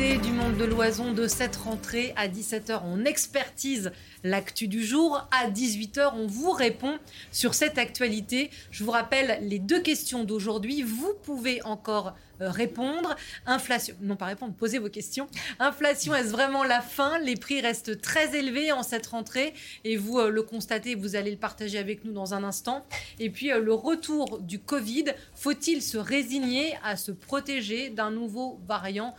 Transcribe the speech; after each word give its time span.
Du 0.00 0.32
monde 0.32 0.56
de 0.56 0.64
l'oison 0.64 1.12
de 1.12 1.26
cette 1.26 1.56
rentrée 1.56 2.14
à 2.16 2.26
17h. 2.26 2.80
On 2.86 3.04
expertise 3.04 3.92
l'actu 4.24 4.66
du 4.66 4.82
jour. 4.82 5.28
À 5.30 5.50
18h, 5.50 6.12
on 6.16 6.26
vous 6.26 6.52
répond 6.52 6.98
sur 7.32 7.52
cette 7.52 7.76
actualité. 7.76 8.48
Je 8.70 8.82
vous 8.82 8.92
rappelle 8.92 9.46
les 9.46 9.58
deux 9.58 9.82
questions 9.82 10.24
d'aujourd'hui. 10.24 10.82
Vous 10.82 11.12
pouvez 11.22 11.62
encore 11.64 12.14
répondre. 12.48 13.16
Inflation, 13.46 13.94
non 14.00 14.16
pas 14.16 14.26
répondre, 14.26 14.54
posez 14.54 14.78
vos 14.78 14.88
questions. 14.88 15.28
Inflation, 15.58 16.14
est-ce 16.14 16.30
vraiment 16.30 16.64
la 16.64 16.80
fin? 16.80 17.18
Les 17.18 17.36
prix 17.36 17.60
restent 17.60 18.00
très 18.00 18.36
élevés 18.36 18.72
en 18.72 18.82
cette 18.82 19.06
rentrée 19.06 19.54
et 19.84 19.96
vous 19.96 20.18
euh, 20.18 20.30
le 20.30 20.42
constatez, 20.42 20.94
vous 20.94 21.16
allez 21.16 21.30
le 21.30 21.36
partager 21.36 21.78
avec 21.78 22.04
nous 22.04 22.12
dans 22.12 22.34
un 22.34 22.44
instant. 22.44 22.84
Et 23.18 23.30
puis 23.30 23.52
euh, 23.52 23.60
le 23.60 23.74
retour 23.74 24.40
du 24.40 24.58
Covid, 24.58 25.06
faut-il 25.34 25.82
se 25.82 25.98
résigner 25.98 26.76
à 26.84 26.96
se 26.96 27.12
protéger 27.12 27.90
d'un 27.90 28.10
nouveau 28.10 28.60
variant 28.66 29.14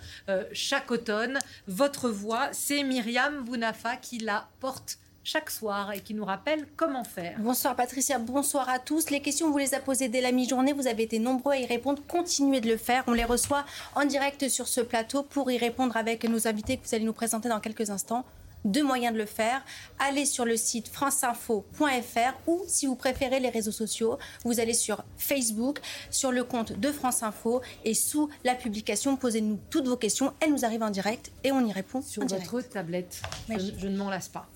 chaque 0.53 0.91
automne? 0.91 1.39
Votre 1.67 2.09
voix, 2.09 2.49
c'est 2.51 2.83
Myriam 2.83 3.43
Bounafa 3.43 3.95
qui 3.97 4.19
la 4.19 4.47
porte 4.59 4.97
chaque 5.23 5.49
soir 5.49 5.91
et 5.91 5.99
qui 5.99 6.13
nous 6.13 6.25
rappelle 6.25 6.67
comment 6.75 7.03
faire. 7.03 7.37
Bonsoir 7.39 7.75
Patricia, 7.75 8.17
bonsoir 8.17 8.69
à 8.69 8.79
tous. 8.79 9.09
Les 9.09 9.21
questions, 9.21 9.51
vous 9.51 9.57
les 9.57 9.73
a 9.73 9.79
posées 9.79 10.09
dès 10.09 10.21
la 10.21 10.31
mi-journée. 10.31 10.73
Vous 10.73 10.87
avez 10.87 11.03
été 11.03 11.19
nombreux 11.19 11.53
à 11.53 11.57
y 11.57 11.65
répondre. 11.65 12.01
Continuez 12.07 12.61
de 12.61 12.67
le 12.69 12.77
faire. 12.77 13.03
On 13.07 13.13
les 13.13 13.23
reçoit 13.23 13.65
en 13.95 14.05
direct 14.05 14.49
sur 14.49 14.67
ce 14.67 14.81
plateau 14.81 15.23
pour 15.23 15.51
y 15.51 15.57
répondre 15.57 15.95
avec 15.97 16.23
nos 16.23 16.47
invités 16.47 16.77
que 16.77 16.87
vous 16.87 16.95
allez 16.95 17.05
nous 17.05 17.13
présenter 17.13 17.49
dans 17.49 17.59
quelques 17.59 17.89
instants. 17.89 18.25
Deux 18.63 18.83
moyens 18.83 19.13
de 19.13 19.17
le 19.17 19.25
faire. 19.25 19.63
Allez 19.97 20.25
sur 20.25 20.45
le 20.45 20.55
site 20.55 20.87
franceinfo.fr 20.87 22.33
ou 22.45 22.61
si 22.67 22.85
vous 22.85 22.95
préférez 22.95 23.39
les 23.39 23.49
réseaux 23.49 23.71
sociaux, 23.71 24.19
vous 24.43 24.59
allez 24.59 24.75
sur 24.75 25.03
Facebook, 25.17 25.79
sur 26.11 26.31
le 26.31 26.43
compte 26.43 26.73
de 26.73 26.91
France 26.91 27.23
Info 27.23 27.61
et 27.85 27.95
sous 27.95 28.29
la 28.43 28.53
publication, 28.53 29.17
posez-nous 29.17 29.59
toutes 29.71 29.87
vos 29.87 29.97
questions. 29.97 30.33
Elles 30.39 30.51
nous 30.51 30.63
arrivent 30.63 30.83
en 30.83 30.91
direct 30.91 31.31
et 31.43 31.51
on 31.51 31.65
y 31.65 31.71
répond 31.71 32.03
sur 32.03 32.23
votre 32.23 32.61
tablette. 32.69 33.21
je 33.49 33.87
ne 33.87 33.97
m'en 33.97 34.11
lasse 34.11 34.29
pas. 34.29 34.47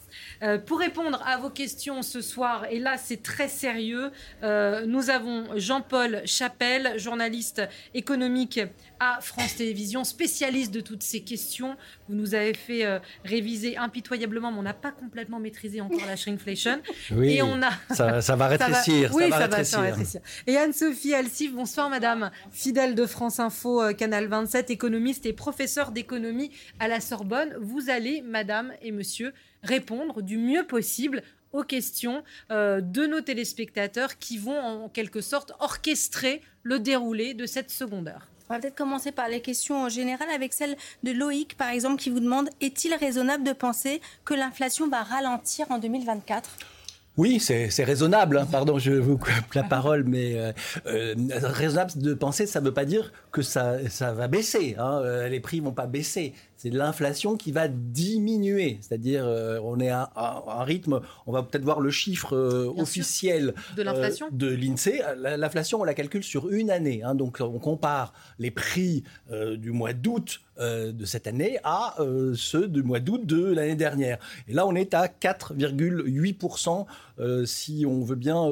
Euh, 0.44 0.58
pour 0.58 0.80
répondre 0.80 1.22
à 1.26 1.38
vos 1.38 1.50
questions 1.50 2.02
ce 2.02 2.22
soir, 2.22 2.66
et 2.70 2.80
là 2.80 2.98
c'est 2.98 3.22
très 3.22 3.48
sérieux, 3.48 4.12
euh, 4.44 4.86
nous 4.86 5.10
avons 5.10 5.46
Jean-Paul 5.56 6.22
Chapelle, 6.26 6.98
journaliste 6.98 7.62
économique 7.94 8.60
à 9.00 9.20
France 9.22 9.56
Télévisions, 9.56 10.04
spécialiste 10.04 10.74
de 10.74 10.82
toutes 10.82 11.04
ces 11.04 11.22
questions. 11.22 11.76
Vous 12.08 12.16
nous 12.16 12.36
avez 12.36 12.54
fait 12.54 12.86
euh, 12.86 13.00
réviser 13.24 13.78
impitoyablement, 13.78 14.52
mais 14.52 14.60
on 14.60 14.64
n'a 14.64 14.74
pas 14.74 14.92
complètement 14.92 15.40
maîtrisé 15.40 15.82
encore 15.82 16.06
la 16.08 16.16
shrinkflation. 16.16 16.82
Oui, 17.12 17.36
et 17.36 17.42
on 17.42 17.62
a... 17.62 18.22
ça, 18.22 18.36
va 18.36 18.48
rétrécir. 18.48 19.12
oui, 19.14 19.30
ça, 19.30 19.48
va, 19.48 19.58
rétrécir. 19.58 20.22
Et 20.48 20.58
Anne-Sophie 20.58 21.14
Alcif, 21.14 21.54
bonsoir 21.54 21.90
madame, 21.90 22.32
fidèle 22.52 22.96
de 22.96 23.06
France 23.06 23.40
Info, 23.40 23.94
Canal 23.98 24.28
27, 24.28 24.70
économiste 24.70 25.26
et 25.26 25.34
professeur 25.34 25.92
d'économie 25.92 26.52
à 26.80 26.88
la 26.88 27.00
Sorbonne. 27.00 27.56
Vous 27.60 27.90
allez, 27.90 28.22
madame 28.22 28.74
et 28.82 28.92
monsieur, 28.92 29.34
répondre 29.66 30.22
du 30.22 30.38
mieux 30.38 30.66
possible 30.66 31.22
aux 31.56 31.64
questions 31.64 32.24
euh, 32.52 32.82
de 32.82 33.06
nos 33.06 33.22
téléspectateurs 33.22 34.18
qui 34.18 34.38
vont 34.38 34.60
en 34.60 34.90
quelque 34.90 35.22
sorte 35.22 35.54
orchestrer 35.60 36.42
le 36.64 36.80
déroulé 36.80 37.34
de 37.34 37.46
cette 37.46 37.72
seconde 37.72 38.08
heure. 38.08 38.28
On 38.50 38.54
va 38.54 38.60
peut-être 38.60 38.76
commencer 38.76 39.12
par 39.12 39.28
les 39.28 39.42
questions 39.42 39.84
en 39.84 39.90
général 39.90 40.30
avec 40.30 40.54
celle 40.54 40.76
de 41.04 41.12
Loïc, 41.12 41.58
par 41.58 41.70
exemple, 41.70 42.00
qui 42.00 42.12
vous 42.12 42.20
demande 42.20 42.50
est-il 42.62 42.94
raisonnable 42.94 43.44
de 43.44 43.54
penser 43.54 44.02
que 44.24 44.36
l'inflation 44.36 44.88
va 44.88 45.02
ralentir 45.02 45.66
en 45.72 45.80
2024 45.80 46.50
oui, 47.18 47.40
c'est 47.40 47.84
raisonnable. 47.86 48.38
Hein. 48.38 48.48
Pardon, 48.52 48.78
je 48.78 48.92
vous 48.92 49.18
coupe 49.18 49.54
la 49.54 49.64
parole, 49.64 50.04
mais 50.04 50.38
euh, 50.38 50.52
euh, 50.86 51.16
raisonnable 51.44 51.92
de 51.96 52.14
penser, 52.14 52.46
ça 52.46 52.60
ne 52.60 52.66
veut 52.66 52.74
pas 52.74 52.84
dire 52.84 53.14
que 53.32 53.42
ça, 53.42 53.78
ça 53.90 54.12
va 54.12 54.28
baisser. 54.28 54.76
Hein. 54.78 55.28
Les 55.30 55.40
prix 55.40 55.62
vont 55.62 55.72
pas 55.72 55.88
baisser 55.88 56.34
c'est 56.66 56.72
l'inflation 56.72 57.38
qui 57.38 57.52
va 57.52 57.68
diminuer. 57.68 58.80
C'est-à-dire, 58.82 59.24
euh, 59.28 59.60
on 59.64 59.80
est 59.80 59.90
à, 59.90 60.10
un 60.16 60.64
rythme, 60.64 61.00
on 61.28 61.32
va 61.32 61.44
peut-être 61.44 61.64
voir 61.64 61.80
le 61.80 61.92
chiffre 61.92 62.36
euh, 62.36 62.74
officiel 62.76 63.54
de 63.78 63.84
l'inflation? 63.84 64.30
de 64.32 64.48
l'INSEE. 64.48 65.04
L'inflation, 65.38 65.82
on 65.82 65.84
la 65.84 65.94
calcule 65.94 66.24
sur 66.24 66.50
une 66.50 66.72
année. 66.72 67.04
Hein. 67.04 67.14
donc, 67.14 67.38
on 67.40 67.60
compare 67.60 68.14
les 68.40 68.50
prix 68.50 69.04
euh, 69.32 69.58
du 69.58 69.72
mois 69.72 69.94
d'août 69.94 70.42
de 70.58 71.04
cette 71.04 71.28
année 71.28 71.60
à 71.66 71.98
ceux 72.34 72.70
du 72.70 72.82
mois 72.82 73.02
d'août 73.02 73.26
de 73.26 73.52
l'année 73.52 73.76
dernière. 73.76 74.20
Et 74.48 74.54
là, 74.54 74.66
on 74.66 74.74
est 74.74 74.94
à 74.94 75.08
4,8%. 75.08 76.86
si 77.46 77.86
on 77.86 78.06
veut 78.06 78.16
bien 78.16 78.50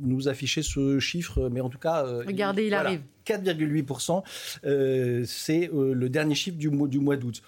nous 0.00 0.28
afficher 0.28 0.62
ce 0.62 1.00
chiffre, 1.00 1.48
mais 1.50 1.60
en 1.60 1.68
tout 1.68 1.80
cas... 1.80 2.04
Regardez, 2.24 2.68
il 2.68 2.74
arrive. 2.74 3.00
4,8%. 3.30 4.22
Euh, 4.64 5.24
c'est 5.26 5.70
euh, 5.72 5.94
le 5.94 6.08
dernier 6.08 6.34
chiffre 6.34 6.56
du 6.56 6.70
mois, 6.70 7.16
d'août 7.16 7.42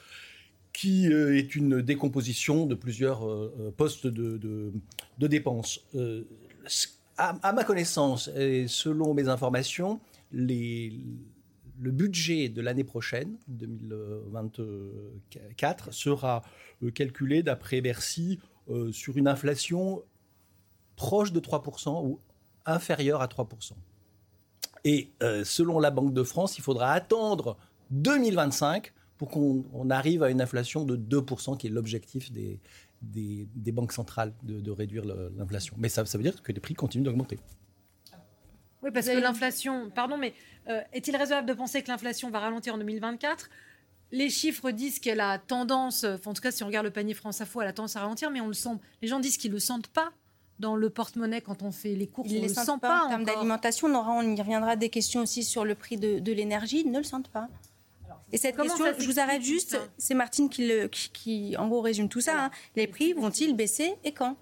qui 0.72 1.12
euh, 1.12 1.36
est 1.36 1.54
une 1.54 1.82
décomposition 1.82 2.64
de 2.66 2.74
plusieurs 2.74 3.28
postes 3.76 4.06
de, 4.06 4.72
dépenses. 5.18 5.84
À, 7.18 7.52
ma 7.52 7.64
connaissance 7.64 8.30
et 8.36 8.66
selon 8.68 9.12
mes 9.12 9.28
informations, 9.28 10.00
le 10.32 10.88
budget 11.78 12.48
de 12.48 12.62
l'année 12.62 12.84
prochaine, 12.84 13.36
2024, 13.48 15.92
sera 15.92 16.42
calculé 16.94 17.42
d'après 17.42 17.82
Bercy 17.82 18.38
sur 18.92 19.18
une 19.18 19.28
inflation 19.28 20.02
proche 20.96 21.32
de 21.32 21.40
3% 21.40 22.06
ou 22.06 22.18
inférieure 22.64 23.20
à 23.20 23.26
3%. 23.26 23.72
Et 24.84 25.10
euh, 25.22 25.44
selon 25.44 25.78
la 25.78 25.90
Banque 25.90 26.12
de 26.12 26.22
France, 26.22 26.58
il 26.58 26.62
faudra 26.62 26.92
attendre 26.92 27.56
2025 27.90 28.92
pour 29.18 29.30
qu'on 29.30 29.90
arrive 29.90 30.22
à 30.22 30.30
une 30.30 30.40
inflation 30.40 30.84
de 30.84 30.96
2%, 30.96 31.56
qui 31.56 31.68
est 31.68 31.70
l'objectif 31.70 32.32
des, 32.32 32.58
des, 33.00 33.72
banques 33.72 33.92
centrales 33.92 34.32
de, 34.42 34.70
réduire 34.70 35.04
l'inflation. 35.04 35.76
Mais 35.78 35.88
ça, 35.88 36.02
veut 36.02 36.22
dire 36.22 36.42
que 36.42 36.50
les 36.50 36.60
prix 36.60 36.74
continuent 36.74 37.04
d'augmenter. 37.04 37.38
Oui, 38.82 38.90
parce 38.92 39.06
que 39.06 39.16
l'inflation, 39.16 39.90
pardon, 39.90 40.16
mais 40.18 40.34
euh, 40.68 40.80
est-il 40.92 41.14
raisonnable 41.14 41.46
de 41.46 41.54
penser 41.54 41.82
que 41.82 41.88
l'inflation 41.88 42.30
va 42.30 42.40
ralentir 42.40 42.74
en 42.74 42.78
2024 42.78 43.48
les 44.14 44.28
chiffres 44.28 44.70
disent 44.72 44.98
qu'elle 44.98 45.20
a 45.20 45.38
tendance, 45.38 46.04
en 46.04 46.34
tout 46.34 46.42
cas 46.42 46.50
si 46.50 46.62
on 46.62 46.66
regarde 46.66 46.84
le 46.84 46.92
panier 46.92 47.14
France 47.14 47.40
Info, 47.40 47.62
elle 47.62 47.68
a 47.68 47.72
tendance 47.72 47.96
à 47.96 48.00
ralentir, 48.00 48.30
mais 48.30 48.42
on 48.42 48.46
le 48.46 48.52
sent. 48.52 48.78
Les 49.00 49.08
gens 49.08 49.20
disent 49.20 49.38
qu'ils 49.38 49.50
ne 49.50 49.56
le 49.56 49.60
sentent 49.60 49.88
pas 49.88 50.12
dans 50.62 50.76
le 50.76 50.88
porte-monnaie 50.88 51.42
quand 51.42 51.62
on 51.62 51.72
fait 51.72 51.94
les 51.94 52.06
courses. 52.06 52.30
Ils 52.30 52.40
ne 52.40 52.48
le 52.48 52.54
sentent 52.54 52.80
pas, 52.80 53.04
en 53.04 53.08
termes 53.08 53.24
d'alimentation. 53.24 53.88
On, 53.88 54.22
y 54.22 54.40
reviendra 54.40 54.76
des 54.76 54.88
questions 54.88 55.20
aussi 55.20 55.42
sur 55.42 55.64
le 55.66 55.74
prix 55.74 55.98
de, 55.98 56.32
l'énergie. 56.32 56.82
Ils 56.86 56.90
ne 56.90 56.98
le 56.98 57.04
sentent 57.04 57.28
pas. 57.28 57.48
Et 58.34 58.38
cette 58.38 58.56
question, 58.56 58.86
je 58.98 59.06
vous 59.06 59.20
arrête 59.20 59.42
juste, 59.42 59.78
c'est 59.98 60.14
Martine 60.14 60.48
qui, 60.48 61.54
en 61.58 61.68
gros, 61.68 61.82
résume 61.82 62.08
tout 62.08 62.22
ça. 62.22 62.46
Hein. 62.46 62.50
Les 62.76 62.86
prix 62.86 63.12
vont-ils 63.12 63.54
baisser 63.54 63.94
et 64.04 64.12
quand? 64.12 64.36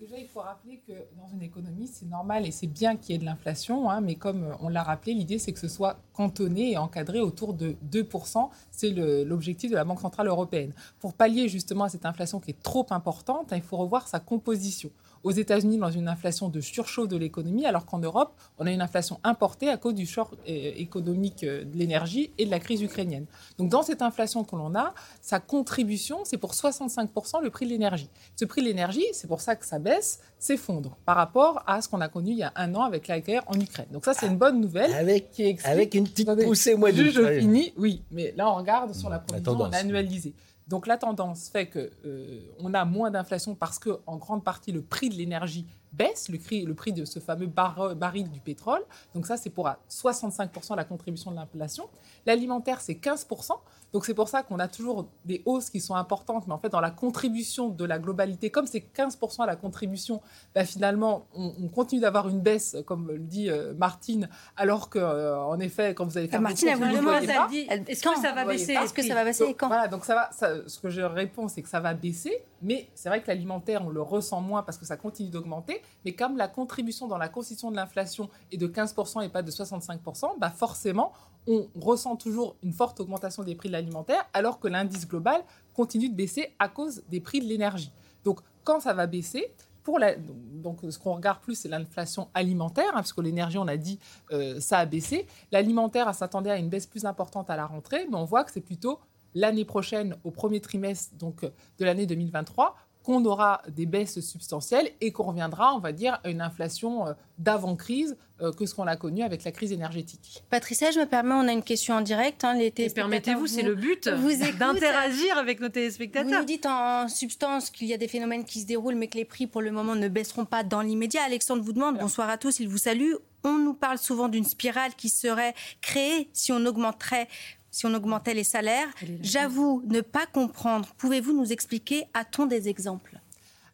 Déjà, 0.00 0.16
il 0.18 0.28
faut 0.28 0.40
rappeler 0.40 0.82
que 0.86 0.92
dans 1.16 1.28
une 1.32 1.42
économie, 1.42 1.86
c'est 1.86 2.06
normal 2.06 2.46
et 2.46 2.50
c'est 2.50 2.66
bien 2.66 2.96
qu'il 2.96 3.12
y 3.12 3.16
ait 3.16 3.18
de 3.18 3.24
l'inflation, 3.24 3.88
hein, 3.90 4.00
mais 4.00 4.16
comme 4.16 4.54
on 4.60 4.68
l'a 4.68 4.82
rappelé, 4.82 5.14
l'idée 5.14 5.38
c'est 5.38 5.52
que 5.52 5.58
ce 5.58 5.68
soit 5.68 5.98
cantonné 6.12 6.72
et 6.72 6.78
encadré 6.78 7.20
autour 7.20 7.54
de 7.54 7.76
2%. 7.90 8.48
C'est 8.70 8.90
l'objectif 8.90 9.70
de 9.70 9.76
la 9.76 9.84
Banque 9.84 10.00
Centrale 10.00 10.26
Européenne. 10.26 10.72
Pour 11.00 11.14
pallier 11.14 11.48
justement 11.48 11.84
à 11.84 11.88
cette 11.88 12.06
inflation 12.06 12.40
qui 12.40 12.50
est 12.50 12.62
trop 12.62 12.86
importante, 12.90 13.52
hein, 13.52 13.56
il 13.56 13.62
faut 13.62 13.76
revoir 13.76 14.08
sa 14.08 14.20
composition 14.20 14.90
aux 15.24 15.30
États-Unis 15.32 15.78
dans 15.78 15.90
une 15.90 16.06
inflation 16.06 16.48
de 16.48 16.60
surchauffe 16.60 17.08
de 17.08 17.16
l'économie, 17.16 17.66
alors 17.66 17.86
qu'en 17.86 17.98
Europe, 17.98 18.34
on 18.58 18.66
a 18.66 18.70
une 18.70 18.82
inflation 18.82 19.18
importée 19.24 19.68
à 19.70 19.78
cause 19.78 19.94
du 19.94 20.06
choc 20.06 20.28
euh, 20.32 20.36
économique 20.76 21.42
euh, 21.42 21.64
de 21.64 21.76
l'énergie 21.76 22.30
et 22.38 22.44
de 22.44 22.50
la 22.50 22.60
crise 22.60 22.82
ukrainienne. 22.82 23.24
Donc 23.58 23.70
dans 23.70 23.82
cette 23.82 24.02
inflation 24.02 24.44
que 24.44 24.54
l'on 24.54 24.74
a, 24.74 24.94
sa 25.22 25.40
contribution, 25.40 26.20
c'est 26.24 26.36
pour 26.36 26.52
65% 26.52 27.42
le 27.42 27.50
prix 27.50 27.64
de 27.64 27.70
l'énergie. 27.70 28.10
Ce 28.36 28.44
prix 28.44 28.60
de 28.60 28.66
l'énergie, 28.66 29.06
c'est 29.12 29.26
pour 29.26 29.40
ça 29.40 29.56
que 29.56 29.64
ça 29.64 29.78
baisse, 29.78 30.20
s'effondre 30.38 30.96
par 31.06 31.16
rapport 31.16 31.62
à 31.66 31.80
ce 31.80 31.88
qu'on 31.88 32.02
a 32.02 32.08
connu 32.08 32.32
il 32.32 32.38
y 32.38 32.42
a 32.42 32.52
un 32.56 32.74
an 32.74 32.82
avec 32.82 33.08
la 33.08 33.20
guerre 33.20 33.44
en 33.46 33.58
Ukraine. 33.58 33.86
Donc 33.90 34.04
ça, 34.04 34.12
c'est 34.12 34.26
une 34.26 34.36
bonne 34.36 34.60
nouvelle. 34.60 34.92
Avec, 34.92 35.30
qui 35.30 35.56
avec 35.64 35.94
une 35.94 36.04
petite 36.04 36.30
poussée 36.44 36.74
au 36.74 36.78
mois 36.78 36.92
d'août. 36.92 37.10
Je 37.10 37.40
finis, 37.40 37.72
oui, 37.78 38.02
mais 38.10 38.34
là, 38.36 38.50
on 38.50 38.56
regarde 38.56 38.94
sur 38.94 39.08
la 39.08 39.20
provision 39.20 39.64
annualisée. 39.72 40.34
Donc 40.68 40.86
la 40.86 40.96
tendance 40.96 41.48
fait 41.48 41.66
que 41.66 41.90
euh, 42.04 42.40
a 42.74 42.84
moins 42.84 43.10
d'inflation 43.10 43.54
parce 43.54 43.78
que 43.78 44.00
en 44.06 44.16
grande 44.16 44.42
partie 44.44 44.72
le 44.72 44.82
prix 44.82 45.08
de 45.10 45.14
l'énergie 45.14 45.66
baisse, 45.96 46.28
le 46.28 46.38
prix, 46.38 46.64
le 46.64 46.74
prix 46.74 46.92
de 46.92 47.04
ce 47.04 47.18
fameux 47.20 47.46
bar- 47.46 47.94
baril 47.96 48.30
du 48.30 48.40
pétrole. 48.40 48.82
Donc 49.14 49.26
ça, 49.26 49.36
c'est 49.36 49.50
pour 49.50 49.68
à 49.68 49.78
65% 49.88 50.74
la 50.76 50.84
contribution 50.84 51.30
de 51.30 51.36
l'inflation. 51.36 51.88
L'alimentaire, 52.26 52.80
c'est 52.80 52.94
15%. 52.94 53.52
Donc 53.92 54.04
c'est 54.06 54.14
pour 54.14 54.28
ça 54.28 54.42
qu'on 54.42 54.58
a 54.58 54.66
toujours 54.66 55.06
des 55.24 55.42
hausses 55.46 55.70
qui 55.70 55.80
sont 55.80 55.94
importantes, 55.94 56.48
mais 56.48 56.52
en 56.52 56.58
fait, 56.58 56.68
dans 56.68 56.80
la 56.80 56.90
contribution 56.90 57.68
de 57.68 57.84
la 57.84 58.00
globalité, 58.00 58.50
comme 58.50 58.66
c'est 58.66 58.80
15% 58.80 59.42
à 59.44 59.46
la 59.46 59.54
contribution, 59.54 60.20
bah, 60.52 60.64
finalement, 60.64 61.26
on, 61.34 61.52
on 61.62 61.68
continue 61.68 62.00
d'avoir 62.00 62.28
une 62.28 62.40
baisse, 62.40 62.76
comme 62.86 63.06
le 63.12 63.18
dit 63.20 63.48
euh, 63.50 63.72
Martine, 63.74 64.28
alors 64.56 64.90
que, 64.90 64.98
euh, 64.98 65.38
en 65.40 65.60
effet, 65.60 65.94
quand 65.94 66.04
vous 66.06 66.18
allez 66.18 66.26
faire 66.26 66.38
Ah, 66.40 66.42
vos 66.42 66.48
Martine, 66.48 66.68
elle 66.70 66.74
vous 66.78 66.80
vous 66.80 66.86
le 66.88 66.94
ne 66.96 67.00
demande, 67.00 67.12
voyez 67.14 67.26
ça 67.28 67.40
pas. 67.42 67.48
dit, 67.48 67.66
Elle- 67.70 67.84
Est-ce 67.86 68.02
que 68.02 68.20
ça 68.20 68.32
va 68.32 68.44
baisser 68.44 68.72
Est-ce 68.72 68.92
que 68.92 69.02
ça 69.02 69.14
va 69.14 69.22
baisser 69.24 69.44
et 69.44 69.54
quand 69.54 69.68
Voilà, 69.68 69.86
donc 69.86 70.04
ça 70.04 70.14
va, 70.16 70.30
ça- 70.32 70.66
ce 70.68 70.78
que 70.80 70.90
je 70.90 71.02
réponds, 71.02 71.46
c'est 71.46 71.62
que 71.62 71.68
ça 71.68 71.78
va 71.78 71.94
baisser, 71.94 72.32
mais 72.62 72.88
c'est 72.96 73.08
vrai 73.08 73.22
que 73.22 73.28
l'alimentaire, 73.28 73.82
on 73.86 73.90
le 73.90 74.02
ressent 74.02 74.40
moins 74.40 74.64
parce 74.64 74.76
que 74.76 74.84
ça 74.86 74.96
continue 74.96 75.28
d'augmenter, 75.30 75.80
mais 76.04 76.12
comme 76.12 76.36
la 76.36 76.48
contribution 76.48 77.08
dans 77.08 77.18
la 77.18 77.28
constitution 77.28 77.70
de 77.70 77.76
l'inflation 77.76 78.28
est 78.52 78.56
de 78.56 78.66
15% 78.66 79.24
et 79.24 79.28
pas 79.28 79.42
de 79.42 79.50
65%, 79.50 80.38
bah 80.38 80.50
forcément, 80.50 81.12
on 81.46 81.68
ressent 81.80 82.16
toujours 82.16 82.56
une 82.62 82.72
forte 82.72 83.00
augmentation 83.00 83.42
des 83.42 83.54
prix 83.54 83.68
de 83.68 83.74
l'alimentaire, 83.74 84.24
alors 84.32 84.60
que 84.60 84.68
l'indice 84.68 85.06
global 85.06 85.42
continue 85.74 86.08
de 86.08 86.14
baisser 86.14 86.54
à 86.58 86.68
cause 86.68 87.02
des 87.08 87.20
prix 87.20 87.40
de 87.40 87.46
l'énergie. 87.46 87.92
Donc, 88.24 88.40
quand 88.64 88.80
ça 88.80 88.94
va 88.94 89.06
baisser, 89.06 89.52
pour 89.82 89.98
la, 89.98 90.14
donc, 90.16 90.78
ce 90.88 90.98
qu'on 90.98 91.14
regarde 91.14 91.40
plus, 91.40 91.54
c'est 91.54 91.68
l'inflation 91.68 92.28
alimentaire, 92.32 92.88
hein, 92.90 92.94
parce 92.94 93.12
que 93.12 93.20
l'énergie, 93.20 93.58
on 93.58 93.68
a 93.68 93.76
dit, 93.76 93.98
euh, 94.32 94.58
ça 94.58 94.78
a 94.78 94.86
baissé. 94.86 95.26
L'alimentaire, 95.52 96.12
s'attendait 96.14 96.50
à 96.50 96.56
une 96.56 96.70
baisse 96.70 96.86
plus 96.86 97.04
importante 97.04 97.50
à 97.50 97.56
la 97.56 97.66
rentrée, 97.66 98.06
mais 98.10 98.16
on 98.16 98.24
voit 98.24 98.44
que 98.44 98.50
c'est 98.50 98.62
plutôt 98.62 98.98
l'année 99.34 99.64
prochaine, 99.64 100.16
au 100.24 100.30
premier 100.30 100.60
trimestre 100.60 101.14
donc, 101.16 101.42
de 101.42 101.84
l'année 101.84 102.06
2023, 102.06 102.76
qu'on 103.04 103.24
aura 103.26 103.60
des 103.68 103.86
baisses 103.86 104.18
substantielles 104.20 104.90
et 105.00 105.12
qu'on 105.12 105.24
reviendra, 105.24 105.74
on 105.74 105.78
va 105.78 105.92
dire, 105.92 106.18
à 106.24 106.30
une 106.30 106.40
inflation 106.40 107.06
euh, 107.06 107.12
d'avant-crise 107.38 108.16
euh, 108.40 108.50
que 108.50 108.64
ce 108.66 108.74
qu'on 108.74 108.86
a 108.86 108.96
connu 108.96 109.22
avec 109.22 109.44
la 109.44 109.52
crise 109.52 109.70
énergétique. 109.72 110.42
Patricia, 110.50 110.90
je 110.90 110.98
me 111.00 111.04
permets, 111.04 111.34
on 111.34 111.46
a 111.46 111.52
une 111.52 111.62
question 111.62 111.94
en 111.94 112.00
direct. 112.00 112.42
Hein, 112.44 112.54
les 112.54 112.70
permettez-vous, 112.70 113.46
c'est 113.46 113.60
vous- 113.62 113.68
le 113.68 113.74
but 113.74 114.08
vous 114.08 114.30
d'interagir 114.58 115.36
avec 115.38 115.60
nos 115.60 115.66
Vous 115.66 115.72
téléspectateurs. 115.72 116.40
nous 116.40 116.44
dites 116.46 116.66
en 116.66 117.06
substance 117.08 117.70
qu'il 117.70 117.86
y 117.88 117.92
a 117.94 117.98
des 117.98 118.08
phénomènes 118.08 118.44
qui 118.44 118.60
se 118.62 118.66
déroulent, 118.66 118.94
mais 118.96 119.08
que 119.08 119.18
les 119.18 119.24
prix, 119.26 119.46
pour 119.46 119.60
le 119.60 119.70
moment, 119.70 119.94
ne 119.94 120.08
baisseront 120.08 120.46
pas 120.46 120.64
dans 120.64 120.80
l'immédiat. 120.80 121.22
Alexandre 121.24 121.62
vous 121.62 121.74
demande, 121.74 121.98
bonsoir 121.98 122.28
à 122.30 122.38
tous, 122.38 122.58
il 122.58 122.68
vous 122.68 122.78
salue. 122.78 123.12
On 123.44 123.58
nous 123.58 123.74
parle 123.74 123.98
souvent 123.98 124.28
d'une 124.28 124.44
spirale 124.44 124.94
qui 124.96 125.10
serait 125.10 125.54
créée 125.82 126.30
si 126.32 126.52
on 126.52 126.64
augmenterait 126.64 127.28
si 127.74 127.86
on 127.86 127.94
augmentait 127.94 128.34
les 128.34 128.44
salaires. 128.44 128.86
J'avoue 129.20 129.82
ne 129.86 130.00
pas 130.00 130.26
comprendre. 130.26 130.94
Pouvez-vous 130.96 131.32
nous 131.32 131.52
expliquer 131.52 132.04
A-t-on 132.14 132.46
des 132.46 132.68
exemples? 132.68 133.18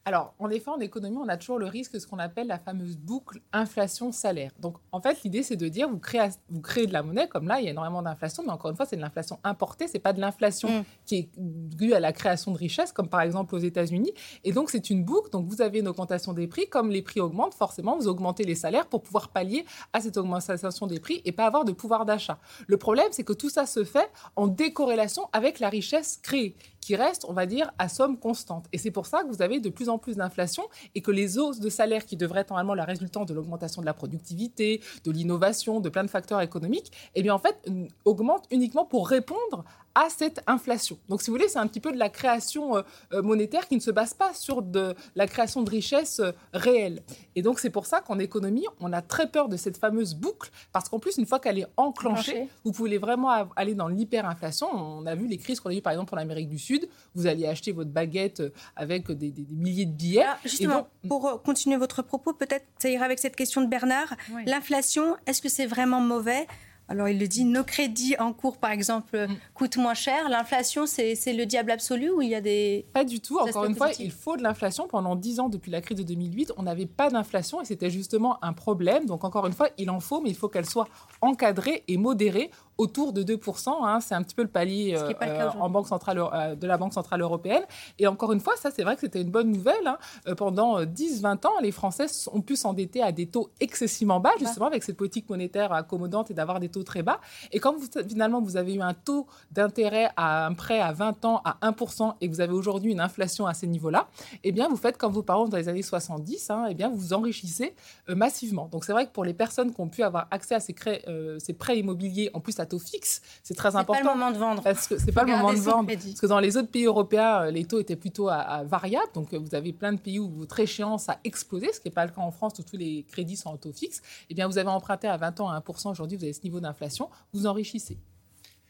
Alors, 0.04 0.34
en 0.38 0.48
effet, 0.50 0.70
en 0.70 0.80
économie, 0.80 1.18
on 1.18 1.28
a 1.28 1.36
toujours 1.36 1.58
le 1.58 1.66
risque 1.66 1.92
de 1.92 1.98
ce 1.98 2.06
qu'on 2.06 2.18
appelle 2.18 2.46
la 2.46 2.58
fameuse 2.58 2.96
boucle 2.96 3.40
inflation-salaire. 3.52 4.50
Donc, 4.58 4.76
en 4.92 5.00
fait, 5.00 5.22
l'idée, 5.24 5.42
c'est 5.42 5.56
de 5.56 5.68
dire, 5.68 5.88
vous 5.88 5.98
créez, 5.98 6.28
vous 6.48 6.60
créez 6.60 6.86
de 6.86 6.92
la 6.92 7.02
monnaie, 7.02 7.28
comme 7.28 7.46
là, 7.46 7.60
il 7.60 7.64
y 7.64 7.68
a 7.68 7.70
énormément 7.70 8.02
d'inflation, 8.02 8.42
mais 8.44 8.50
encore 8.50 8.70
une 8.70 8.76
fois, 8.76 8.86
c'est 8.86 8.96
de 8.96 9.02
l'inflation 9.02 9.38
importée, 9.44 9.88
c'est 9.88 9.98
pas 9.98 10.12
de 10.12 10.20
l'inflation 10.20 10.70
Mm. 10.70 10.84
qui 11.06 11.16
est 11.16 11.28
due 11.36 11.92
à 11.94 12.00
la 12.00 12.12
création 12.12 12.52
de 12.52 12.58
richesses, 12.58 12.92
comme 12.92 13.08
par 13.08 13.20
exemple 13.20 13.54
aux 13.54 13.58
États-Unis. 13.58 14.12
Et 14.44 14.52
donc, 14.52 14.70
c'est 14.70 14.90
une 14.90 15.04
boucle. 15.04 15.30
Donc, 15.30 15.46
vous 15.46 15.62
avez 15.62 15.80
une 15.80 15.88
augmentation 15.88 16.32
des 16.32 16.46
prix. 16.46 16.68
Comme 16.68 16.90
les 16.90 17.02
prix 17.02 17.20
augmentent, 17.20 17.54
forcément, 17.54 17.96
vous 17.96 18.08
augmentez 18.08 18.44
les 18.44 18.54
salaires 18.54 18.86
pour 18.86 19.02
pouvoir 19.02 19.28
pallier 19.28 19.64
à 19.92 20.00
cette 20.00 20.16
augmentation 20.16 20.86
des 20.86 21.00
prix 21.00 21.20
et 21.24 21.32
pas 21.32 21.46
avoir 21.46 21.64
de 21.64 21.72
pouvoir 21.72 22.04
d'achat. 22.06 22.38
Le 22.66 22.76
problème, 22.76 23.08
c'est 23.10 23.24
que 23.24 23.32
tout 23.32 23.50
ça 23.50 23.66
se 23.66 23.84
fait 23.84 24.10
en 24.36 24.46
décorrélation 24.46 25.28
avec 25.32 25.60
la 25.60 25.68
richesse 25.68 26.18
créée, 26.22 26.54
qui 26.80 26.96
reste, 26.96 27.24
on 27.28 27.32
va 27.32 27.46
dire, 27.46 27.70
à 27.78 27.88
somme 27.88 28.18
constante. 28.18 28.66
Et 28.72 28.78
c'est 28.78 28.90
pour 28.90 29.06
ça 29.06 29.22
que 29.22 29.28
vous 29.28 29.42
avez 29.42 29.60
de 29.60 29.68
plus 29.68 29.88
en 29.88 29.89
plus 29.98 30.16
d'inflation 30.16 30.64
et 30.94 31.00
que 31.00 31.10
les 31.10 31.38
hausses 31.38 31.60
de 31.60 31.68
salaire 31.68 32.06
qui 32.06 32.16
devraient 32.16 32.40
être 32.40 32.50
normalement 32.50 32.74
la 32.74 32.84
résultante 32.84 33.28
de 33.28 33.34
l'augmentation 33.34 33.80
de 33.80 33.86
la 33.86 33.94
productivité, 33.94 34.80
de 35.04 35.10
l'innovation, 35.10 35.80
de 35.80 35.88
plein 35.88 36.04
de 36.04 36.10
facteurs 36.10 36.40
économiques, 36.40 36.92
eh 37.14 37.22
bien 37.22 37.34
en 37.34 37.38
fait 37.38 37.68
augmentent 38.04 38.46
uniquement 38.50 38.84
pour 38.84 39.08
répondre 39.08 39.64
à 39.94 40.08
cette 40.08 40.40
inflation. 40.46 40.98
Donc, 41.08 41.20
si 41.20 41.30
vous 41.30 41.36
voulez, 41.36 41.48
c'est 41.48 41.58
un 41.58 41.66
petit 41.66 41.80
peu 41.80 41.90
de 41.92 41.98
la 41.98 42.08
création 42.08 42.76
euh, 42.76 42.82
euh, 43.12 43.22
monétaire 43.22 43.66
qui 43.66 43.74
ne 43.74 43.80
se 43.80 43.90
base 43.90 44.14
pas 44.14 44.32
sur 44.34 44.62
de 44.62 44.94
la 45.16 45.26
création 45.26 45.62
de 45.62 45.70
richesses 45.70 46.20
euh, 46.20 46.30
réelles. 46.52 47.02
Et 47.34 47.42
donc, 47.42 47.58
c'est 47.58 47.70
pour 47.70 47.86
ça 47.86 48.00
qu'en 48.00 48.18
économie, 48.20 48.66
on 48.78 48.92
a 48.92 49.02
très 49.02 49.28
peur 49.28 49.48
de 49.48 49.56
cette 49.56 49.76
fameuse 49.76 50.14
boucle, 50.14 50.50
parce 50.72 50.88
qu'en 50.88 50.98
plus, 51.00 51.18
une 51.18 51.26
fois 51.26 51.40
qu'elle 51.40 51.58
est 51.58 51.66
enclenchée, 51.76 52.48
vous 52.64 52.70
pouvez 52.72 52.98
vraiment 52.98 53.30
aller 53.56 53.74
dans 53.74 53.88
l'hyperinflation. 53.88 54.68
On 54.72 55.06
a 55.06 55.14
vu 55.14 55.26
les 55.26 55.38
crises 55.38 55.58
qu'on 55.60 55.70
a 55.70 55.74
eues, 55.74 55.82
par 55.82 55.92
exemple, 55.92 56.14
en 56.14 56.18
Amérique 56.18 56.48
du 56.48 56.58
Sud. 56.58 56.88
Vous 57.14 57.26
alliez 57.26 57.46
acheter 57.46 57.72
votre 57.72 57.90
baguette 57.90 58.40
euh, 58.40 58.50
avec 58.76 59.10
des, 59.10 59.30
des- 59.30 59.42
des 59.42 59.54
milliers 59.56 59.86
de 59.86 59.92
billets. 59.92 60.22
Alors, 60.22 60.36
Justement, 60.44 60.74
donc- 60.76 60.86
pour 61.08 61.42
continuer 61.42 61.76
votre 61.76 62.02
propos, 62.02 62.32
peut-être 62.32 62.64
ça 62.78 62.88
ira 62.88 63.04
avec 63.04 63.18
cette 63.18 63.34
question 63.36 63.60
de 63.60 63.66
Bernard. 63.66 64.14
Oui. 64.32 64.42
L'inflation, 64.46 65.16
est-ce 65.26 65.42
que 65.42 65.48
c'est 65.48 65.66
vraiment 65.66 66.00
mauvais? 66.00 66.46
Alors, 66.90 67.08
il 67.08 67.20
le 67.20 67.28
dit, 67.28 67.44
nos 67.44 67.62
crédits 67.62 68.16
en 68.18 68.32
cours, 68.32 68.56
par 68.56 68.72
exemple, 68.72 69.16
Mm. 69.28 69.36
coûtent 69.54 69.76
moins 69.76 69.94
cher. 69.94 70.28
L'inflation, 70.28 70.86
c'est 70.86 71.14
le 71.32 71.46
diable 71.46 71.70
absolu 71.70 72.10
ou 72.10 72.20
il 72.20 72.30
y 72.30 72.34
a 72.34 72.40
des... 72.40 72.84
Pas 72.92 73.04
du 73.04 73.20
tout. 73.20 73.38
Encore 73.38 73.64
une 73.64 73.76
fois, 73.76 73.90
il 74.00 74.10
faut 74.10 74.36
de 74.36 74.42
l'inflation. 74.42 74.88
Pendant 74.88 75.14
10 75.14 75.38
ans, 75.38 75.48
depuis 75.48 75.70
la 75.70 75.80
crise 75.80 75.96
de 75.98 76.02
2008, 76.02 76.52
on 76.56 76.64
n'avait 76.64 76.86
pas 76.86 77.08
d'inflation 77.08 77.60
et 77.60 77.64
c'était 77.64 77.90
justement 77.90 78.42
un 78.44 78.52
problème. 78.52 79.06
Donc, 79.06 79.22
encore 79.22 79.46
une 79.46 79.52
fois, 79.52 79.68
il 79.78 79.88
en 79.88 80.00
faut, 80.00 80.20
mais 80.20 80.30
il 80.30 80.36
faut 80.36 80.48
qu'elle 80.48 80.66
soit 80.66 80.88
encadrée 81.20 81.84
et 81.86 81.96
modérée 81.96 82.50
autour 82.78 83.12
de 83.12 83.22
2%. 83.22 83.68
hein. 83.86 84.00
C'est 84.00 84.14
un 84.14 84.22
petit 84.22 84.34
peu 84.34 84.42
le 84.42 84.48
palier 84.48 84.94
le 85.08 85.14
euh, 85.30 85.38
en 85.60 85.68
banque 85.70 85.86
centrale, 85.88 86.18
euh, 86.18 86.54
de 86.54 86.66
la 86.66 86.78
Banque 86.78 86.94
Centrale 86.94 87.20
Européenne. 87.20 87.62
Et 87.98 88.06
encore 88.06 88.32
une 88.32 88.40
fois, 88.40 88.54
ça, 88.56 88.70
c'est 88.70 88.82
vrai 88.84 88.94
que 88.94 89.00
c'était 89.02 89.20
une 89.20 89.30
bonne 89.30 89.50
nouvelle. 89.50 89.86
hein. 89.86 89.98
Euh, 90.28 90.34
pendant 90.34 90.80
10-20 90.82 91.46
ans, 91.46 91.52
les 91.60 91.72
Français 91.72 92.06
ont 92.32 92.40
pu 92.40 92.56
s'endetter 92.56 93.02
à 93.02 93.12
des 93.12 93.26
taux 93.26 93.50
excessivement 93.60 94.18
bas, 94.20 94.30
justement, 94.38 94.66
avec 94.66 94.82
cette 94.82 94.96
politique 94.96 95.28
monétaire 95.28 95.72
accommodante 95.72 96.30
et 96.30 96.34
d'avoir 96.34 96.58
des 96.60 96.68
taux 96.70 96.82
très 96.82 97.02
bas. 97.02 97.20
Et 97.52 97.60
quand 97.60 97.74
vous, 97.76 97.86
finalement, 98.08 98.40
vous 98.40 98.56
avez 98.56 98.74
eu 98.74 98.80
un 98.80 98.94
taux 98.94 99.26
d'intérêt 99.52 100.10
à 100.16 100.46
un 100.46 100.54
prêt 100.54 100.80
à 100.80 100.92
20 100.92 101.24
ans 101.26 101.42
à 101.44 101.58
1% 101.70 102.14
et 102.20 102.28
que 102.28 102.34
vous 102.34 102.40
avez 102.40 102.52
aujourd'hui 102.54 102.92
une 102.92 103.00
inflation 103.00 103.46
à 103.46 103.52
ces 103.54 103.66
niveaux-là, 103.66 104.08
eh 104.42 104.52
bien, 104.52 104.68
vous 104.68 104.76
faites 104.76 104.96
comme 104.96 105.12
vos 105.12 105.22
parents 105.22 105.48
dans 105.48 105.56
les 105.56 105.68
années 105.68 105.82
70, 105.82 106.48
hein, 106.50 106.66
eh 106.70 106.74
bien, 106.74 106.88
vous 106.88 106.96
vous 106.96 107.12
enrichissez 107.12 107.74
massivement. 108.08 108.68
Donc, 108.72 108.84
c'est 108.84 108.92
vrai 108.92 109.06
que 109.06 109.12
pour 109.12 109.24
les 109.24 109.34
personnes 109.34 109.72
qui 109.74 109.80
ont 109.80 109.88
pu 109.88 110.02
avoir 110.02 110.26
accès 110.30 110.54
à 110.54 110.60
ces, 110.60 110.72
cré- 110.72 111.04
ces 111.38 111.52
prêts 111.52 111.78
immobiliers, 111.78 112.30
en 112.34 112.40
plus 112.40 112.58
à 112.60 112.66
taux 112.70 112.78
fixe, 112.78 113.20
c'est 113.42 113.54
très 113.54 113.68
C'est 113.68 113.72
pas 113.74 113.80
important. 113.80 114.02
le 114.12 114.18
moment 114.18 114.30
de 114.32 114.38
vendre. 114.38 114.62
Parce 114.62 114.86
que 114.88 114.98
c'est 114.98 115.12
pas 115.12 115.24
le 115.24 115.32
moment 115.32 115.52
de 115.52 115.58
vendre. 115.58 115.86
crédit. 115.88 116.08
Parce 116.12 116.20
que 116.20 116.26
dans 116.26 116.40
les 116.40 116.56
autres 116.56 116.70
pays 116.70 116.86
européens, 116.86 117.42
euh, 117.42 117.50
les 117.50 117.64
taux 117.64 117.78
étaient 117.80 117.96
plutôt 117.96 118.28
à, 118.28 118.36
à 118.36 118.64
variable. 118.64 119.08
Donc, 119.14 119.32
euh, 119.34 119.38
vous 119.38 119.54
avez 119.54 119.72
plein 119.72 119.92
de 119.92 120.00
pays 120.00 120.18
où 120.18 120.28
votre 120.30 120.58
échéance 120.60 121.08
a 121.08 121.18
explosé, 121.24 121.72
ce 121.72 121.80
qui 121.80 121.88
n'est 121.88 121.94
pas 121.94 122.06
le 122.06 122.12
cas 122.12 122.22
en 122.22 122.30
France 122.30 122.54
où 122.58 122.62
tous 122.62 122.76
les 122.78 123.04
crédits 123.10 123.36
sont 123.36 123.50
en 123.50 123.56
taux 123.56 123.72
fixe. 123.72 124.00
Eh 124.30 124.34
bien, 124.34 124.46
vous 124.48 124.56
avez 124.58 124.68
emprunté 124.70 125.06
à 125.08 125.16
20 125.16 125.40
ans 125.40 125.48
à 125.50 125.58
1%. 125.60 125.90
Aujourd'hui, 125.90 126.16
vous 126.16 126.24
avez 126.24 126.32
ce 126.32 126.42
niveau 126.42 126.60
d'inflation. 126.60 127.10
Vous 127.34 127.46
enrichissez. 127.46 127.98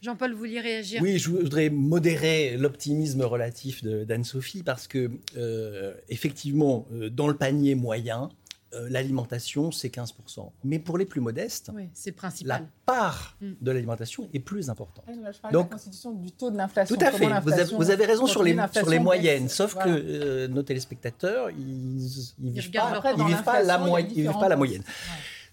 Jean-Paul, 0.02 0.32
vous 0.32 0.38
vouliez 0.38 0.60
réagir? 0.60 1.02
Oui, 1.02 1.18
je 1.18 1.28
voudrais 1.28 1.68
modérer 1.68 2.56
l'optimisme 2.56 3.20
relatif 3.20 3.84
de- 3.84 4.04
d'Anne-Sophie 4.04 4.62
parce 4.62 4.86
que, 4.88 5.10
euh, 5.36 5.92
effectivement, 6.08 6.86
dans 7.12 7.28
le 7.28 7.34
panier 7.36 7.74
moyen, 7.74 8.30
euh, 8.74 8.88
l'alimentation, 8.90 9.70
c'est 9.72 9.88
15%. 9.88 10.50
Mais 10.64 10.78
pour 10.78 10.96
les 10.98 11.04
plus 11.04 11.20
modestes, 11.20 11.70
Oui, 11.74 11.88
c'est 11.92 12.14
la 12.44 12.60
part 12.86 13.36
Mm. 13.40 13.52
de 13.60 13.70
l'alimentation 13.70 14.28
est 14.32 14.38
plus 14.40 14.70
importante. 14.70 15.04
Je 15.08 15.40
parle 15.40 15.52
Donc- 15.52 15.66
de 15.66 15.70
la 15.70 15.76
constitution 15.76 16.12
du 16.12 16.30
taux 16.32 16.50
de 16.50 16.56
l'inflation. 16.56 16.94
Tout 16.96 17.04
à 17.04 17.10
fait. 17.10 17.18
Vous 17.18 17.24
avez, 17.24 17.32
l'inflation 17.34 17.76
vous 17.78 17.90
avez 17.90 18.06
raison 18.06 18.26
sur 18.26 18.42
les, 18.42 18.56
sur 18.72 18.88
les 18.88 18.98
moyennes. 18.98 19.48
Sauf 19.48 19.74
Voilà. 19.74 19.92
que 19.92 19.98
euh, 20.04 20.48
nos 20.48 20.62
téléspectateurs, 20.62 21.50
ils 21.50 21.96
ne 22.38 22.50
vivent, 22.50 22.70
pas, 22.70 23.02
ils 23.16 23.24
vivent 23.24 23.42
pas 23.42 23.62
la, 23.62 23.80
ils 24.10 24.22
vivent 24.22 24.32
pas 24.32 24.56
moyenne. 24.56 24.82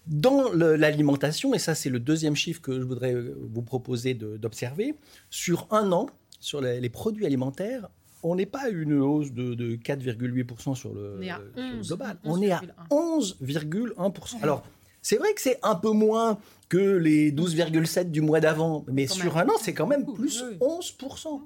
Dans 0.06 0.50
l'alimentation, 0.52 1.52
et 1.54 1.58
ça 1.58 1.74
c'est 1.74 1.90
le 1.90 1.98
deuxième 2.00 2.34
chiffre 2.36 2.62
que 2.62 2.78
je 2.80 2.84
voudrais 2.84 3.14
euh, 3.14 3.36
vous 3.52 3.62
proposer 3.62 4.14
d'observer, 4.14 4.94
sur 5.28 5.66
un 5.70 5.92
an, 5.92 6.06
sur 6.40 6.60
les, 6.60 6.80
les 6.80 6.88
produits 6.88 7.26
alimentaires, 7.26 7.90
on 8.22 8.34
n'est 8.34 8.46
pas 8.46 8.64
à 8.64 8.68
une 8.68 8.94
hausse 8.94 9.32
de, 9.32 9.54
de 9.54 9.76
4,8% 9.76 10.74
sur 10.74 10.92
le, 10.94 11.16
On 11.18 11.22
est 11.22 11.30
à 11.30 11.36
sur 11.36 11.44
le 11.56 11.62
11, 11.78 11.86
global. 11.88 12.18
On 12.24 12.42
est 12.42 12.50
à 12.50 12.62
11,1. 12.90 13.94
11,1%. 13.94 14.42
Alors, 14.42 14.64
c'est 15.02 15.16
vrai 15.16 15.32
que 15.34 15.40
c'est 15.40 15.58
un 15.62 15.74
peu 15.74 15.92
moins 15.92 16.38
que 16.68 16.96
les 16.96 17.32
12,7 17.32 18.10
du 18.10 18.20
mois 18.20 18.40
d'avant, 18.40 18.84
mais 18.90 19.06
Quand 19.06 19.14
sur 19.14 19.34
même. 19.36 19.48
un 19.50 19.52
an, 19.54 19.56
c'est 19.60 19.74
quand 19.74 19.86
même 19.86 20.04
plus 20.04 20.42
oui. 20.42 20.56
11%. 20.60 21.40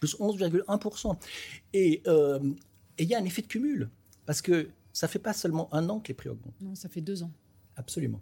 Plus 0.00 0.16
11,1%. 0.18 1.16
Et 1.74 2.02
euh, 2.06 2.38
et 2.98 3.04
il 3.04 3.08
y 3.08 3.14
a 3.14 3.18
un 3.18 3.24
effet 3.24 3.42
de 3.42 3.46
cumul, 3.46 3.90
parce 4.26 4.42
que 4.42 4.68
ça 4.92 5.06
fait 5.06 5.18
pas 5.20 5.32
seulement 5.32 5.72
un 5.72 5.88
an 5.88 6.00
que 6.00 6.08
les 6.08 6.14
prix 6.14 6.28
augmentent. 6.28 6.60
Non, 6.60 6.74
ça 6.74 6.88
fait 6.88 7.00
deux 7.00 7.22
ans. 7.22 7.30
Absolument. 7.76 8.20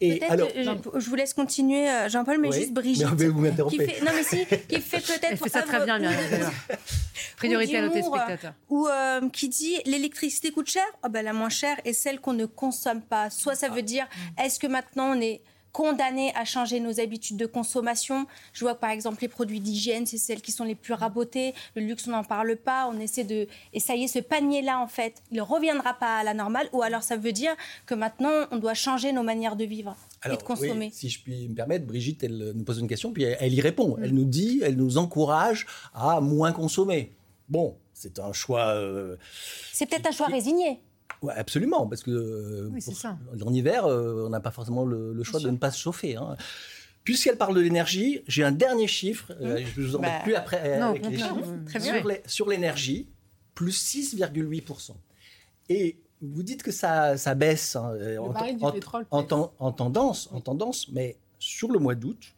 Et 0.00 0.18
Peut-être, 0.18 0.30
alors, 0.32 0.48
je, 0.54 1.00
je 1.00 1.08
vous 1.08 1.14
laisse 1.14 1.32
continuer, 1.34 1.88
euh, 1.88 2.08
Jean-Paul, 2.08 2.38
mais 2.38 2.48
Oui, 2.48 2.58
juste 2.58 2.72
Brigitte. 2.72 3.06
mais 3.18 3.26
vous 3.28 3.34
qui 3.36 3.40
m'interrompez. 3.40 3.86
fait, 3.86 4.04
non 4.04 4.10
mais 4.14 4.22
si, 4.24 4.44
qui 4.68 4.80
fait 4.80 4.98
peut-être 5.00 5.26
Elle 5.30 5.36
fait 5.38 5.48
ça 5.48 5.62
très 5.62 5.84
bien, 5.84 5.98
d'ailleurs. 5.98 6.52
Priorité 7.36 7.76
à 7.78 7.82
nos 7.82 7.88
téléspectateurs. 7.90 8.54
ou 8.70 8.86
euh, 8.88 9.28
qui 9.30 9.48
dit 9.48 9.76
l'électricité 9.86 10.50
coûte 10.50 10.68
cher, 10.68 10.84
Ah 11.02 11.08
ben, 11.08 11.24
la 11.24 11.32
moins 11.32 11.48
chère 11.48 11.76
est 11.84 11.92
celle 11.92 12.20
qu'on 12.20 12.32
ne 12.32 12.46
consomme 12.46 13.02
pas. 13.02 13.30
Soit 13.30 13.54
ça 13.54 13.68
veut 13.68 13.82
dire 13.82 14.06
est-ce 14.42 14.58
que 14.58 14.66
maintenant 14.66 15.16
on 15.16 15.20
est 15.20 15.40
condamnés 15.74 16.32
à 16.36 16.44
changer 16.44 16.78
nos 16.78 17.00
habitudes 17.00 17.36
de 17.36 17.46
consommation. 17.46 18.28
Je 18.52 18.64
vois 18.64 18.76
par 18.76 18.90
exemple 18.90 19.20
les 19.22 19.28
produits 19.28 19.58
d'hygiène, 19.58 20.06
c'est 20.06 20.18
celles 20.18 20.40
qui 20.40 20.52
sont 20.52 20.62
les 20.62 20.76
plus 20.76 20.94
rabotés. 20.94 21.52
Le 21.74 21.82
luxe, 21.82 22.06
on 22.06 22.12
n'en 22.12 22.22
parle 22.22 22.54
pas. 22.54 22.88
On 22.88 22.98
essaie 23.00 23.24
de. 23.24 23.48
Et 23.72 23.80
ça 23.80 23.96
y 23.96 24.04
est, 24.04 24.06
ce 24.06 24.20
panier-là, 24.20 24.78
en 24.78 24.86
fait, 24.86 25.20
il 25.32 25.38
ne 25.38 25.42
reviendra 25.42 25.94
pas 25.94 26.18
à 26.18 26.22
la 26.22 26.32
normale. 26.32 26.68
Ou 26.72 26.82
alors 26.82 27.02
ça 27.02 27.16
veut 27.16 27.32
dire 27.32 27.54
que 27.86 27.94
maintenant, 27.94 28.46
on 28.52 28.58
doit 28.58 28.74
changer 28.74 29.12
nos 29.12 29.24
manières 29.24 29.56
de 29.56 29.64
vivre 29.64 29.96
et 30.24 30.36
de 30.36 30.42
consommer. 30.42 30.90
si 30.92 31.08
je 31.10 31.20
puis 31.20 31.48
me 31.48 31.54
permettre, 31.56 31.86
Brigitte, 31.86 32.22
elle 32.22 32.52
nous 32.54 32.64
pose 32.64 32.78
une 32.78 32.88
question, 32.88 33.12
puis 33.12 33.24
elle, 33.24 33.52
y 33.52 33.60
répond. 33.60 33.96
Elle 34.00 34.14
nous 34.14 34.24
dit, 34.24 34.60
elle 34.62 34.76
nous 34.76 34.96
encourage 34.96 35.66
à 35.92 36.20
moins 36.20 36.52
consommer. 36.52 37.12
Bon, 37.48 37.76
c'est 37.92 38.20
un 38.20 38.32
choix. 38.32 38.68
Euh, 38.68 39.16
c'est 39.72 39.86
peut-être 39.86 40.06
un 40.06 40.12
choix 40.12 40.28
résigné. 40.28 40.78
Ouais, 41.24 41.32
absolument, 41.34 41.86
parce 41.86 42.02
que 42.02 42.10
euh, 42.10 42.70
en 43.44 43.54
hiver, 43.54 43.86
euh, 43.86 44.26
on 44.26 44.28
n'a 44.28 44.40
pas 44.40 44.50
forcément 44.50 44.84
le, 44.84 45.22
choix 45.22 45.40
de 45.40 45.48
ne 45.48 45.56
pas 45.56 45.70
se 45.70 45.80
chauffer. 45.80 46.16
Hein. 46.16 46.36
Puisqu'elle 47.02 47.38
parle 47.38 47.54
de 47.54 47.60
l'énergie, 47.62 48.20
j'ai 48.28 48.44
un 48.44 48.52
dernier 48.52 48.86
chiffre. 48.86 49.32
Euh, 49.40 49.60
mmh. 49.60 49.64
je 49.74 49.80
ne 49.80 49.86
vous 49.86 49.96
en 49.96 50.00
bah, 50.00 50.20
plus 50.22 50.34
après 50.34 50.74
avec 50.74 51.06
les 51.06 51.16
chiffres. 51.16 52.20
Sur 52.26 52.48
l'énergie, 52.50 53.08
plus 53.54 53.94
6,8%. 53.94 54.90
Et 55.70 55.96
vous 56.20 56.42
dites 56.42 56.62
que 56.62 56.72
ça, 56.72 57.16
ça 57.16 57.34
baisse 57.34 57.74
hein, 57.74 57.96
en, 58.18 58.34
en, 59.58 59.72
tendance, 59.72 60.28
en 60.30 60.40
tendance, 60.42 60.88
mais 60.90 61.16
sur 61.38 61.72
le 61.72 61.78
mois 61.78 61.94
d'août, 61.94 62.34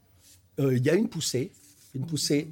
il 0.59 0.85
y 0.85 0.91
a 0.91 0.95
une 0.95 1.09
poussée, 1.09 1.51
une 1.95 2.07
poussée 2.07 2.49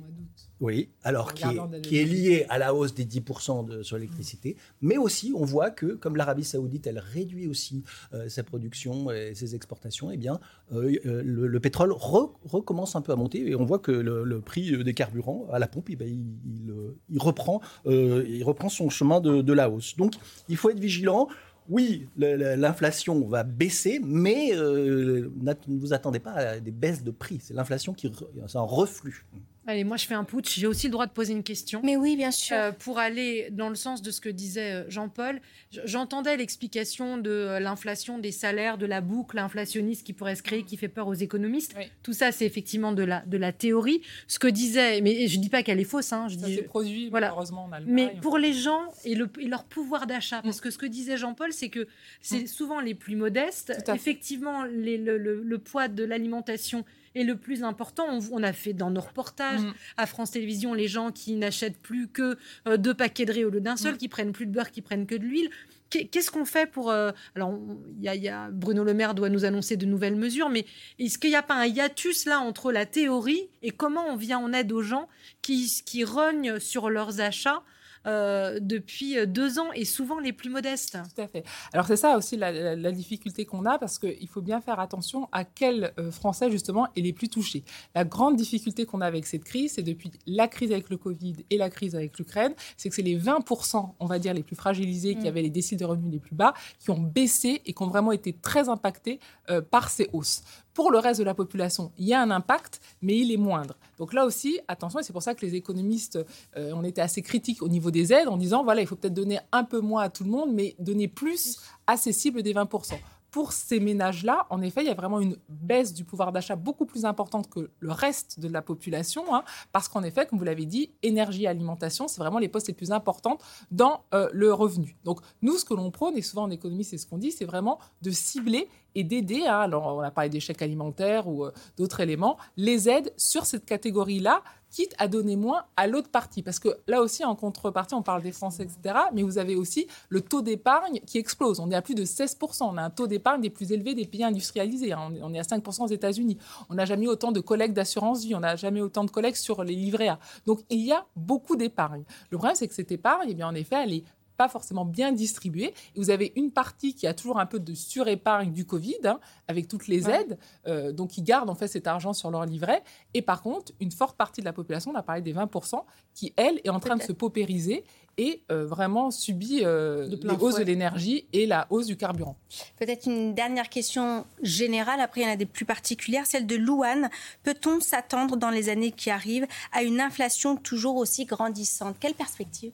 oui, 0.64 0.88
alors 1.02 1.34
qui 1.34 1.44
est, 1.44 1.80
qui 1.82 1.98
est, 1.98 2.04
lié 2.04 2.46
à 2.48 2.58
la 2.58 2.74
hausse 2.74 2.94
des 2.94 3.04
10% 3.04 3.66
de, 3.66 3.82
sur 3.82 3.98
l'électricité, 3.98 4.56
mais 4.80 4.96
aussi 4.96 5.30
on 5.36 5.44
voit 5.44 5.70
que 5.70 5.94
comme 5.94 6.16
l'Arabie 6.16 6.42
saoudite, 6.42 6.86
elle 6.86 6.98
réduit 6.98 7.46
aussi 7.48 7.84
euh, 8.14 8.30
sa 8.30 8.44
production 8.44 9.10
et 9.10 9.34
ses 9.34 9.54
exportations, 9.54 10.10
eh 10.10 10.16
bien 10.16 10.40
euh, 10.72 10.96
euh, 11.04 11.22
le, 11.22 11.60
pétrole 11.60 11.92
recommence 11.92 12.96
un 12.96 13.02
peu 13.02 13.12
à 13.12 13.16
monter 13.16 13.46
et 13.46 13.54
on 13.54 13.66
voit 13.66 13.78
que 13.78 13.92
le, 13.92 14.40
prix 14.40 14.82
des 14.82 14.94
carburants 14.94 15.46
à 15.52 15.58
la 15.58 15.66
pompe, 15.66 15.88
eh 15.90 15.96
ben, 15.96 16.08
il, 16.08 17.18
reprend, 17.18 17.60
il 17.84 18.42
reprend 18.42 18.70
son 18.70 18.88
chemin 18.88 19.20
de, 19.20 19.42
de 19.42 19.52
la 19.52 19.68
hausse. 19.68 19.96
Donc 19.96 20.14
il 20.48 20.56
faut 20.56 20.70
être 20.70 20.80
vigilant 20.80 21.28
oui, 21.68 22.08
l'inflation 22.16 23.26
va 23.26 23.42
baisser, 23.42 23.98
mais 24.02 24.52
ne 24.52 25.28
vous 25.68 25.92
attendez 25.92 26.20
pas 26.20 26.32
à 26.32 26.60
des 26.60 26.72
baisses 26.72 27.02
de 27.02 27.10
prix. 27.10 27.38
C'est 27.42 27.54
l'inflation 27.54 27.92
qui 27.92 28.10
c'est 28.46 28.58
un 28.58 28.62
reflux. 28.62 29.26
Allez, 29.66 29.84
moi 29.84 29.96
je 29.96 30.06
fais 30.06 30.14
un 30.14 30.24
putsch. 30.24 30.58
J'ai 30.58 30.66
aussi 30.66 30.88
le 30.88 30.92
droit 30.92 31.06
de 31.06 31.12
poser 31.12 31.32
une 31.32 31.42
question. 31.42 31.80
Mais 31.82 31.96
oui, 31.96 32.16
bien 32.16 32.30
sûr. 32.30 32.56
Euh, 32.56 32.72
pour 32.72 32.98
aller 32.98 33.48
dans 33.50 33.70
le 33.70 33.74
sens 33.74 34.02
de 34.02 34.10
ce 34.10 34.20
que 34.20 34.28
disait 34.28 34.72
euh, 34.72 34.90
Jean-Paul, 34.90 35.40
j'entendais 35.84 36.36
l'explication 36.36 37.16
de 37.16 37.30
euh, 37.30 37.60
l'inflation 37.60 38.18
des 38.18 38.32
salaires, 38.32 38.76
de 38.76 38.84
la 38.84 39.00
boucle 39.00 39.38
inflationniste 39.38 40.04
qui 40.06 40.12
pourrait 40.12 40.36
se 40.36 40.42
créer, 40.42 40.64
qui 40.64 40.76
fait 40.76 40.88
peur 40.88 41.08
aux 41.08 41.14
économistes. 41.14 41.74
Tout 42.02 42.12
ça, 42.12 42.30
c'est 42.30 42.44
effectivement 42.44 42.92
de 42.92 43.02
la, 43.02 43.20
de 43.26 43.38
la 43.38 43.52
théorie. 43.52 44.02
Ce 44.28 44.38
que 44.38 44.48
disait, 44.48 45.00
mais 45.00 45.28
je 45.28 45.38
ne 45.38 45.42
dis 45.42 45.48
pas 45.48 45.62
qu'elle 45.62 45.80
est 45.80 45.84
fausse. 45.84 46.12
Hein, 46.12 46.28
je 46.28 46.38
ça 46.38 46.46
dis, 46.46 46.60
produit, 46.62 47.08
voilà. 47.08 47.28
malheureusement, 47.28 47.64
en 47.64 47.70
Mais 47.86 48.14
pour 48.20 48.36
les 48.36 48.52
gens 48.52 48.82
et, 49.04 49.14
le, 49.14 49.30
et 49.40 49.46
leur 49.46 49.64
pouvoir 49.64 50.06
d'achat, 50.06 50.42
parce 50.42 50.58
mm. 50.58 50.62
que 50.62 50.70
ce 50.70 50.78
que 50.78 50.86
disait 50.86 51.16
Jean-Paul, 51.16 51.52
c'est 51.52 51.70
que 51.70 51.88
c'est 52.20 52.42
mm. 52.42 52.46
souvent 52.46 52.80
les 52.80 52.94
plus 52.94 53.16
modestes. 53.16 53.72
Effectivement, 53.88 54.64
les, 54.64 54.98
le, 54.98 55.16
le 55.16 55.58
poids 55.58 55.88
de 55.88 56.04
l'alimentation 56.04 56.84
et 57.14 57.24
le 57.24 57.36
plus 57.36 57.62
important, 57.62 58.18
on, 58.32 58.42
a 58.42 58.52
fait 58.52 58.72
dans 58.72 58.90
nos 58.90 59.00
reportages 59.00 59.60
mm. 59.60 59.74
à 59.96 60.06
France 60.06 60.32
Télévisions 60.32 60.74
les 60.74 60.88
gens 60.88 61.12
qui 61.12 61.34
n'achètent 61.36 61.78
plus 61.78 62.08
que 62.08 62.36
euh, 62.66 62.76
deux 62.76 62.94
paquets 62.94 63.24
de 63.24 63.32
riz 63.32 63.44
au 63.44 63.50
lieu 63.50 63.60
d'un 63.60 63.76
seul, 63.76 63.94
mm. 63.94 63.98
qui 63.98 64.08
prennent 64.08 64.32
plus 64.32 64.46
de 64.46 64.52
beurre, 64.52 64.70
qui 64.70 64.82
prennent 64.82 65.06
que 65.06 65.14
de 65.14 65.22
l'huile. 65.22 65.50
Qu'est-ce 65.90 66.32
qu'on 66.32 66.44
fait 66.44 66.66
pour... 66.66 66.90
Euh, 66.90 67.12
alors, 67.36 67.56
y, 68.00 68.28
a 68.28 68.50
Bruno 68.50 68.82
Le 68.82 68.94
Maire 68.94 69.14
doit 69.14 69.28
nous 69.28 69.44
annoncer 69.44 69.76
de 69.76 69.86
nouvelles 69.86 70.16
mesures, 70.16 70.48
mais 70.48 70.66
est-ce 70.98 71.18
qu'il 71.18 71.30
n'y 71.30 71.36
a 71.36 71.42
pas 71.42 71.54
un 71.54 71.66
hiatus 71.66 72.24
là 72.24 72.40
entre 72.40 72.72
la 72.72 72.84
théorie 72.84 73.48
et 73.62 73.70
comment 73.70 74.04
on 74.08 74.16
vient 74.16 74.38
en 74.38 74.52
aide 74.52 74.72
aux 74.72 74.82
gens 74.82 75.08
qui, 75.40 75.82
qui 75.86 76.02
rognent 76.02 76.58
sur 76.58 76.90
leurs 76.90 77.20
achats 77.20 77.62
euh, 78.06 78.58
depuis 78.60 79.26
deux 79.26 79.58
ans 79.58 79.72
et 79.74 79.84
souvent 79.84 80.18
les 80.18 80.32
plus 80.32 80.50
modestes. 80.50 80.98
Tout 81.14 81.22
à 81.22 81.26
fait. 81.26 81.44
Alors 81.72 81.86
c'est 81.86 81.96
ça 81.96 82.16
aussi 82.16 82.36
la, 82.36 82.92
difficulté 82.92 83.44
qu'on 83.44 83.64
a 83.64 83.78
parce 83.78 83.98
qu'il 83.98 84.28
faut 84.28 84.42
bien 84.42 84.60
faire 84.60 84.78
attention 84.78 85.28
à 85.32 85.44
quels 85.44 85.92
euh, 85.98 86.10
Français 86.10 86.50
justement 86.50 86.88
est 86.96 87.00
les 87.00 87.12
plus 87.12 87.28
touchés. 87.28 87.64
La 87.94 88.04
grande 88.04 88.36
difficulté 88.36 88.86
qu'on 88.86 89.00
a 89.00 89.06
avec 89.06 89.26
cette 89.26 89.44
crise, 89.44 89.74
c'est 89.74 89.82
depuis 89.82 90.10
la 90.26 90.48
crise 90.48 90.70
avec 90.72 90.90
le 90.90 90.96
Covid 90.96 91.36
et 91.50 91.56
la 91.56 91.70
crise 91.70 91.94
avec 91.94 92.18
l'Ukraine, 92.18 92.54
c'est 92.76 92.88
que 92.88 92.94
c'est 92.94 93.02
les 93.02 93.18
20%, 93.18 93.94
on 93.98 94.06
va 94.06 94.18
dire, 94.18 94.34
les 94.34 94.42
plus 94.42 94.56
fragilisés, 94.56 95.14
qui 95.14 95.24
mm. 95.24 95.26
avaient 95.26 95.42
les 95.42 95.50
déciles 95.50 95.78
de 95.78 95.84
revenus 95.84 96.12
les 96.12 96.18
plus 96.18 96.34
bas, 96.34 96.54
qui 96.78 96.90
ont 96.90 97.00
baissé 97.00 97.62
et 97.66 97.72
qui 97.72 97.82
ont 97.82 97.88
vraiment 97.88 98.12
été 98.12 98.32
très 98.32 98.68
impactés 98.68 99.20
euh, 99.50 99.60
par 99.60 99.90
ces 99.90 100.08
hausses. 100.12 100.42
Pour 100.74 100.90
le 100.90 100.98
reste 100.98 101.20
de 101.20 101.24
la 101.24 101.34
population, 101.34 101.92
il 101.96 102.06
y 102.06 102.12
a 102.12 102.20
un 102.20 102.30
impact, 102.30 102.80
mais 103.00 103.16
il 103.16 103.32
est 103.32 103.36
moindre. 103.36 103.76
Donc 103.96 104.12
là 104.12 104.26
aussi, 104.26 104.60
attention, 104.68 104.98
et 104.98 105.02
c'est 105.02 105.12
pour 105.12 105.22
ça 105.22 105.34
que 105.34 105.46
les 105.46 105.54
économistes 105.54 106.18
euh, 106.56 106.72
ont 106.72 106.82
été 106.82 107.00
assez 107.00 107.22
critiques 107.22 107.62
au 107.62 107.68
niveau 107.68 107.90
des 107.90 108.12
aides 108.12 108.28
en 108.28 108.36
disant, 108.36 108.64
voilà, 108.64 108.80
il 108.80 108.86
faut 108.86 108.96
peut-être 108.96 109.14
donner 109.14 109.38
un 109.52 109.64
peu 109.64 109.80
moins 109.80 110.02
à 110.02 110.08
tout 110.10 110.24
le 110.24 110.30
monde, 110.30 110.52
mais 110.52 110.74
donner 110.78 111.08
plus 111.08 111.60
à 111.86 111.96
ces 111.96 112.12
cibles 112.12 112.42
des 112.42 112.52
20% 112.52 112.94
pour 113.34 113.52
ces 113.52 113.80
ménages-là, 113.80 114.46
en 114.48 114.62
effet, 114.62 114.82
il 114.82 114.86
y 114.86 114.90
a 114.90 114.94
vraiment 114.94 115.18
une 115.18 115.36
baisse 115.48 115.92
du 115.92 116.04
pouvoir 116.04 116.30
d'achat 116.30 116.54
beaucoup 116.54 116.86
plus 116.86 117.04
importante 117.04 117.50
que 117.50 117.68
le 117.80 117.90
reste 117.90 118.38
de 118.38 118.46
la 118.46 118.62
population, 118.62 119.34
hein, 119.34 119.42
parce 119.72 119.88
qu'en 119.88 120.04
effet, 120.04 120.24
comme 120.24 120.38
vous 120.38 120.44
l'avez 120.44 120.66
dit, 120.66 120.92
énergie 121.02 121.42
et 121.42 121.48
alimentation, 121.48 122.06
c'est 122.06 122.20
vraiment 122.20 122.38
les 122.38 122.46
postes 122.46 122.68
les 122.68 122.74
plus 122.74 122.92
importants 122.92 123.38
dans 123.72 124.04
euh, 124.14 124.28
le 124.32 124.54
revenu. 124.54 124.96
Donc, 125.02 125.18
nous, 125.42 125.58
ce 125.58 125.64
que 125.64 125.74
l'on 125.74 125.90
prône, 125.90 126.16
et 126.16 126.22
souvent 126.22 126.44
en 126.44 126.50
économie, 126.50 126.84
c'est 126.84 126.96
ce 126.96 127.08
qu'on 127.08 127.18
dit, 127.18 127.32
c'est 127.32 127.44
vraiment 127.44 127.80
de 128.02 128.12
cibler 128.12 128.68
et 128.94 129.04
d'aider, 129.04 129.46
hein, 129.46 129.60
alors 129.60 129.96
on 129.96 130.00
a 130.00 130.10
parlé 130.10 130.40
chèques 130.40 130.62
alimentaires 130.62 131.28
ou 131.28 131.44
euh, 131.44 131.52
d'autres 131.76 132.00
éléments, 132.00 132.36
les 132.56 132.88
aides 132.88 133.12
sur 133.16 133.46
cette 133.46 133.64
catégorie-là 133.64 134.42
quitte 134.74 134.94
à 134.98 135.06
donner 135.06 135.36
moins 135.36 135.66
à 135.76 135.86
l'autre 135.86 136.10
partie. 136.10 136.42
Parce 136.42 136.58
que 136.58 136.68
là 136.88 137.00
aussi, 137.00 137.24
en 137.24 137.36
contrepartie, 137.36 137.94
on 137.94 138.02
parle 138.02 138.22
des 138.22 138.32
Français, 138.32 138.64
etc. 138.64 138.96
Mais 139.12 139.22
vous 139.22 139.38
avez 139.38 139.54
aussi 139.54 139.86
le 140.08 140.20
taux 140.20 140.42
d'épargne 140.42 140.98
qui 141.06 141.18
explose. 141.18 141.60
On 141.60 141.70
est 141.70 141.76
à 141.76 141.82
plus 141.82 141.94
de 141.94 142.04
16%. 142.04 142.64
On 142.64 142.76
a 142.76 142.82
un 142.82 142.90
taux 142.90 143.06
d'épargne 143.06 143.40
des 143.40 143.50
plus 143.50 143.70
élevés 143.70 143.94
des 143.94 144.04
pays 144.04 144.24
industrialisés. 144.24 144.92
Hein. 144.92 145.12
On 145.22 145.32
est 145.32 145.38
à 145.38 145.42
5% 145.42 145.84
aux 145.84 145.86
États-Unis. 145.86 146.38
On 146.70 146.74
n'a 146.74 146.86
jamais 146.86 147.04
eu 147.04 147.08
autant 147.08 147.30
de 147.30 147.38
collègues 147.38 147.72
d'assurance 147.72 148.24
vie. 148.24 148.34
On 148.34 148.40
n'a 148.40 148.56
jamais 148.56 148.80
autant 148.80 149.04
de 149.04 149.10
collègues 149.10 149.36
sur 149.36 149.62
les 149.62 149.76
livrets 149.76 150.08
A. 150.08 150.18
Donc, 150.44 150.60
il 150.70 150.80
y 150.80 150.90
a 150.90 151.06
beaucoup 151.14 151.54
d'épargne. 151.54 152.02
Le 152.30 152.38
problème, 152.38 152.56
c'est 152.56 152.66
que 152.66 152.74
cette 152.74 152.90
épargne, 152.90 153.28
eh 153.30 153.34
bien, 153.34 153.46
en 153.46 153.54
effet, 153.54 153.76
elle 153.84 153.92
est 153.92 154.04
pas 154.36 154.48
forcément 154.48 154.84
bien 154.84 155.12
distribué. 155.12 155.74
vous 155.96 156.10
avez 156.10 156.32
une 156.36 156.50
partie 156.50 156.94
qui 156.94 157.06
a 157.06 157.14
toujours 157.14 157.38
un 157.38 157.46
peu 157.46 157.60
de 157.60 157.74
surépargne 157.74 158.52
du 158.52 158.64
Covid, 158.64 158.98
hein, 159.04 159.20
avec 159.48 159.68
toutes 159.68 159.86
les 159.86 160.08
aides, 160.10 160.38
euh, 160.66 160.92
donc 160.92 161.10
qui 161.10 161.22
gardent 161.22 161.50
en 161.50 161.54
fait 161.54 161.68
cet 161.68 161.86
argent 161.86 162.12
sur 162.12 162.30
leur 162.30 162.44
livret. 162.44 162.82
Et 163.14 163.22
par 163.22 163.42
contre, 163.42 163.72
une 163.80 163.92
forte 163.92 164.16
partie 164.16 164.40
de 164.40 164.46
la 164.46 164.52
population, 164.52 164.92
on 164.92 164.94
a 164.94 165.02
parlé 165.02 165.22
des 165.22 165.32
20%, 165.32 165.82
qui, 166.14 166.32
elle, 166.36 166.60
est 166.64 166.68
en 166.68 166.80
train 166.80 166.96
de 166.96 167.02
se 167.02 167.12
paupériser 167.12 167.84
et 168.16 168.42
euh, 168.50 168.64
vraiment 168.64 169.10
subit 169.10 169.60
euh, 169.64 170.08
la 170.22 170.34
hausse 170.34 170.56
de 170.56 170.62
l'énergie 170.62 171.26
et 171.32 171.46
la 171.46 171.66
hausse 171.70 171.86
du 171.86 171.96
carburant. 171.96 172.36
Peut-être 172.76 173.06
une 173.06 173.34
dernière 173.34 173.68
question 173.68 174.24
générale, 174.42 175.00
après 175.00 175.22
il 175.22 175.24
y 175.24 175.26
en 175.26 175.32
a 175.32 175.36
des 175.36 175.46
plus 175.46 175.64
particulières, 175.64 176.26
celle 176.26 176.46
de 176.46 176.56
Louane. 176.56 177.10
Peut-on 177.42 177.80
s'attendre 177.80 178.36
dans 178.36 178.50
les 178.50 178.68
années 178.68 178.92
qui 178.92 179.10
arrivent 179.10 179.46
à 179.72 179.82
une 179.82 180.00
inflation 180.00 180.56
toujours 180.56 180.96
aussi 180.96 181.24
grandissante? 181.24 181.96
Quelle 181.98 182.14
perspective? 182.14 182.72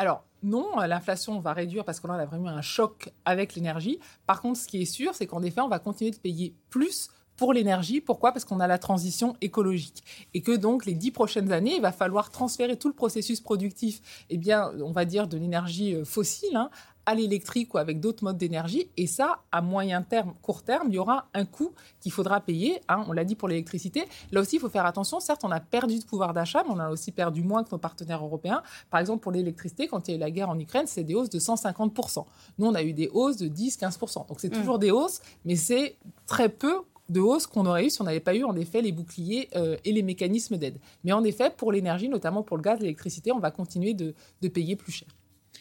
Alors, 0.00 0.24
non, 0.42 0.78
l'inflation 0.78 1.40
va 1.40 1.52
réduire 1.52 1.84
parce 1.84 2.00
qu'on 2.00 2.08
a 2.08 2.24
vraiment 2.24 2.48
un 2.48 2.62
choc 2.62 3.12
avec 3.26 3.54
l'énergie. 3.54 4.00
Par 4.26 4.40
contre, 4.40 4.58
ce 4.58 4.66
qui 4.66 4.80
est 4.80 4.86
sûr, 4.86 5.14
c'est 5.14 5.26
qu'en 5.26 5.42
effet, 5.42 5.60
on 5.60 5.68
va 5.68 5.78
continuer 5.78 6.10
de 6.10 6.16
payer 6.16 6.54
plus 6.70 7.10
pour 7.40 7.54
l'énergie. 7.54 8.02
Pourquoi? 8.02 8.32
Parce 8.32 8.44
qu'on 8.44 8.60
a 8.60 8.66
la 8.66 8.76
transition 8.76 9.34
écologique. 9.40 10.04
Et 10.34 10.42
que 10.42 10.54
donc, 10.54 10.84
les 10.84 10.92
dix 10.92 11.10
prochaines 11.10 11.52
années, 11.52 11.76
il 11.76 11.80
va 11.80 11.90
falloir 11.90 12.28
transférer 12.28 12.76
tout 12.76 12.88
le 12.88 12.92
processus 12.92 13.40
productif, 13.40 14.26
eh 14.28 14.36
bien, 14.36 14.70
on 14.84 14.92
va 14.92 15.06
dire, 15.06 15.26
de 15.26 15.38
l'énergie 15.38 15.94
euh, 15.94 16.04
fossile 16.04 16.54
hein, 16.54 16.68
à 17.06 17.14
l'électrique 17.14 17.72
ou 17.72 17.78
avec 17.78 17.98
d'autres 17.98 18.22
modes 18.24 18.36
d'énergie. 18.36 18.90
Et 18.98 19.06
ça, 19.06 19.40
à 19.52 19.62
moyen 19.62 20.02
terme, 20.02 20.34
court 20.42 20.62
terme, 20.62 20.88
il 20.88 20.96
y 20.96 20.98
aura 20.98 21.30
un 21.32 21.46
coût 21.46 21.72
qu'il 21.98 22.12
faudra 22.12 22.42
payer. 22.42 22.82
Hein, 22.90 23.06
on 23.08 23.12
l'a 23.12 23.24
dit 23.24 23.36
pour 23.36 23.48
l'électricité. 23.48 24.04
Là 24.32 24.42
aussi, 24.42 24.56
il 24.56 24.60
faut 24.60 24.68
faire 24.68 24.84
attention. 24.84 25.18
Certes, 25.18 25.42
on 25.42 25.50
a 25.50 25.60
perdu 25.60 25.98
de 25.98 26.04
pouvoir 26.04 26.34
d'achat, 26.34 26.62
mais 26.64 26.74
on 26.74 26.78
a 26.78 26.90
aussi 26.90 27.10
perdu 27.10 27.42
moins 27.42 27.64
que 27.64 27.70
nos 27.72 27.78
partenaires 27.78 28.22
européens. 28.22 28.62
Par 28.90 29.00
exemple, 29.00 29.22
pour 29.22 29.32
l'électricité, 29.32 29.88
quand 29.88 30.08
il 30.08 30.10
y 30.10 30.14
a 30.14 30.16
eu 30.18 30.20
la 30.20 30.30
guerre 30.30 30.50
en 30.50 30.58
Ukraine, 30.58 30.86
c'est 30.86 31.04
des 31.04 31.14
hausses 31.14 31.30
de 31.30 31.38
150%. 31.38 32.26
Nous, 32.58 32.66
on 32.66 32.74
a 32.74 32.82
eu 32.82 32.92
des 32.92 33.08
hausses 33.08 33.38
de 33.38 33.48
10-15%. 33.48 34.28
Donc, 34.28 34.40
c'est 34.40 34.54
mmh. 34.54 34.58
toujours 34.58 34.78
des 34.78 34.90
hausses, 34.90 35.22
mais 35.46 35.56
c'est 35.56 35.96
très 36.26 36.50
peu 36.50 36.82
de 37.10 37.20
hausses 37.20 37.46
qu'on 37.46 37.66
aurait 37.66 37.86
eu 37.86 37.90
si 37.90 38.00
on 38.00 38.04
n'avait 38.04 38.20
pas 38.20 38.34
eu 38.34 38.44
en 38.44 38.56
effet 38.56 38.80
les 38.80 38.92
boucliers 38.92 39.48
euh, 39.56 39.76
et 39.84 39.92
les 39.92 40.02
mécanismes 40.02 40.56
d'aide. 40.56 40.78
Mais 41.04 41.12
en 41.12 41.24
effet, 41.24 41.50
pour 41.50 41.72
l'énergie, 41.72 42.08
notamment 42.08 42.42
pour 42.42 42.56
le 42.56 42.62
gaz, 42.62 42.80
l'électricité, 42.80 43.32
on 43.32 43.38
va 43.38 43.50
continuer 43.50 43.94
de, 43.94 44.14
de 44.40 44.48
payer 44.48 44.76
plus 44.76 44.92
cher. 44.92 45.08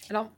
Alors, 0.10 0.30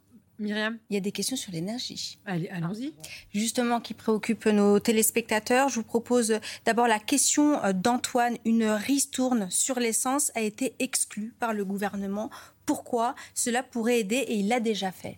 Myriam 0.42 0.80
Il 0.90 0.96
y 0.96 0.98
a 0.98 1.00
des 1.00 1.12
questions 1.12 1.36
sur 1.36 1.52
l'énergie. 1.52 2.18
Allez, 2.26 2.50
allons-y. 2.50 2.94
Justement, 3.34 3.80
qui 3.80 3.94
préoccupent 3.94 4.48
nos 4.48 4.80
téléspectateurs. 4.80 5.70
Je 5.70 5.76
vous 5.76 5.84
propose 5.84 6.40
d'abord 6.66 6.88
la 6.88 7.00
question 7.00 7.64
euh, 7.64 7.74
d'Antoine. 7.74 8.38
Une 8.46 8.66
ristourne 8.66 9.50
sur 9.50 9.80
l'essence 9.80 10.32
a 10.36 10.42
été 10.42 10.74
exclue 10.80 11.34
par 11.40 11.54
le 11.54 11.64
gouvernement. 11.64 12.30
Pourquoi 12.66 13.16
Cela 13.36 13.64
pourrait 13.64 14.00
aider 14.00 14.18
et 14.18 14.36
il 14.36 14.48
l'a 14.48 14.60
déjà 14.60 14.92
fait? 14.92 15.18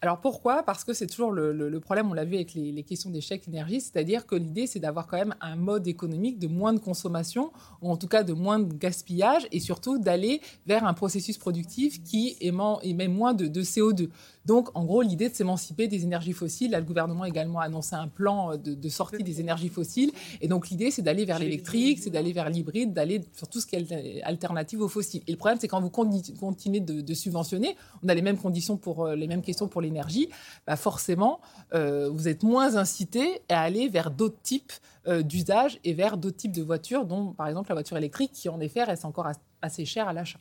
Alors 0.00 0.20
pourquoi? 0.20 0.62
Parce 0.62 0.84
que 0.84 0.92
c'est 0.92 1.06
toujours 1.06 1.30
le, 1.30 1.80
problème, 1.80 2.10
on 2.10 2.14
l'a 2.14 2.24
vu 2.24 2.34
avec 2.34 2.54
les, 2.54 2.82
questions 2.82 3.10
d'échec 3.10 3.46
énergie, 3.48 3.80
c'est-à-dire 3.80 4.26
que 4.26 4.34
l'idée 4.34 4.66
c'est 4.66 4.80
d'avoir 4.80 5.06
quand 5.06 5.16
même 5.16 5.34
un 5.40 5.56
mode 5.56 5.86
économique 5.88 6.38
de 6.38 6.46
moins 6.46 6.72
de 6.72 6.78
consommation, 6.78 7.52
ou 7.80 7.90
en 7.90 7.96
tout 7.96 8.08
cas 8.08 8.22
de 8.22 8.32
moins 8.32 8.58
de 8.58 8.74
gaspillage, 8.74 9.46
et 9.52 9.60
surtout 9.60 9.98
d'aller 9.98 10.40
vers 10.66 10.84
un 10.84 10.94
processus 10.94 11.38
productif 11.38 12.02
qui 12.02 12.36
émet, 12.40 13.08
moins 13.08 13.34
de, 13.34 13.46
de 13.46 13.62
CO2. 13.62 14.08
Donc, 14.44 14.68
en 14.74 14.84
gros, 14.84 15.02
l'idée 15.02 15.28
de 15.28 15.34
s'émanciper 15.34 15.88
des 15.88 16.04
énergies 16.04 16.32
fossiles. 16.32 16.70
Là, 16.70 16.80
le 16.80 16.84
gouvernement 16.84 17.22
a 17.22 17.28
également 17.28 17.60
annoncé 17.60 17.94
un 17.94 18.08
plan 18.08 18.56
de, 18.56 18.88
sortie 18.88 19.22
des 19.22 19.40
énergies 19.40 19.68
fossiles. 19.68 20.12
Et 20.40 20.48
donc, 20.48 20.68
l'idée, 20.68 20.90
c'est 20.90 21.02
d'aller 21.02 21.24
vers 21.24 21.38
l'électrique, 21.38 21.98
c'est 22.00 22.10
d'aller 22.10 22.32
vers 22.32 22.50
l'hybride, 22.50 22.92
d'aller 22.92 23.22
sur 23.32 23.48
tout 23.48 23.60
ce 23.60 23.66
qui 23.66 23.76
est 23.76 24.22
alternative 24.22 24.80
aux 24.80 24.88
fossiles. 24.88 25.22
Et 25.26 25.32
le 25.32 25.38
problème, 25.38 25.58
c'est 25.60 25.68
quand 25.68 25.80
vous 25.80 25.90
continuez 25.90 26.80
de, 26.80 27.14
subventionner, 27.14 27.76
on 28.02 28.08
a 28.08 28.14
les 28.14 28.22
mêmes 28.22 28.38
conditions 28.38 28.76
pour 28.76 29.06
euh, 29.06 29.14
les 29.14 29.26
mêmes 29.26 29.42
questions 29.42 29.68
pour 29.68 29.80
l'énergie, 29.80 30.28
bah 30.66 30.76
forcément, 30.76 31.40
euh, 31.74 32.10
vous 32.10 32.28
êtes 32.28 32.42
moins 32.42 32.76
incité 32.76 33.42
à 33.48 33.62
aller 33.62 33.88
vers 33.88 34.10
d'autres 34.10 34.40
types 34.42 34.72
euh, 35.06 35.22
d'usages 35.22 35.78
et 35.84 35.92
vers 35.92 36.16
d'autres 36.16 36.36
types 36.36 36.52
de 36.52 36.62
voitures, 36.62 37.04
dont 37.06 37.32
par 37.32 37.46
exemple 37.48 37.68
la 37.68 37.74
voiture 37.74 37.96
électrique, 37.96 38.32
qui 38.32 38.48
en 38.48 38.60
effet 38.60 38.84
reste 38.84 39.04
encore 39.04 39.28
assez 39.62 39.84
chère 39.84 40.08
à 40.08 40.12
l'achat 40.12 40.38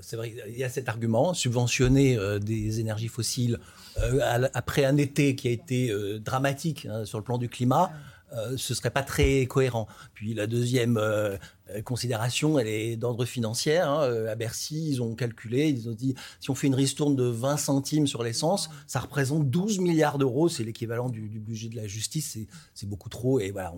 c'est 0.00 0.16
vrai, 0.16 0.32
il 0.48 0.56
y 0.56 0.64
a 0.64 0.68
cet 0.68 0.88
argument, 0.88 1.34
subventionner 1.34 2.16
euh, 2.16 2.38
des 2.38 2.80
énergies 2.80 3.08
fossiles 3.08 3.58
euh, 3.98 4.48
après 4.54 4.84
un 4.84 4.96
été 4.96 5.34
qui 5.34 5.48
a 5.48 5.50
été 5.50 5.90
euh, 5.90 6.18
dramatique 6.18 6.86
hein, 6.90 7.04
sur 7.04 7.18
le 7.18 7.24
plan 7.24 7.38
du 7.38 7.48
climat. 7.48 7.92
Euh, 8.32 8.56
ce 8.56 8.74
serait 8.74 8.90
pas 8.90 9.02
très 9.02 9.46
cohérent. 9.46 9.88
Puis 10.14 10.34
la 10.34 10.46
deuxième 10.46 10.96
euh, 10.96 11.36
considération, 11.84 12.58
elle 12.58 12.68
est 12.68 12.96
d'ordre 12.96 13.24
financier. 13.24 13.78
Hein. 13.78 14.00
Euh, 14.02 14.30
à 14.30 14.34
Bercy, 14.36 14.90
ils 14.90 15.02
ont 15.02 15.14
calculé, 15.14 15.68
ils 15.68 15.88
ont 15.88 15.94
dit 15.94 16.14
si 16.38 16.50
on 16.50 16.54
fait 16.54 16.68
une 16.68 16.74
ristourne 16.74 17.16
de 17.16 17.24
20 17.24 17.56
centimes 17.56 18.06
sur 18.06 18.22
l'essence, 18.22 18.70
ça 18.86 19.00
représente 19.00 19.50
12 19.50 19.80
milliards 19.80 20.18
d'euros. 20.18 20.48
C'est 20.48 20.64
l'équivalent 20.64 21.08
du, 21.08 21.22
budget 21.40 21.68
de 21.68 21.76
la 21.76 21.86
justice. 21.86 22.38
C'est 22.74 22.88
beaucoup 22.88 23.08
trop. 23.08 23.40
Et 23.40 23.50
voilà, 23.50 23.74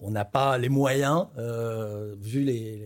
on 0.00 0.10
n'a 0.10 0.24
pas 0.24 0.58
les 0.58 0.68
moyens, 0.68 1.26
vu 2.20 2.44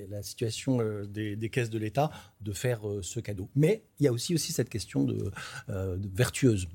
la 0.09 0.23
situation 0.23 0.79
des, 1.05 1.51
caisses 1.51 1.71
de 1.71 1.79
l'État, 1.79 2.11
de 2.41 2.53
faire 2.53 2.81
ce 3.03 3.21
cadeau. 3.21 3.49
Mais 3.55 3.85
il 3.99 4.05
y 4.05 4.09
a 4.09 4.13
aussi, 4.13 4.35
aussi 4.35 4.53
cette 4.53 4.69
question 4.69 5.05
de, 5.05 5.31
de 5.69 6.11
vertueuse. 6.15 6.69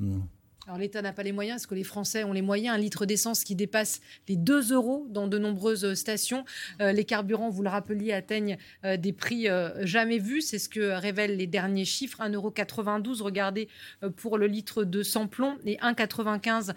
Alors 0.67 0.79
l'État 0.79 1.01
n'a 1.01 1.13
pas 1.13 1.23
les 1.23 1.31
moyens, 1.31 1.61
est-ce 1.61 1.67
que 1.67 1.75
les 1.75 1.85
Français 1.85 2.25
ont 2.25 2.33
les 2.33 2.41
moyens? 2.41 2.75
Un 2.75 2.77
litre 2.77 3.05
d'essence 3.05 3.45
qui 3.45 3.55
dépasse 3.55 4.01
les 4.27 4.35
2 4.35 4.73
euros 4.73 5.07
dans 5.09 5.29
de 5.29 5.37
nombreuses 5.37 5.93
stations. 5.93 6.43
Euh, 6.81 6.91
les 6.91 7.05
carburants, 7.05 7.49
vous 7.49 7.63
le 7.63 7.69
rappeliez, 7.69 8.11
atteignent 8.11 8.57
euh, 8.83 8.97
des 8.97 9.13
prix 9.13 9.47
euh, 9.47 9.85
jamais 9.85 10.17
vus. 10.17 10.41
C'est 10.41 10.59
ce 10.59 10.67
que 10.67 10.91
révèlent 10.99 11.37
les 11.37 11.47
derniers 11.47 11.85
chiffres. 11.85 12.19
1,92 12.19 12.33
euros, 12.35 13.23
regardez, 13.23 13.69
pour 14.17 14.37
le 14.37 14.47
litre 14.47 14.83
de 14.83 15.03
sans-plomb 15.03 15.57
et 15.65 15.77
1,95 15.77 16.73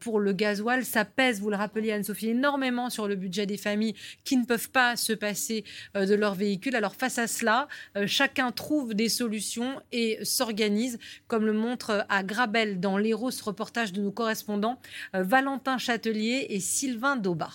pour 0.00 0.18
le 0.18 0.32
gasoil. 0.32 0.86
Ça 0.86 1.04
pèse, 1.04 1.40
vous 1.40 1.50
le 1.50 1.56
rappeliez, 1.56 1.92
Anne-Sophie, 1.92 2.30
énormément 2.30 2.88
sur 2.88 3.06
le 3.06 3.16
budget 3.16 3.44
des 3.44 3.58
familles 3.58 3.94
qui 4.24 4.38
ne 4.38 4.46
peuvent 4.46 4.70
pas 4.70 4.96
se 4.96 5.12
passer 5.12 5.64
de 5.94 6.14
leur 6.14 6.34
véhicule. 6.34 6.74
Alors 6.74 6.94
face 6.94 7.18
à 7.18 7.26
cela, 7.26 7.68
chacun 8.06 8.50
trouve 8.50 8.94
des 8.94 9.10
solutions 9.10 9.80
et 9.92 10.18
s'organise, 10.22 10.98
comme 11.26 11.44
le 11.44 11.52
montre 11.52 12.06
à 12.08 12.22
Grabel 12.22 12.80
dans 12.80 12.96
l'Hérault 12.96 13.25
ce 13.30 13.44
reportage 13.44 13.92
de 13.92 14.00
nos 14.00 14.10
correspondants 14.10 14.78
euh, 15.14 15.22
Valentin 15.22 15.78
Châtelier 15.78 16.46
et 16.50 16.60
Sylvain 16.60 17.16
Daubat. 17.16 17.50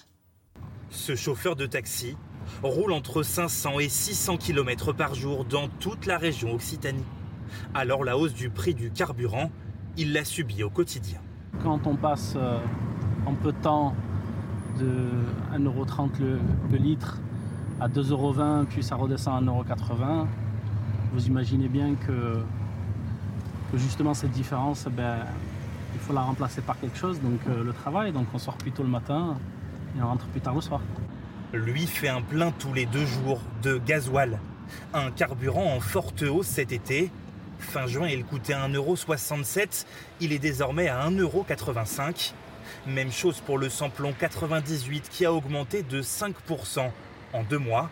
Ce 0.90 1.16
chauffeur 1.16 1.56
de 1.56 1.66
taxi 1.66 2.16
roule 2.63 2.92
entre 2.92 3.24
500 3.24 3.80
et 3.80 3.90
600 3.90 4.38
km 4.38 4.94
par 4.94 5.16
jour 5.16 5.46
dans 5.46 5.68
toute 5.68 6.06
la 6.06 6.18
région 6.18 6.54
Occitanie. 6.54 7.06
Alors 7.74 8.04
la 8.04 8.18
hausse 8.18 8.34
du 8.34 8.50
prix 8.50 8.74
du 8.74 8.92
carburant, 8.92 9.51
il 9.98 10.13
l'a 10.13 10.25
subi 10.25 10.63
au 10.63 10.70
quotidien. 10.70 11.20
Quand 11.63 11.88
on 11.88 11.96
passe 11.96 12.34
euh, 12.36 12.58
en 13.25 13.34
peu 13.34 13.51
de 13.51 13.58
temps 13.58 13.96
de 14.80 14.90
1,30€ 15.58 16.20
le, 16.20 16.40
le 16.72 16.78
litre 16.78 17.20
à 17.80 17.88
2,20€, 17.90 18.66
puis 18.66 18.84
ça 18.84 18.96
redescend 18.96 19.48
à 19.48 19.51
1,80€, 19.51 20.28
vous 21.13 21.28
imaginez 21.28 21.68
bien 21.68 21.96
que, 21.96 22.42
que 23.72 23.78
justement 23.78 24.13
cette 24.13 24.32
différence, 24.32 24.86
ben, 24.86 25.25
il 26.01 26.08
faut 26.08 26.13
la 26.13 26.22
remplacer 26.22 26.62
par 26.62 26.79
quelque 26.79 26.98
chose, 26.98 27.22
donc 27.22 27.39
euh, 27.48 27.63
le 27.63 27.74
travail. 27.74 28.12
Donc 28.12 28.25
on 28.34 28.39
sort 28.39 28.58
plus 28.58 28.72
tôt 28.72 28.81
le 28.81 28.89
matin 28.89 29.38
et 29.96 30.01
on 30.01 30.08
rentre 30.08 30.25
plus 30.27 30.41
tard 30.41 30.55
le 30.55 30.62
soir. 30.62 30.81
Lui 31.53 31.86
fait 31.86 32.08
un 32.08 32.22
plein 32.22 32.51
tous 32.51 32.74
les 32.74 32.88
deux 32.88 33.05
jours 33.05 33.39
de 33.62 33.77
gasoil. 33.77 34.39
Un 34.93 35.12
carburant 35.12 35.75
en 35.75 35.79
forte 35.79 36.24
hausse 36.24 36.48
cet 36.48 36.72
été. 36.72 37.12
Fin 37.60 37.86
juin, 37.86 38.08
il 38.08 38.25
coûtait 38.25 38.53
1,67€. 38.53 39.86
Il 40.22 40.34
est 40.34 40.39
désormais 40.39 40.88
à 40.88 41.08
1,85€. 41.08 42.34
Même 42.88 43.12
chose 43.12 43.39
pour 43.41 43.60
le 43.60 43.70
samplon 43.70 44.13
98 44.17 45.08
qui 45.10 45.25
a 45.25 45.34
augmenté 45.34 45.84
de 45.84 46.01
5% 46.01 46.89
en 47.34 47.43
deux 47.43 47.60
mois. 47.60 47.89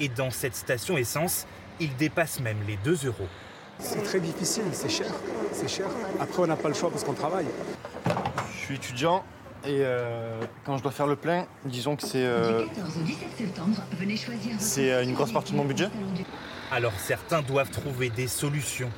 Et 0.00 0.08
dans 0.08 0.30
cette 0.30 0.56
station 0.56 0.96
essence, 0.96 1.46
il 1.80 1.94
dépasse 1.96 2.40
même 2.40 2.58
les 2.66 2.78
2 2.78 3.06
euros. 3.06 3.28
C'est 3.78 4.02
très 4.02 4.20
difficile, 4.20 4.64
c'est 4.72 4.88
cher, 4.88 5.12
c'est 5.52 5.68
cher. 5.68 5.86
Après, 6.20 6.42
on 6.42 6.46
n'a 6.46 6.56
pas 6.56 6.68
le 6.68 6.74
choix 6.74 6.90
parce 6.90 7.04
qu'on 7.04 7.14
travaille. 7.14 7.46
Je 8.54 8.58
suis 8.58 8.74
étudiant 8.76 9.24
et 9.64 9.82
euh, 9.84 10.40
quand 10.64 10.76
je 10.76 10.82
dois 10.82 10.90
faire 10.90 11.06
le 11.06 11.14
plein, 11.14 11.46
disons 11.64 11.94
que 11.94 12.02
c'est 12.02 12.24
euh, 12.24 12.64
c'est 14.58 14.90
euh, 14.90 15.04
une 15.04 15.14
grosse 15.14 15.32
partie 15.32 15.52
de 15.52 15.56
mon 15.56 15.64
budget. 15.64 15.88
Alors 16.72 16.92
certains 16.98 17.42
doivent 17.42 17.70
trouver 17.70 18.10
des 18.10 18.26
solutions. 18.26 18.90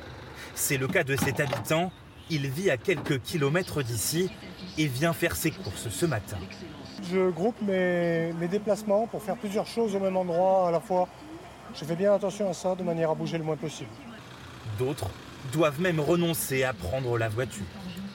C'est 0.55 0.77
le 0.77 0.87
cas 0.87 1.03
de 1.03 1.15
cet 1.15 1.39
habitant. 1.39 1.91
Il 2.31 2.49
vit 2.49 2.71
à 2.71 2.77
quelques 2.77 3.21
kilomètres 3.21 3.83
d'ici 3.83 4.31
et 4.79 4.87
vient 4.87 5.13
faire 5.13 5.35
ses 5.35 5.51
courses 5.51 5.89
ce 5.89 6.05
matin. 6.07 6.37
Je 7.11 7.29
groupe 7.29 7.61
mes, 7.61 8.33
mes 8.33 8.47
déplacements 8.47 9.05
pour 9.05 9.21
faire 9.21 9.35
plusieurs 9.35 9.67
choses 9.67 9.95
au 9.95 9.99
même 9.99 10.17
endroit 10.17 10.69
à 10.69 10.71
la 10.71 10.79
fois. 10.79 11.07
Je 11.75 11.85
fais 11.85 11.95
bien 11.95 12.13
attention 12.13 12.49
à 12.49 12.53
ça 12.53 12.73
de 12.73 12.81
manière 12.81 13.11
à 13.11 13.15
bouger 13.15 13.37
le 13.37 13.43
moins 13.43 13.57
possible. 13.57 13.89
D'autres 14.77 15.09
doivent 15.53 15.79
même 15.79 15.99
renoncer 15.99 16.63
à 16.63 16.73
prendre 16.73 17.17
la 17.17 17.29
voiture. 17.29 17.65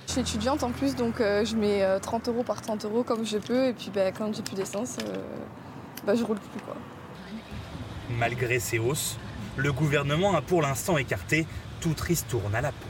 Je 0.06 0.12
suis 0.12 0.20
étudiante 0.22 0.64
en 0.64 0.70
plus, 0.70 0.96
donc 0.96 1.20
euh, 1.20 1.44
je 1.44 1.54
mets 1.54 1.84
30 2.00 2.26
euh, 2.26 2.32
euros 2.32 2.42
par 2.42 2.60
30 2.60 2.84
euros 2.84 3.04
comme 3.04 3.24
je 3.24 3.38
peux. 3.38 3.68
Et 3.68 3.72
puis 3.72 3.90
bah, 3.94 4.10
quand 4.10 4.34
j'ai 4.34 4.42
plus 4.42 4.56
d'essence, 4.56 4.96
euh, 5.06 5.18
bah, 6.04 6.16
je 6.16 6.24
roule 6.24 6.38
plus. 6.38 6.60
Quoi. 6.62 6.74
Malgré 8.18 8.58
ces 8.58 8.80
hausses, 8.80 9.18
le 9.56 9.72
gouvernement 9.72 10.34
a 10.34 10.42
pour 10.42 10.62
l'instant 10.62 10.98
écarté 10.98 11.46
toute 11.80 12.00
ristourne 12.00 12.54
à 12.56 12.60
la 12.60 12.72
peau. 12.72 12.89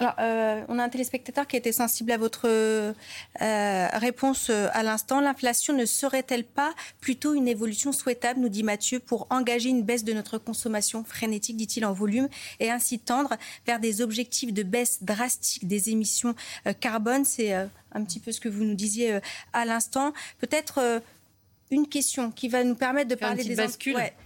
Alors, 0.00 0.14
euh, 0.18 0.64
on 0.68 0.78
a 0.78 0.84
un 0.84 0.88
téléspectateur 0.88 1.46
qui 1.46 1.56
été 1.56 1.70
sensible 1.70 2.10
à 2.10 2.16
votre 2.16 2.48
euh, 2.48 2.92
réponse 3.92 4.48
euh, 4.50 4.68
à 4.72 4.82
l'instant. 4.82 5.20
L'inflation 5.20 5.72
ne 5.72 5.84
serait-elle 5.84 6.44
pas 6.44 6.74
plutôt 7.00 7.34
une 7.34 7.46
évolution 7.46 7.92
souhaitable, 7.92 8.40
nous 8.40 8.48
dit 8.48 8.64
Mathieu, 8.64 8.98
pour 8.98 9.28
engager 9.30 9.68
une 9.68 9.82
baisse 9.82 10.02
de 10.02 10.12
notre 10.12 10.38
consommation 10.38 11.04
frénétique, 11.04 11.56
dit-il, 11.56 11.84
en 11.86 11.92
volume, 11.92 12.28
et 12.58 12.70
ainsi 12.70 12.98
tendre 12.98 13.36
vers 13.66 13.78
des 13.78 14.02
objectifs 14.02 14.52
de 14.52 14.64
baisse 14.64 15.02
drastique 15.02 15.68
des 15.68 15.90
émissions 15.90 16.34
carbone? 16.80 17.24
C'est 17.24 17.52
un 17.52 18.04
petit 18.04 18.18
peu 18.18 18.32
ce 18.32 18.40
que 18.40 18.48
vous 18.48 18.64
nous 18.64 18.74
disiez 18.74 19.20
à 19.52 19.64
l'instant. 19.64 20.12
Peut-être 20.38 21.02
une 21.70 21.88
question 21.88 22.30
qui 22.30 22.48
va 22.48 22.62
nous 22.64 22.74
permettre 22.74 23.08
de 23.08 23.14
parler 23.14 23.44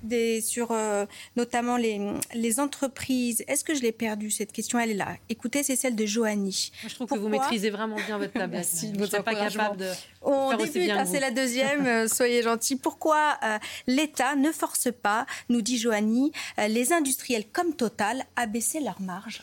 des, 0.02 0.40
sur 0.40 0.72
euh, 0.72 1.06
notamment 1.36 1.76
les, 1.76 2.00
les 2.34 2.60
entreprises. 2.60 3.44
Est-ce 3.48 3.64
que 3.64 3.74
je 3.74 3.82
l'ai 3.82 3.92
perdue 3.92 4.30
cette 4.30 4.52
question? 4.52 4.78
Elle 4.78 4.90
est 4.90 4.94
là. 4.94 5.16
Écoutez, 5.28 5.62
c'est 5.62 5.76
celle 5.76 5.96
de 5.96 6.06
Joanie. 6.06 6.72
je 6.86 6.94
trouve 6.94 7.08
que 7.08 7.18
vous 7.18 7.28
maîtrisez 7.28 7.70
vraiment 7.70 7.96
bien 7.96 8.18
votre 8.18 8.32
table. 8.32 8.52
Merci. 8.54 8.92
Vous 8.92 9.06
n'êtes 9.06 9.22
pas 9.22 9.34
capable 9.34 9.78
de. 9.78 9.90
On 10.22 10.56
débute, 10.56 10.90
hein, 10.90 11.04
c'est 11.04 11.20
la 11.20 11.30
deuxième. 11.30 11.86
Euh, 11.86 12.08
soyez 12.08 12.42
gentils. 12.42 12.76
Pourquoi 12.76 13.38
euh, 13.42 13.58
l'État 13.86 14.34
ne 14.36 14.50
force 14.52 14.88
pas, 14.90 15.26
nous 15.48 15.62
dit 15.62 15.78
Joanie, 15.78 16.32
les 16.68 16.92
industriels 16.92 17.44
comme 17.52 17.74
Total 17.74 18.24
à 18.36 18.46
baisser 18.46 18.80
leurs 18.80 19.00
marges? 19.00 19.42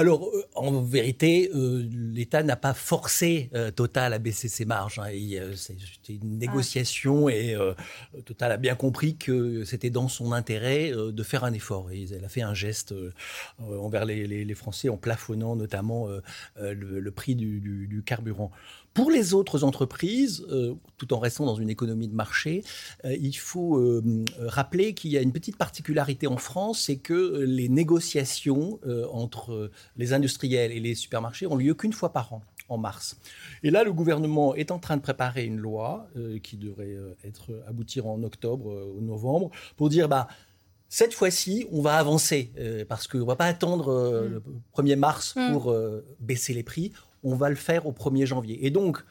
Alors, 0.00 0.30
euh, 0.34 0.42
en 0.54 0.80
vérité, 0.80 1.50
euh, 1.54 1.86
l'État 1.92 2.42
n'a 2.42 2.56
pas 2.56 2.72
forcé 2.72 3.50
euh, 3.54 3.70
Total 3.70 4.14
à 4.14 4.18
baisser 4.18 4.48
ses 4.48 4.64
marges. 4.64 4.98
Hein, 4.98 5.10
c'était 5.56 6.14
une 6.14 6.38
ah. 6.40 6.46
négociation 6.46 7.28
et 7.28 7.54
Total 8.24 8.52
a 8.52 8.56
bien 8.56 8.74
compris 8.74 9.16
que 9.16 9.64
c'était 9.64 9.90
dans 9.90 10.08
son 10.08 10.32
intérêt 10.32 10.90
de 10.90 11.22
faire 11.22 11.44
un 11.44 11.52
effort. 11.52 11.90
Et 11.90 12.06
elle 12.12 12.24
a 12.24 12.30
fait 12.30 12.40
un 12.40 12.54
geste 12.54 12.94
envers 13.58 14.06
les, 14.06 14.54
Français 14.54 14.88
en 14.88 14.96
plafonnant 14.96 15.54
notamment 15.54 16.08
le, 16.58 17.10
prix 17.10 17.34
du 17.34 18.02
carburant. 18.04 18.50
Pour 18.92 19.10
les 19.10 19.34
autres 19.34 19.62
entreprises, 19.62 20.44
euh, 20.50 20.74
tout 20.98 21.12
en 21.14 21.20
restant 21.20 21.46
dans 21.46 21.54
une 21.54 21.70
économie 21.70 22.08
de 22.08 22.14
marché, 22.14 22.64
euh, 23.04 23.14
il 23.20 23.34
faut 23.36 23.76
euh, 23.78 24.02
rappeler 24.40 24.94
qu'il 24.94 25.12
y 25.12 25.16
a 25.16 25.20
une 25.22 25.32
petite 25.32 25.56
particularité 25.56 26.26
en 26.26 26.36
France, 26.36 26.82
c'est 26.86 26.96
que 26.96 27.38
les 27.46 27.68
négociations 27.68 28.80
entre 29.12 29.70
les 29.96 30.12
industriels 30.12 30.72
et 30.72 30.80
les 30.80 30.94
supermarchés 30.94 31.46
ont 31.46 31.56
lieu 31.56 31.74
qu'une 31.74 31.92
fois 31.92 32.12
par 32.12 32.32
an 32.32 32.42
en 32.68 32.78
mars. 32.78 33.16
Et 33.62 33.70
là, 33.70 33.82
le 33.84 33.92
gouvernement 33.92 34.54
est 34.54 34.70
en 34.70 34.78
train 34.78 34.96
de 34.96 35.02
préparer 35.02 35.44
une 35.44 35.56
loi 35.58 36.08
qui 36.42 36.56
devrait 36.56 36.96
être 37.24 37.50
aboutir 37.66 38.06
en 38.06 38.22
octobre 38.22 38.92
ou 38.96 39.00
novembre 39.00 39.50
pour 39.76 39.88
dire 39.88 40.08
bah 40.08 40.28
Cette 40.92 41.14
fois-ci, 41.14 41.66
on 41.70 41.82
va 41.82 41.94
avancer 41.98 42.50
euh, 42.58 42.84
parce 42.84 43.06
qu'on 43.06 43.18
ne 43.18 43.22
va 43.24 43.36
pas 43.36 43.46
attendre 43.46 43.88
euh, 43.92 44.28
Mm. 44.28 44.32
le 44.32 44.42
1er 44.74 44.96
mars 44.96 45.34
Mm. 45.36 45.52
pour 45.52 45.70
euh, 45.70 46.04
baisser 46.18 46.52
les 46.52 46.64
prix. 46.64 46.92
On 47.22 47.34
va 47.34 47.48
le 47.48 47.56
faire 47.56 47.86
au 47.86 47.92
1er 47.92 48.26
janvier. 48.26 48.66
Et 48.66 48.70
donc, 48.70 49.04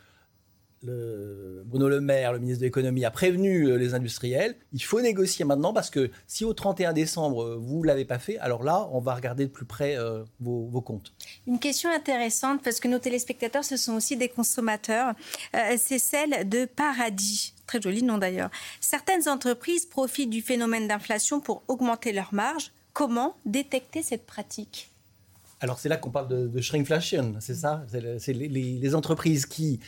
Bruno 0.84 1.90
Le 1.90 2.00
Maire, 2.00 2.34
le 2.34 2.40
ministre 2.40 2.62
de 2.62 2.66
l'économie, 2.66 3.04
a 3.04 3.12
prévenu 3.12 3.66
euh, 3.66 3.76
les 3.76 3.94
industriels. 3.94 4.56
Il 4.72 4.84
faut 4.84 5.02
négocier 5.02 5.44
maintenant 5.46 5.74
parce 5.74 5.90
que 5.90 6.10
si 6.28 6.46
au 6.46 6.54
31 6.54 6.94
décembre, 6.94 7.44
euh, 7.44 7.58
vous 7.60 7.82
ne 7.82 7.88
l'avez 7.88 8.06
pas 8.06 8.20
fait, 8.20 8.38
alors 8.40 8.64
là, 8.64 8.88
on 8.92 9.00
va 9.00 9.14
regarder 9.14 9.46
de 9.46 9.52
plus 9.52 9.66
près 9.66 9.98
euh, 9.98 10.24
vos, 10.40 10.82
comptes. 10.82 11.14
Une 11.48 11.60
question 11.60 11.90
intéressante 11.90 12.62
parce 12.64 12.80
que 12.80 12.88
nos 12.88 13.00
téléspectateurs, 13.00 13.66
ce 13.66 13.76
sont 13.76 13.94
aussi 13.94 14.16
des 14.16 14.30
consommateurs. 14.30 15.14
C'est 15.78 16.00
celle 16.00 16.48
de 16.48 16.66
Paradis. 16.66 17.54
Très 17.68 17.82
joli 17.82 18.02
nom 18.02 18.18
d'ailleurs. 18.18 18.50
Certaines 18.80 19.28
entreprises 19.28 19.86
profitent 19.86 20.30
du 20.30 20.42
phénomène 20.42 20.88
d'inflation 20.88 21.42
pour 21.42 21.64
augmenter 21.68 22.14
leurs 22.14 22.34
marges. 22.34 22.72
Comment 22.94 23.36
détecter 23.46 24.02
cette 24.02 24.26
pratique? 24.26 24.89
Alors 25.62 25.80
c'est 25.80 25.90
là 25.90 25.98
qu'on 25.98 26.12
parle 26.12 26.28
de, 26.30 26.48
de 26.48 26.62
shrinkflation, 26.62 27.36
c'est 27.40 27.56
ça? 27.56 27.86
C'est 27.90 28.02
le- 28.02 28.20
C'est 28.20 28.34
les, 28.34 28.48
les- 28.48 28.96
entreprises 28.96 29.46
qui 29.46 29.80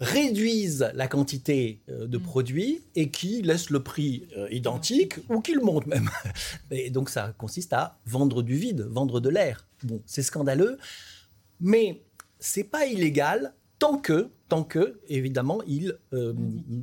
réduisent 0.00 0.90
la 0.94 1.08
quantité 1.08 1.82
euh, 1.90 2.06
de 2.06 2.16
produits 2.16 2.80
et 2.94 3.10
qui 3.10 3.42
laissent 3.42 3.70
le 3.70 3.82
prix 3.82 4.26
euh, 4.36 4.48
identique 4.50 5.14
ou 5.28 5.40
qui 5.40 5.52
le 5.52 5.60
montent 5.60 5.86
même. 5.86 6.08
Et 6.70 6.90
donc 6.90 7.10
ça 7.10 7.34
consiste 7.36 7.72
à 7.74 7.98
vendre 8.06 8.42
du 8.42 8.54
vide, 8.56 8.80
vendre 8.88 9.20
de 9.20 9.28
l'air. 9.28 9.66
Bon, 9.82 10.00
c'est 10.06 10.22
scandaleux, 10.22 10.78
mais 11.60 12.02
c'est 12.38 12.64
pas 12.64 12.86
illégal 12.86 13.52
tant 13.80 13.96
que, 13.98 14.28
tant 14.48 14.62
que, 14.62 15.00
évidemment, 15.08 15.60
ils 15.66 15.96
euh, 16.12 16.32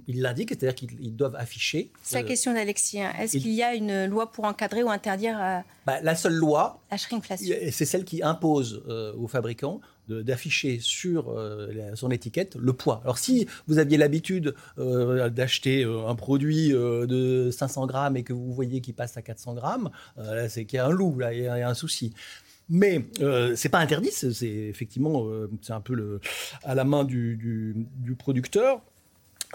ils 0.07 0.21
l'indiquent, 0.21 0.49
c'est-à-dire 0.49 0.75
qu'ils 0.75 0.99
ils 0.99 1.15
doivent 1.15 1.35
afficher. 1.35 1.91
C'est 2.03 2.15
la 2.19 2.23
euh, 2.25 2.27
question 2.27 2.53
d'Alexis. 2.53 3.01
hein. 3.01 3.13
Est-ce 3.19 3.37
il- 3.37 3.43
qu'il 3.43 3.53
y 3.53 3.63
a 3.63 3.73
une 3.75 4.05
loi 4.07 4.31
pour 4.31 4.43
encadrer 4.45 4.83
ou 4.83 4.89
interdire 4.89 5.37
euh, 5.41 5.59
bah, 5.85 6.01
la 6.01 6.15
seule 6.15 6.33
loi, 6.35 6.81
la 6.91 6.97
shrinkflation? 6.97 7.55
c'est 7.71 7.85
celle 7.85 8.03
qui 8.03 8.21
impose 8.23 8.83
euh, 8.89 9.13
aux 9.15 9.27
fabricants 9.29 9.79
d'afficher 10.09 10.79
sur 10.81 11.29
euh, 11.29 11.67
la- 11.73 11.95
son 11.97 12.09
étiquette 12.11 12.55
le 12.55 12.71
poids. 12.71 13.01
Alors 13.03 13.17
si 13.17 13.45
vous 13.67 13.77
aviez 13.77 13.97
l'habitude 13.97 14.55
euh, 14.79 15.29
d'acheter 15.29 15.83
euh, 15.83 16.07
un 16.07 16.15
produit 16.15 16.73
euh, 16.73 17.05
de 17.05 17.51
500 17.51 17.85
grammes 17.87 18.15
et 18.15 18.23
que 18.23 18.31
vous 18.33 18.53
voyez 18.53 18.79
qu'il 18.81 18.93
passe 18.93 19.17
à 19.17 19.21
400 19.21 19.53
grammes, 19.55 19.89
euh, 20.17 20.33
là, 20.35 20.49
c'est 20.49 20.63
qu'il 20.65 20.77
y 20.77 20.79
a 20.79 20.85
un 20.85 20.91
loup, 20.91 21.19
là, 21.19 21.33
il 21.33 21.39
il 21.39 21.43
y 21.43 21.47
a 21.47 21.69
un 21.69 21.73
souci. 21.73 22.13
Mais 22.69 23.05
euh, 23.21 23.55
c'est 23.55 23.69
pas 23.69 23.79
interdit, 23.79 24.11
c'est 24.11 24.45
effectivement 24.45 25.25
euh, 25.27 25.49
c'est 25.61 25.73
un 25.73 25.81
peu 25.81 25.93
le, 25.95 26.19
à 26.63 26.75
la 26.75 26.83
main 26.83 27.03
du, 27.05 27.37
du- 27.37 27.75
du 27.97 28.15
producteur. 28.15 28.81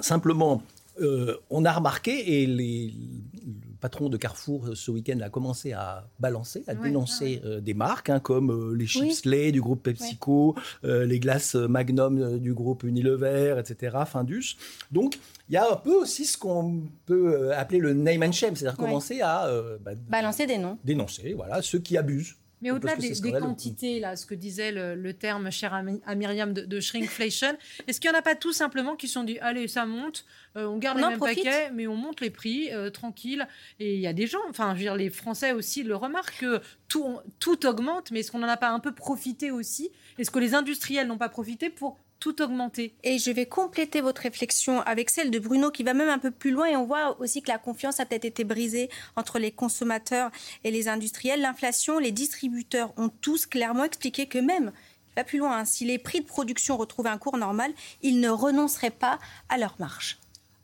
Simplement, 0.00 0.62
euh, 1.00 1.36
on 1.50 1.64
a 1.66 1.72
remarqué, 1.72 2.42
et 2.42 2.46
les, 2.46 2.94
le 3.46 3.76
patron 3.80 4.08
de 4.08 4.16
Carrefour 4.16 4.68
euh, 4.68 4.74
ce 4.74 4.90
week-end 4.90 5.20
a 5.20 5.28
commencé 5.28 5.72
à 5.72 6.08
balancer, 6.20 6.64
à 6.66 6.72
Ouais, 6.72 6.88
dénoncer 6.88 7.42
euh, 7.44 7.60
des 7.60 7.74
marques 7.74 8.08
hein, 8.08 8.18
comme 8.20 8.50
euh, 8.50 8.74
les 8.74 8.86
chips 8.86 9.22
Oui. 9.26 9.30
Lay 9.30 9.52
du 9.52 9.60
groupe 9.60 9.82
PepsiCo, 9.82 10.54
les 10.82 11.18
glaces 11.20 11.54
Magnum 11.54 12.38
du 12.38 12.54
groupe 12.54 12.82
Unilever, 12.84 13.56
etc., 13.58 13.98
Findus. 14.06 14.56
Donc, 14.90 15.18
il 15.50 15.54
y 15.54 15.58
a 15.58 15.70
un 15.70 15.76
peu 15.76 15.94
aussi 15.94 16.24
ce 16.24 16.38
qu'on 16.38 16.84
peut 17.04 17.52
appeler 17.54 17.78
le 17.78 17.92
name 17.92 18.22
and 18.22 18.32
shame, 18.32 18.56
c'est-à-dire 18.56 18.78
commencer 18.78 19.20
à 19.20 19.50
bah, 19.84 19.92
Balancer 20.08 20.46
des 20.46 20.56
noms. 20.58 20.78
dénoncer 20.84 21.34
voilà, 21.34 21.60
ceux 21.60 21.78
qui 21.80 21.98
abusent. 21.98 22.36
Mais 22.62 22.70
au-delà 22.70 22.96
des, 22.96 23.12
quantités, 23.32 24.00
là, 24.00 24.16
ce 24.16 24.24
que 24.24 24.34
disait 24.34 24.72
le, 24.72 24.94
le 24.94 25.12
terme 25.12 25.50
cher 25.50 25.74
à, 25.74 25.82
Mi- 25.82 26.00
à 26.06 26.14
Myriam 26.14 26.52
de, 26.52 26.62
de 26.62 26.80
shrinkflation, 26.80 27.56
est-ce 27.86 28.00
qu'il 28.00 28.10
n'y 28.10 28.16
en 28.16 28.18
a 28.18 28.22
pas 28.22 28.34
tout 28.36 28.52
simplement 28.52 28.96
qui 28.96 29.08
se 29.08 29.14
sont 29.14 29.24
dit 29.24 29.38
allez, 29.40 29.68
ça 29.68 29.84
monte, 29.84 30.24
euh, 30.56 30.66
on 30.66 30.78
garde 30.78 30.98
On 30.98 31.02
les 31.02 31.08
mêmes 31.08 31.18
profite. 31.18 31.44
paquets, 31.44 31.70
mais 31.72 31.86
on 31.86 31.96
monte 31.96 32.20
les 32.20 32.30
prix, 32.30 32.70
euh, 32.72 32.90
tranquille. 32.90 33.46
Et 33.80 33.94
il 33.94 34.00
y 34.00 34.06
a 34.06 34.12
des 34.12 34.26
gens, 34.26 34.38
enfin, 34.48 34.70
je 34.70 34.78
veux 34.78 34.84
dire, 34.84 34.94
les 34.96 35.10
Français 35.10 35.52
aussi 35.52 35.82
le 35.82 35.96
remarquent 35.96 36.38
que 36.40 36.60
tout, 36.88 37.18
tout 37.40 37.66
augmente, 37.66 38.10
mais 38.10 38.20
est-ce 38.20 38.30
qu'on 38.30 38.38
n'en 38.38 38.48
a 38.48 38.56
pas 38.56 38.70
un 38.70 38.80
peu 38.80 38.92
profité 38.92 39.50
aussi? 39.50 39.90
Est-ce 40.18 40.30
que 40.30 40.38
les 40.38 40.54
industriels 40.54 41.06
n'ont 41.08 41.18
pas 41.18 41.28
profité 41.28 41.68
pour 41.70 41.98
tout 42.22 42.40
augmenter 42.40 42.94
Et 43.02 43.18
je 43.18 43.32
vais 43.32 43.46
compléter 43.46 44.00
votre 44.00 44.22
réflexion 44.22 44.80
avec 44.82 45.10
celle 45.10 45.32
de 45.32 45.40
Bruno 45.40 45.72
qui 45.72 45.82
va 45.82 45.92
même 45.92 46.08
un 46.08 46.20
peu 46.20 46.30
plus 46.30 46.52
loin 46.52 46.66
et 46.66 46.76
on 46.76 46.84
voit 46.84 47.20
aussi 47.20 47.42
que 47.42 47.50
la 47.50 47.58
confiance 47.58 47.98
a 47.98 48.06
peut-être 48.06 48.24
été 48.24 48.44
brisée 48.44 48.90
entre 49.16 49.40
les 49.40 49.50
consommateurs 49.50 50.30
et 50.62 50.70
les 50.70 50.86
industriels. 50.86 51.40
L'inflation, 51.40 51.98
les 51.98 52.12
distributeurs 52.12 52.92
ont 52.96 53.08
tous 53.08 53.46
clairement 53.46 53.82
expliqué 53.82 54.28
que 54.28 54.38
même, 54.38 54.70
va 55.16 55.24
plus 55.24 55.38
loin, 55.38 55.58
hein, 55.58 55.64
si 55.64 55.84
les 55.84 55.98
prix 55.98 56.20
de 56.20 56.26
production 56.26 56.76
retrouvaient 56.76 57.10
un 57.10 57.18
cours 57.18 57.38
normal, 57.38 57.72
ils 58.02 58.20
ne 58.20 58.28
renonceraient 58.28 58.90
pas 58.90 59.18
à 59.48 59.58
leur 59.58 59.74
marge. 59.80 60.21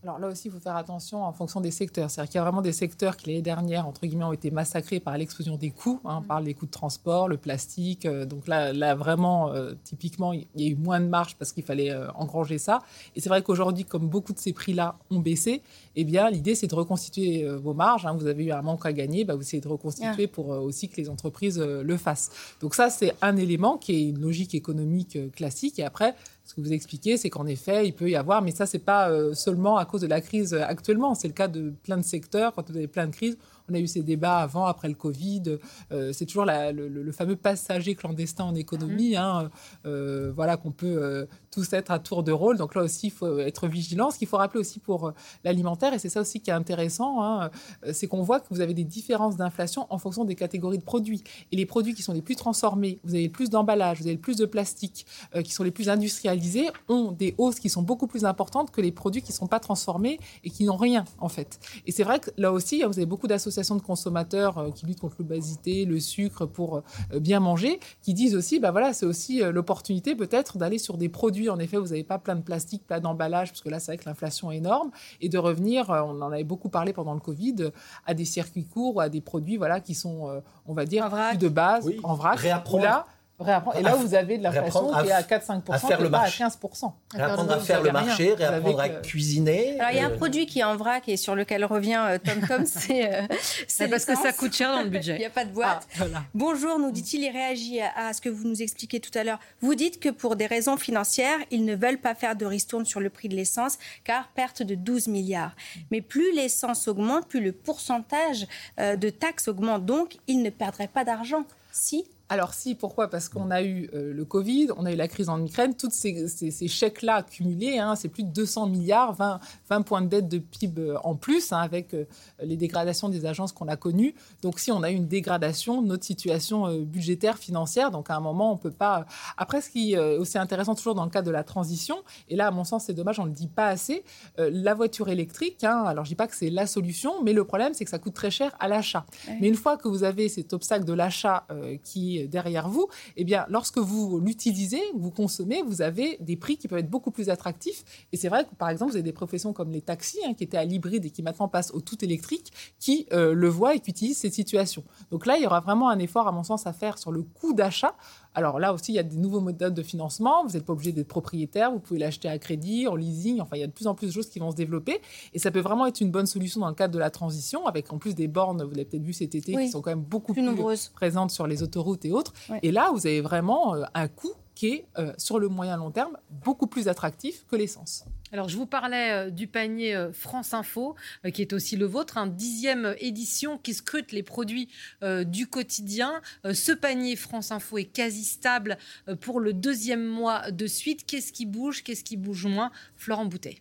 Alors 0.08 0.20
là 0.20 0.28
aussi, 0.28 0.48
il 0.48 0.50
faut 0.50 0.58
faire 0.58 0.76
attention 0.76 1.22
en 1.22 1.34
fonction 1.34 1.60
des 1.60 1.70
secteurs. 1.70 2.10
C'est-à-dire 2.10 2.30
qu'il 2.30 2.38
y 2.38 2.40
a 2.40 2.44
vraiment 2.44 2.62
des 2.62 2.72
secteurs 2.72 3.14
qui, 3.14 3.26
l'année 3.28 3.42
dernière, 3.42 3.86
entre 3.86 4.06
guillemets, 4.06 4.24
ont 4.24 4.32
été 4.32 4.50
massacrés 4.50 5.00
par 5.00 5.18
l'explosion 5.18 5.56
des 5.56 5.68
coûts, 5.68 6.00
hein, 6.06 6.22
par 6.26 6.40
les 6.40 6.54
coûts 6.54 6.64
de 6.64 6.70
transport, 6.70 7.28
le 7.28 7.36
plastique. 7.36 8.06
euh, 8.06 8.24
donc 8.24 8.48
là, 8.48 8.72
là 8.72 8.94
vraiment, 8.94 9.52
euh, 9.52 9.74
typiquement, 9.84 10.32
il 10.32 10.46
y 10.56 10.64
a 10.64 10.68
eu 10.70 10.76
moins 10.76 10.98
de 11.00 11.04
marge 11.08 11.36
parce 11.36 11.52
qu'il 11.52 11.62
fallait 11.62 11.90
euh, 11.90 12.10
engranger 12.14 12.56
ça. 12.56 12.78
Et 13.16 13.20
c'est 13.20 13.28
vrai 13.28 13.42
qu'aujourd'hui, 13.42 13.84
comme 13.84 14.08
beaucoup 14.08 14.32
de 14.32 14.38
ces 14.38 14.54
prix-là 14.54 14.96
ont 15.10 15.20
baissé, 15.20 15.60
eh 15.94 16.04
bien, 16.04 16.30
l'idée, 16.30 16.54
c'est 16.54 16.68
de 16.68 16.74
reconstituer 16.74 17.44
euh, 17.44 17.58
vos 17.58 17.74
marges. 17.74 18.06
hein. 18.06 18.16
Vous 18.18 18.28
avez 18.28 18.46
eu 18.46 18.52
un 18.52 18.62
manque 18.62 18.86
à 18.86 18.94
gagner, 18.94 19.26
bah, 19.26 19.34
vous 19.34 19.42
essayez 19.42 19.60
de 19.60 19.68
reconstituer 19.68 20.26
pour 20.26 20.54
euh, 20.54 20.60
aussi 20.60 20.88
que 20.88 20.96
les 20.96 21.10
entreprises 21.10 21.58
le 21.58 21.96
fassent. 21.98 22.30
Donc 22.62 22.74
ça, 22.74 22.88
c'est 22.88 23.12
un 23.20 23.36
élément 23.36 23.76
qui 23.76 23.92
est 23.94 24.08
une 24.08 24.20
logique 24.22 24.54
économique 24.54 25.18
classique. 25.32 25.78
Et 25.78 25.84
après, 25.84 26.14
ce 26.48 26.54
que 26.54 26.62
vous 26.62 26.72
expliquez, 26.72 27.18
c'est 27.18 27.28
qu'en 27.28 27.46
effet, 27.46 27.86
il 27.86 27.92
peut 27.92 28.08
y 28.08 28.16
avoir, 28.16 28.40
mais 28.40 28.52
ça, 28.52 28.64
c'est 28.64 28.78
pas 28.78 29.10
euh, 29.10 29.34
seulement 29.34 29.76
à 29.76 29.84
cause 29.84 30.00
de 30.00 30.06
la 30.06 30.22
crise 30.22 30.54
actuellement. 30.54 31.14
C'est 31.14 31.28
le 31.28 31.34
cas 31.34 31.46
de 31.46 31.74
plein 31.82 31.98
de 31.98 32.02
secteurs. 32.02 32.54
Quand 32.54 32.70
vous 32.70 32.76
avez 32.78 32.86
plein 32.86 33.06
de 33.06 33.12
crises, 33.12 33.36
on 33.70 33.74
a 33.74 33.78
eu 33.78 33.86
ces 33.86 34.02
débats 34.02 34.38
avant, 34.38 34.64
après 34.66 34.88
le 34.88 34.94
Covid. 34.94 35.58
Euh, 35.92 36.12
c'est 36.12 36.26
toujours 36.26 36.44
la- 36.44 36.72
le, 36.72 37.12
fameux 37.12 37.36
passager 37.36 37.94
clandestin 37.94 38.44
en 38.44 38.54
économie, 38.54 39.16
hein, 39.16 39.50
euh, 39.86 40.30
voilà, 40.34 40.56
qu'on 40.56 40.70
peut 40.72 40.86
euh, 40.86 41.26
tous 41.50 41.72
être 41.72 41.90
à 41.90 41.98
tour 41.98 42.22
de 42.22 42.32
rôle. 42.32 42.56
Donc 42.58 42.74
là 42.74 42.82
aussi, 42.82 43.08
il 43.08 43.12
faut 43.12 43.38
être 43.38 43.66
vigilant. 43.66 44.10
Ce 44.10 44.18
qu'il 44.18 44.28
faut 44.28 44.36
rappeler 44.36 44.60
aussi 44.60 44.78
pour 44.78 45.08
euh, 45.08 45.12
l'alimentaire, 45.44 45.92
et 45.94 45.98
c'est 45.98 46.08
ça 46.08 46.20
aussi 46.20 46.40
qui 46.40 46.50
est 46.50 46.54
intéressant, 46.54 47.22
hein, 47.22 47.50
c'est 47.92 48.06
qu'on 48.06 48.22
voit 48.22 48.40
que 48.40 48.46
vous 48.50 48.60
avez 48.60 48.74
des 48.74 48.84
différences 48.84 49.36
d'inflation 49.36 49.86
en 49.90 49.98
fonction 49.98 50.24
des 50.24 50.34
catégories 50.34 50.78
de 50.78 50.82
produits. 50.84 51.22
Et 51.52 51.56
les 51.56 51.66
produits 51.66 51.94
qui 51.94 52.02
sont 52.02 52.12
les 52.12 52.22
plus 52.22 52.36
transformés, 52.36 52.98
vous 53.04 53.14
avez 53.14 53.24
le 53.24 53.32
plus 53.32 53.50
d'emballage, 53.50 53.98
vous 53.98 54.06
avez 54.06 54.14
le 54.14 54.20
plus 54.20 54.36
de 54.36 54.46
plastique, 54.46 55.06
qui 55.44 55.52
sont 55.52 55.64
les 55.64 55.70
plus 55.70 55.88
industrialisés, 55.88 56.68
ont 56.88 57.12
des 57.12 57.34
hausses 57.38 57.58
qui 57.60 57.68
sont 57.68 57.82
beaucoup 57.82 58.06
plus 58.06 58.24
importantes 58.24 58.70
que 58.70 58.80
les 58.80 58.92
produits 58.92 59.22
qui 59.22 59.32
ne 59.32 59.36
sont 59.36 59.46
pas 59.46 59.60
transformés 59.60 60.18
et 60.44 60.50
qui 60.50 60.64
n'ont 60.64 60.76
rien, 60.76 61.04
en 61.18 61.28
fait. 61.28 61.58
Et 61.86 61.92
c'est 61.92 62.04
vrai 62.04 62.20
que 62.20 62.30
là 62.36 62.52
aussi, 62.52 62.82
vous 62.82 62.98
avez 62.98 63.06
beaucoup 63.06 63.26
d'associations 63.26 63.57
de 63.58 63.82
consommateurs 63.82 64.58
euh, 64.58 64.70
qui 64.70 64.86
luttent 64.86 65.00
contre 65.00 65.16
l'obésité, 65.18 65.84
le 65.84 66.00
sucre 66.00 66.46
pour 66.46 66.76
euh, 67.12 67.20
bien 67.20 67.40
manger, 67.40 67.80
qui 68.02 68.14
disent 68.14 68.34
aussi, 68.34 68.60
bah 68.60 68.70
voilà, 68.70 68.92
c'est 68.92 69.06
aussi 69.06 69.42
euh, 69.42 69.52
l'opportunité 69.52 70.14
peut-être 70.14 70.58
d'aller 70.58 70.78
sur 70.78 70.96
des 70.96 71.08
produits. 71.08 71.50
En 71.50 71.58
effet, 71.58 71.76
vous 71.76 71.88
n'avez 71.88 72.04
pas 72.04 72.18
plein 72.18 72.36
de 72.36 72.42
plastique, 72.42 72.86
plein 72.86 73.00
d'emballage, 73.00 73.50
parce 73.50 73.60
que 73.62 73.68
là, 73.68 73.80
c'est 73.80 73.92
vrai 73.92 73.98
que 73.98 74.08
l'inflation 74.08 74.50
est 74.52 74.56
énorme, 74.58 74.90
et 75.20 75.28
de 75.28 75.38
revenir, 75.38 75.90
euh, 75.90 76.02
on 76.02 76.20
en 76.22 76.30
avait 76.32 76.44
beaucoup 76.44 76.68
parlé 76.68 76.92
pendant 76.92 77.14
le 77.14 77.20
Covid, 77.20 77.56
euh, 77.60 77.70
à 78.06 78.14
des 78.14 78.24
circuits 78.24 78.64
courts 78.64 78.96
ou 78.96 79.00
à 79.00 79.08
des 79.08 79.20
produits, 79.20 79.56
voilà, 79.56 79.80
qui 79.80 79.94
sont, 79.94 80.28
euh, 80.28 80.40
on 80.66 80.74
va 80.74 80.84
dire, 80.84 81.08
plus 81.30 81.38
de 81.38 81.48
base, 81.48 81.86
Oui, 81.86 81.98
en 82.02 82.14
vrac. 82.14 82.38
réapprendre. 82.38 82.84
Là, 82.84 83.06
réapprendre. 83.38 83.78
Et 83.78 83.82
là, 83.82 83.94
vous 83.94 84.14
avez 84.14 84.38
de 84.38 84.42
l'inflation 84.42 84.90
qui 84.92 85.08
est 85.08 85.12
à 85.12 85.22
f- 85.22 85.62
4-5%, 85.62 85.62
à 85.72 85.78
faire 85.78 86.00
le 86.00 86.08
marché. 86.08 86.42
à 86.42 86.48
15%. 86.48 86.92
Réapprendre 87.14 87.52
à 87.52 87.60
faire 87.60 87.82
le 87.82 87.92
marché, 87.92 88.34
réapprendre 88.34 88.80
à 88.80 88.88
cuisiner. 88.88 89.78
Alors 89.78 89.92
il 89.92 89.96
y 89.96 90.00
a 90.00 90.06
un 90.06 90.10
euh, 90.10 90.16
produit 90.16 90.46
qui 90.46 90.60
est 90.60 90.64
en 90.64 90.76
vrac 90.76 91.08
et 91.08 91.16
sur 91.16 91.34
lequel 91.34 91.64
revient 91.64 92.02
euh, 92.08 92.18
Tom 92.18 92.46
Tom, 92.46 92.66
c'est 92.66 93.14
euh, 93.14 93.22
c'est 93.66 93.88
parce 93.88 94.04
que 94.04 94.16
ça 94.16 94.32
coûte 94.32 94.54
cher 94.54 94.72
dans 94.72 94.82
le 94.82 94.88
budget. 94.88 95.14
Il 95.16 95.20
n'y 95.20 95.24
a 95.24 95.30
pas 95.30 95.44
de 95.44 95.52
boîte. 95.52 95.86
Ah, 95.92 95.96
voilà. 95.98 96.24
Bonjour, 96.34 96.78
nous 96.78 96.90
dit-il, 96.90 97.22
il 97.22 97.30
réagit 97.30 97.80
à, 97.80 98.12
ce 98.12 98.20
que 98.20 98.28
vous 98.28 98.46
nous 98.46 98.62
expliquez 98.62 99.00
tout 99.00 99.16
à 99.16 99.24
l'heure. 99.24 99.38
Vous 99.60 99.74
dites 99.74 100.00
que 100.00 100.08
pour 100.08 100.36
des 100.36 100.46
raisons 100.46 100.76
financières, 100.76 101.38
ils 101.50 101.64
ne 101.64 101.74
veulent 101.74 101.98
pas 102.00 102.14
faire 102.14 102.36
de 102.36 102.46
ristourne 102.46 102.84
sur 102.84 103.00
le 103.00 103.10
prix 103.10 103.28
de 103.28 103.36
l'essence, 103.36 103.78
car 104.04 104.28
perte 104.28 104.62
de 104.62 104.74
12 104.74 105.08
milliards. 105.08 105.54
Mais 105.90 106.00
plus 106.00 106.34
l'essence 106.34 106.88
augmente, 106.88 107.28
plus 107.28 107.40
le 107.40 107.52
pourcentage 107.52 108.46
de 108.78 109.10
taxes 109.10 109.48
augmente. 109.48 109.84
Donc, 109.84 110.16
ils 110.26 110.42
ne 110.42 110.50
perdraient 110.50 110.88
pas 110.88 111.04
d'argent. 111.04 111.44
Si 111.72 112.04
Alors 112.30 112.52
si, 112.52 112.74
pourquoi? 112.74 113.08
Parce 113.08 113.28
qu'on 113.30 113.50
a 113.50 113.62
eu 113.62 113.88
euh, 113.94 114.12
le 114.12 114.24
Covid, 114.26 114.68
on 114.76 114.84
a 114.84 114.92
eu 114.92 114.96
la 114.96 115.08
crise 115.08 115.30
en 115.30 115.42
Ukraine, 115.44 115.74
tous 115.74 115.90
ces, 115.90 116.28
ces- 116.28 116.50
ces 116.50 116.68
chèques-là 116.68 117.16
accumulés, 117.16 117.78
hein, 117.78 117.96
c'est 117.96 118.08
plus 118.08 118.22
de 118.22 118.28
200 118.30 118.66
milliards, 118.66 119.14
20, 119.14 119.40
20 119.70 119.82
points 119.82 120.02
de 120.02 120.08
dette 120.08 120.28
de 120.28 120.38
PIB 120.38 120.78
euh, 120.82 120.98
en 121.04 121.14
plus, 121.16 121.52
hein, 121.52 121.58
avec 121.58 121.94
euh, 121.94 122.04
les 122.42 122.56
dégradations 122.58 123.08
des 123.08 123.24
agences 123.24 123.52
qu'on 123.52 123.66
a 123.68 123.76
connues. 123.76 124.14
Donc 124.42 124.58
si 124.58 124.70
on 124.70 124.82
a 124.82 124.90
eu 124.90 124.94
une 124.94 125.06
dégradation 125.08 125.80
de 125.80 125.86
notre 125.86 126.04
situation 126.04 126.66
euh, 126.66 126.80
budgétaire, 126.84 127.38
financière, 127.38 127.90
donc 127.90 128.10
à 128.10 128.16
un 128.16 128.20
moment, 128.20 128.52
on 128.52 128.56
peut 128.58 128.70
pas... 128.70 129.06
Après, 129.38 129.62
ce 129.62 129.70
qui 129.70 129.94
est 129.94 129.98
aussi 130.18 130.36
intéressant 130.38 130.74
toujours 130.74 130.94
dans 130.94 131.04
le 131.04 131.10
cadre 131.10 131.26
de 131.26 131.32
la 131.32 131.44
transition, 131.44 131.96
et 132.28 132.36
là, 132.36 132.48
à 132.48 132.50
mon 132.50 132.64
sens, 132.64 132.84
c'est 132.84 132.94
dommage, 132.94 133.18
on 133.18 133.24
ne 133.24 133.28
le 133.28 133.34
dit 133.34 133.48
pas 133.48 133.68
assez, 133.68 134.04
la 134.36 134.74
voiture 134.74 135.08
électrique, 135.08 135.64
hein, 135.64 135.82
alors 135.86 136.04
je 136.04 136.10
dis 136.10 136.14
pas 136.14 136.26
que 136.26 136.36
c'est 136.36 136.50
la 136.50 136.66
solution, 136.66 137.22
mais 137.22 137.32
le 137.32 137.44
problème, 137.44 137.72
c'est 137.74 137.84
que 137.84 137.90
ça 137.90 137.98
coûte 137.98 138.14
très 138.14 138.30
cher 138.30 138.54
à 138.60 138.68
l'achat. 138.68 139.06
Ouais. 139.28 139.38
Mais 139.40 139.48
une 139.48 139.54
fois 139.54 139.76
que 139.76 139.88
vous 139.88 140.04
avez 140.04 140.28
cet 140.28 140.52
obstacle 140.52 140.84
de 140.84 140.92
l'achat 140.92 141.46
qui 141.84 142.17
panier 142.18 142.28
derrière 142.28 142.68
vous, 142.68 142.88
eh 143.16 143.24
bien, 143.24 143.46
lorsque 143.48 143.78
vous 143.78 144.20
l'utilisez, 144.20 144.82
vous 144.94 145.10
consommez, 145.10 145.62
vous 145.62 145.82
avez 145.82 146.16
des 146.20 146.36
prix 146.36 146.56
qui 146.56 146.68
peuvent 146.68 146.78
être 146.78 146.90
beaucoup 146.90 147.10
plus 147.10 147.30
attractifs. 147.30 147.84
Et 148.12 148.16
c'est 148.16 148.28
vrai 148.28 148.44
que, 148.44 148.54
par 148.54 148.70
exemple, 148.70 148.92
vous 148.92 148.96
avez 148.96 149.04
des 149.04 149.12
professions 149.12 149.52
comme 149.52 149.70
les 149.70 149.82
taxis, 149.82 150.18
hein, 150.26 150.34
qui 150.34 150.44
étaient 150.44 150.56
à 150.56 150.64
l'hybride 150.64 151.04
et 151.04 151.10
qui 151.10 151.22
maintenant 151.22 151.48
passent 151.48 151.72
au 151.72 151.80
tout 151.80 152.04
électrique, 152.04 152.52
qui 152.78 153.06
euh, 153.12 153.32
le 153.32 153.48
voient 153.48 153.74
et 153.74 153.80
qui 153.80 153.90
utilisent 153.90 154.18
cette 154.18 154.34
situation. 154.34 154.84
Donc 155.10 155.26
là, 155.26 155.36
il 155.36 155.42
y 155.42 155.46
aura 155.46 155.60
vraiment 155.60 155.88
un 155.88 155.98
effort, 155.98 156.28
à 156.28 156.32
mon 156.32 156.42
sens, 156.42 156.66
à 156.66 156.72
faire 156.72 156.98
sur 156.98 157.12
le 157.12 157.22
coût 157.22 157.52
d'achat 157.52 157.94
alors 158.38 158.60
là 158.60 158.72
aussi, 158.72 158.92
il 158.92 158.94
y 158.94 159.00
a 159.00 159.02
des 159.02 159.16
nouveaux 159.16 159.40
méthodes 159.40 159.74
de 159.74 159.82
financement. 159.82 160.44
Vous 160.46 160.52
n'êtes 160.52 160.64
pas 160.64 160.72
obligé 160.72 160.92
d'être 160.92 161.08
propriétaire, 161.08 161.72
vous 161.72 161.80
pouvez 161.80 161.98
l'acheter 161.98 162.28
à 162.28 162.38
crédit, 162.38 162.86
en 162.86 162.94
leasing. 162.94 163.40
Enfin, 163.40 163.56
il 163.56 163.60
y 163.60 163.64
a 163.64 163.66
de 163.66 163.72
plus 163.72 163.88
en 163.88 163.96
plus 163.96 164.06
de 164.06 164.12
choses 164.12 164.28
qui 164.28 164.38
vont 164.38 164.52
se 164.52 164.56
développer. 164.56 165.00
Et 165.34 165.40
ça 165.40 165.50
peut 165.50 165.58
vraiment 165.58 165.86
être 165.86 166.00
une 166.00 166.12
bonne 166.12 166.26
solution 166.26 166.60
dans 166.60 166.68
le 166.68 166.74
cadre 166.74 166.94
de 166.94 167.00
la 167.00 167.10
transition, 167.10 167.66
avec 167.66 167.92
en 167.92 167.98
plus 167.98 168.14
des 168.14 168.28
bornes, 168.28 168.62
vous 168.62 168.70
l'avez 168.70 168.84
peut-être 168.84 169.02
vu 169.02 169.12
cet 169.12 169.34
été, 169.34 169.56
qui 169.56 169.68
sont 169.68 169.82
quand 169.82 169.90
même 169.90 170.04
beaucoup 170.04 170.34
plus, 170.34 170.88
présentes 170.94 171.32
sur 171.32 171.48
les 171.48 171.64
autoroutes 171.64 172.04
et 172.04 172.12
autres. 172.12 172.32
Et 172.62 172.70
là, 172.70 172.92
vous 172.92 173.08
avez 173.08 173.20
vraiment 173.20 173.74
euh, 173.74 173.82
un 173.94 174.06
coût 174.06 174.34
qui 174.54 174.68
est, 174.68 174.86
euh, 174.98 175.12
sur 175.18 175.40
le 175.40 175.48
moyen 175.48 175.76
long 175.76 175.90
terme, 175.90 176.16
beaucoup 176.30 176.68
plus 176.68 176.86
attractif 176.86 177.44
que 177.48 177.56
l'essence. 177.56 178.04
Alors, 178.30 178.48
je 178.48 178.56
vous 178.56 178.66
parlais 178.66 179.10
euh, 179.10 179.30
du 179.30 179.46
panier 179.46 179.94
euh, 179.94 180.12
France 180.12 180.52
Info, 180.52 180.96
euh, 181.24 181.30
qui 181.30 181.40
est 181.40 181.52
aussi 181.52 181.76
le 181.76 181.86
vôtre, 181.86 182.18
un 182.18 182.26
dixième 182.26 182.94
édition 182.98 183.56
qui 183.56 183.72
scrute 183.74 184.12
les 184.12 184.22
produits 184.22 184.68
du 185.02 185.46
quotidien. 185.46 186.20
ce 186.44 186.72
panier 186.72 187.16
France 187.16 187.52
Info 187.52 187.78
est 187.78 187.84
quasi 187.84 188.24
stable 188.24 188.78
pour 189.20 189.40
le 189.40 189.52
deuxième 189.52 190.04
mois 190.04 190.50
de 190.50 190.66
suite. 190.66 191.06
Qu'est-ce 191.06 191.32
qui 191.32 191.46
bouge? 191.46 191.82
Qu'est-ce 191.82 192.04
qui 192.04 192.16
bouge 192.16 192.46
moins? 192.46 192.70
Florent 192.96 193.26
Boutet. 193.26 193.60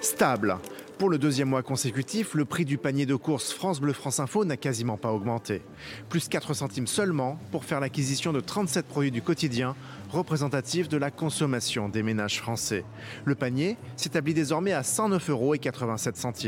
Stable. 0.00 0.58
Pour 0.98 1.10
le 1.10 1.18
deuxième 1.18 1.48
mois 1.48 1.62
consécutif, 1.62 2.34
le 2.34 2.44
prix 2.44 2.64
du 2.64 2.78
panier 2.78 3.04
de 3.04 3.16
course 3.16 3.52
France 3.52 3.80
Bleu 3.80 3.92
France 3.92 4.20
Info 4.20 4.44
n'a 4.44 4.56
quasiment 4.56 4.96
pas 4.96 5.12
augmenté. 5.12 5.62
Plus 6.08 6.28
4 6.28 6.54
centimes 6.54 6.86
seulement 6.86 7.38
pour 7.50 7.64
faire 7.64 7.80
l'acquisition 7.80 8.32
de 8.32 8.38
37 8.38 8.86
produits 8.86 9.10
du 9.10 9.20
quotidien 9.20 9.74
représentatifs 10.10 10.88
de 10.88 10.96
la 10.96 11.10
consommation 11.10 11.88
des 11.88 12.04
ménages 12.04 12.38
français. 12.38 12.84
Le 13.24 13.34
panier 13.34 13.76
s'établit 13.96 14.34
désormais 14.34 14.72
à 14.72 14.82
109,87 14.82 15.30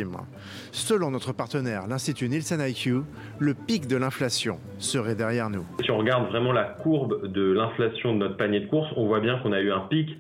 euros. 0.03 0.21
Selon 0.71 1.11
notre 1.11 1.33
partenaire, 1.33 1.89
l'Institut 1.89 2.29
Nielsen 2.29 2.61
IQ, 2.61 3.01
le 3.41 3.55
pic 3.55 3.89
de 3.89 3.97
l'inflation 3.97 4.61
serait 4.79 5.17
derrière 5.17 5.51
nous. 5.51 5.65
Si 5.83 5.91
on 5.91 5.99
regarde 5.99 6.29
vraiment 6.29 6.53
la 6.53 6.65
courbe 6.65 7.27
de 7.27 7.53
l'inflation 7.53 8.13
de 8.13 8.19
notre 8.19 8.37
panier 8.37 8.61
de 8.61 8.69
course, 8.69 8.91
on 8.97 9.07
voit 9.07 9.21
bien 9.21 9.39
qu'on 9.41 9.53
a 9.53 9.61
eu 9.61 9.73
un 9.73 9.81
pic 9.81 10.17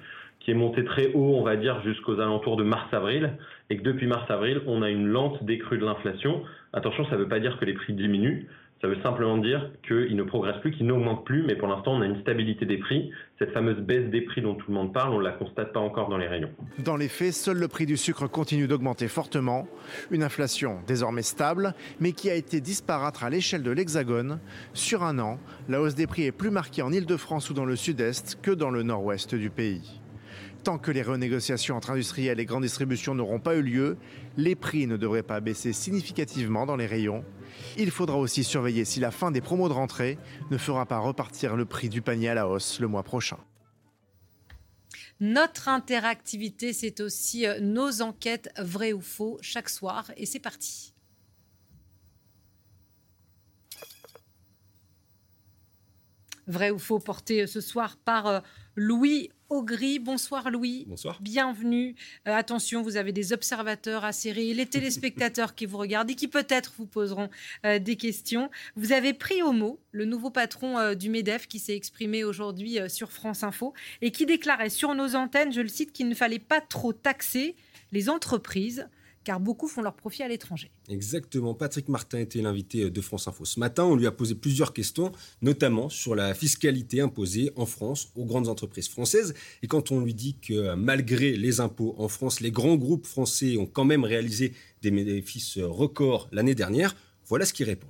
qui 0.47 0.53
est 0.53 0.55
monté 0.55 0.85
très 0.85 1.13
haut, 1.13 1.35
on 1.35 1.43
va 1.43 1.57
dire, 1.57 1.83
jusqu'aux 1.83 2.21
alentours 2.21 2.57
de 2.57 2.63
mars-avril, 2.63 3.33
et 3.69 3.79
que 3.79 3.83
depuis 3.83 4.07
mars-avril, 4.07 4.63
on 4.69 4.81
a 4.81 4.91
une 4.91 5.09
lente 5.09 5.43
décrue 5.43 5.77
de 5.77 5.85
l'inflation. 5.85 6.41
Attention, 6.73 7.05
ça 7.07 7.17
ne 7.17 7.23
veut 7.23 7.29
pas 7.29 7.41
dire 7.41 7.59
que 7.59 7.65
les 7.65 7.73
prix 7.73 7.95
diminuent, 7.95 8.47
ça 8.81 8.87
veut 8.87 9.03
simplement 9.03 9.39
dire 9.39 9.71
qu'ils 9.89 10.15
ne 10.15 10.23
progressent 10.23 10.61
plus, 10.61 10.71
qu'ils 10.71 10.87
n'augmentent 10.87 11.25
plus, 11.25 11.43
mais 11.43 11.57
pour 11.57 11.67
l'instant, 11.67 11.95
on 11.95 12.01
a 12.01 12.07
une 12.07 12.21
stabilité 12.21 12.65
des 12.65 12.79
prix. 12.79 13.11
Cette 13.41 13.51
fameuse 13.51 13.79
baisse 13.79 14.09
des 14.09 14.21
prix 14.21 14.41
dont 14.41 14.55
tout 14.55 14.67
le 14.69 14.75
monde 14.75 14.93
parle, 14.93 15.15
on 15.15 15.19
ne 15.19 15.25
la 15.25 15.33
constate 15.33 15.73
pas 15.73 15.81
encore 15.81 16.09
dans 16.09 16.19
les 16.19 16.29
rayons. 16.29 16.51
Dans 16.79 16.97
les 16.97 17.09
faits, 17.09 17.33
seul 17.33 17.59
le 17.59 17.67
prix 17.67 17.87
du 17.87 17.97
sucre 17.97 18.29
continue 18.29 18.69
d'augmenter 18.69 19.09
fortement. 19.09 19.67
Une 20.13 20.23
inflation 20.23 20.79
désormais 20.87 21.23
stable, 21.23 21.75
mais 21.99 22.13
qui 22.13 22.31
a 22.31 22.37
été 22.37 22.61
disparate 22.61 23.21
à 23.21 23.31
l'échelle 23.31 23.65
de 23.65 23.73
l'Hexagone. 23.73 24.39
Sur 24.75 25.03
un 25.03 25.19
an, 25.19 25.41
la 25.69 25.81
hausse 25.81 25.97
des 25.97 26.07
prix 26.07 26.23
est 26.23 26.31
plus 26.31 26.51
marquée 26.51 26.83
en 26.83 26.93
Ile-de-France 26.93 27.51
ou 27.51 27.55
dans 27.55 27.65
le 27.65 27.75
sud-est 27.75 28.41
que 28.41 28.53
dans 28.53 28.71
le 28.71 28.85
nord-ouest 28.85 29.35
du 29.35 29.51
pays. 29.51 30.01
Tant 30.66 30.79
que 30.79 30.90
les 30.90 31.02
renégociations 31.02 31.76
entre 31.76 31.92
industriels 31.92 32.40
et 32.40 32.44
grandes 32.44 32.64
distributions 32.64 33.14
n'auront 33.14 33.38
pas 33.38 33.55
eu 33.55 33.62
lieu, 33.62 33.96
les 34.37 34.57
prix 34.57 34.88
ne 34.88 34.96
devraient 34.96 35.22
pas 35.22 35.38
baisser 35.38 35.72
significativement 35.72 36.66
dans 36.66 36.74
les 36.74 36.87
rayons. 36.87 37.24
Il 37.79 37.92
faudra 37.92 38.16
aussi 38.16 38.42
surveiller 38.42 38.85
si 38.85 38.98
la 38.98 39.12
fin 39.12 39.31
des 39.31 39.40
promos 39.40 39.68
de 39.68 39.74
rentrée 39.74 40.18
ne 40.50 40.59
fera 40.59 40.85
pas 40.85 40.98
repartir 40.98 41.55
le 41.55 41.66
prix 41.66 41.88
du 41.88 42.02
panier 42.02 42.31
à 42.31 42.35
la 42.35 42.48
hausse 42.48 42.81
le 42.81 42.88
mois 42.88 43.05
prochain. 43.05 43.38
Notre 45.20 45.68
interactivité, 45.68 46.72
c'est 46.72 46.98
aussi 46.98 47.46
euh, 47.46 47.61
nos 47.61 48.02
enquêtes 48.02 48.50
vraies 48.59 48.92
ou 48.92 49.00
faux 49.00 49.38
chaque 49.42 49.68
soir. 49.68 50.11
Et 50.16 50.26
c'est 50.26 50.40
parti. 50.40 50.96
Vrai 56.47 56.71
ou 56.71 56.79
faux 56.79 56.99
porté 56.99 57.43
euh, 57.43 57.47
ce 57.47 57.61
soir 57.61 57.97
par 57.97 58.27
euh, 58.27 58.41
Louis 58.77 59.31
Augry. 59.49 59.99
Bonsoir 59.99 60.51
Louis. 60.51 60.85
Bonsoir. 60.89 61.19
Bienvenue. 61.21 61.95
Euh, 62.27 62.35
attention, 62.35 62.83
vous 62.83 62.97
avez 62.97 63.13
des 63.13 63.33
observateurs 63.33 64.05
à 64.05 64.13
serrer, 64.13 64.53
les 64.55 64.67
téléspectateurs 64.67 65.55
qui 65.57 65.67
vous 65.67 65.79
regardent 65.79 66.11
et 66.11 66.15
qui 66.15 66.29
peut-être 66.29 66.75
vous 66.79 66.87
poseront 66.87 67.31
euh, 67.65 67.79
des 67.79 67.97
questions. 67.97 68.51
Vous 68.75 68.93
avez 68.93 69.13
pris 69.13 69.43
au 69.43 69.53
mot 69.53 69.79
le 69.93 70.05
nouveau 70.05 70.31
patron 70.31 70.79
euh, 70.79 70.95
du 70.95 71.11
MEDEF 71.11 71.47
qui 71.47 71.59
s'est 71.59 71.77
exprimé 71.77 72.25
aujourd'hui 72.25 72.79
sur 72.89 73.13
France 73.13 73.43
Info 73.45 73.73
et 74.03 74.11
qui 74.11 74.27
déclarait 74.27 74.71
sur 74.71 74.95
nos 74.95 75.15
antennes, 75.15 75.53
je 75.53 75.61
le 75.61 75.69
cite, 75.69 75.93
qu'il 75.93 76.09
ne 76.09 76.15
fallait 76.15 76.39
pas 76.39 76.61
trop 76.61 76.93
taxer 76.93 77.55
les 77.93 78.09
entreprises 78.11 78.89
car 79.27 79.41
beaucoup 79.41 79.67
font 79.67 79.83
leur 79.83 79.97
profit 79.97 80.23
à 80.23 80.29
l'étranger. 80.29 80.71
Exactement. 80.89 81.53
Patrick 81.53 81.89
Martin 81.89 82.21
était 82.21 82.41
l'invité 82.41 82.91
de 82.91 83.01
France 83.01 83.27
Info 83.27 83.45
ce 83.45 83.59
matin. 83.59 83.83
On 83.83 83.97
lui 83.97 84.07
a 84.07 84.12
posé 84.12 84.37
plusieurs 84.37 84.73
questions, 84.73 85.11
notamment 85.43 85.89
sur 85.89 86.15
la 86.15 86.33
fiscalité 86.33 87.01
imposée 87.01 87.51
en 87.57 87.67
France 87.67 88.12
aux 88.15 88.25
grandes 88.25 88.47
entreprises 88.47 88.89
françaises. 88.89 89.35
Et 89.65 89.67
quand 89.67 89.91
on 89.91 89.99
lui 89.99 90.15
dit 90.15 90.37
que 90.39 90.77
malgré 90.77 91.37
les 91.37 91.59
impôts 91.59 91.97
en 91.99 92.07
France, 92.07 92.39
les 92.39 92.53
grands 92.53 92.77
groupes 92.77 93.05
français 93.05 93.57
ont 93.57 93.67
quand 93.67 93.85
même 93.85 94.05
réalisé 94.05 94.53
des 94.83 94.93
bénéfices 94.93 95.59
records 95.59 96.29
l'année 96.31 96.55
dernière, 96.55 96.95
voilà 97.27 97.45
ce 97.47 97.53
qu'il 97.53 97.67
répond. 97.67 97.89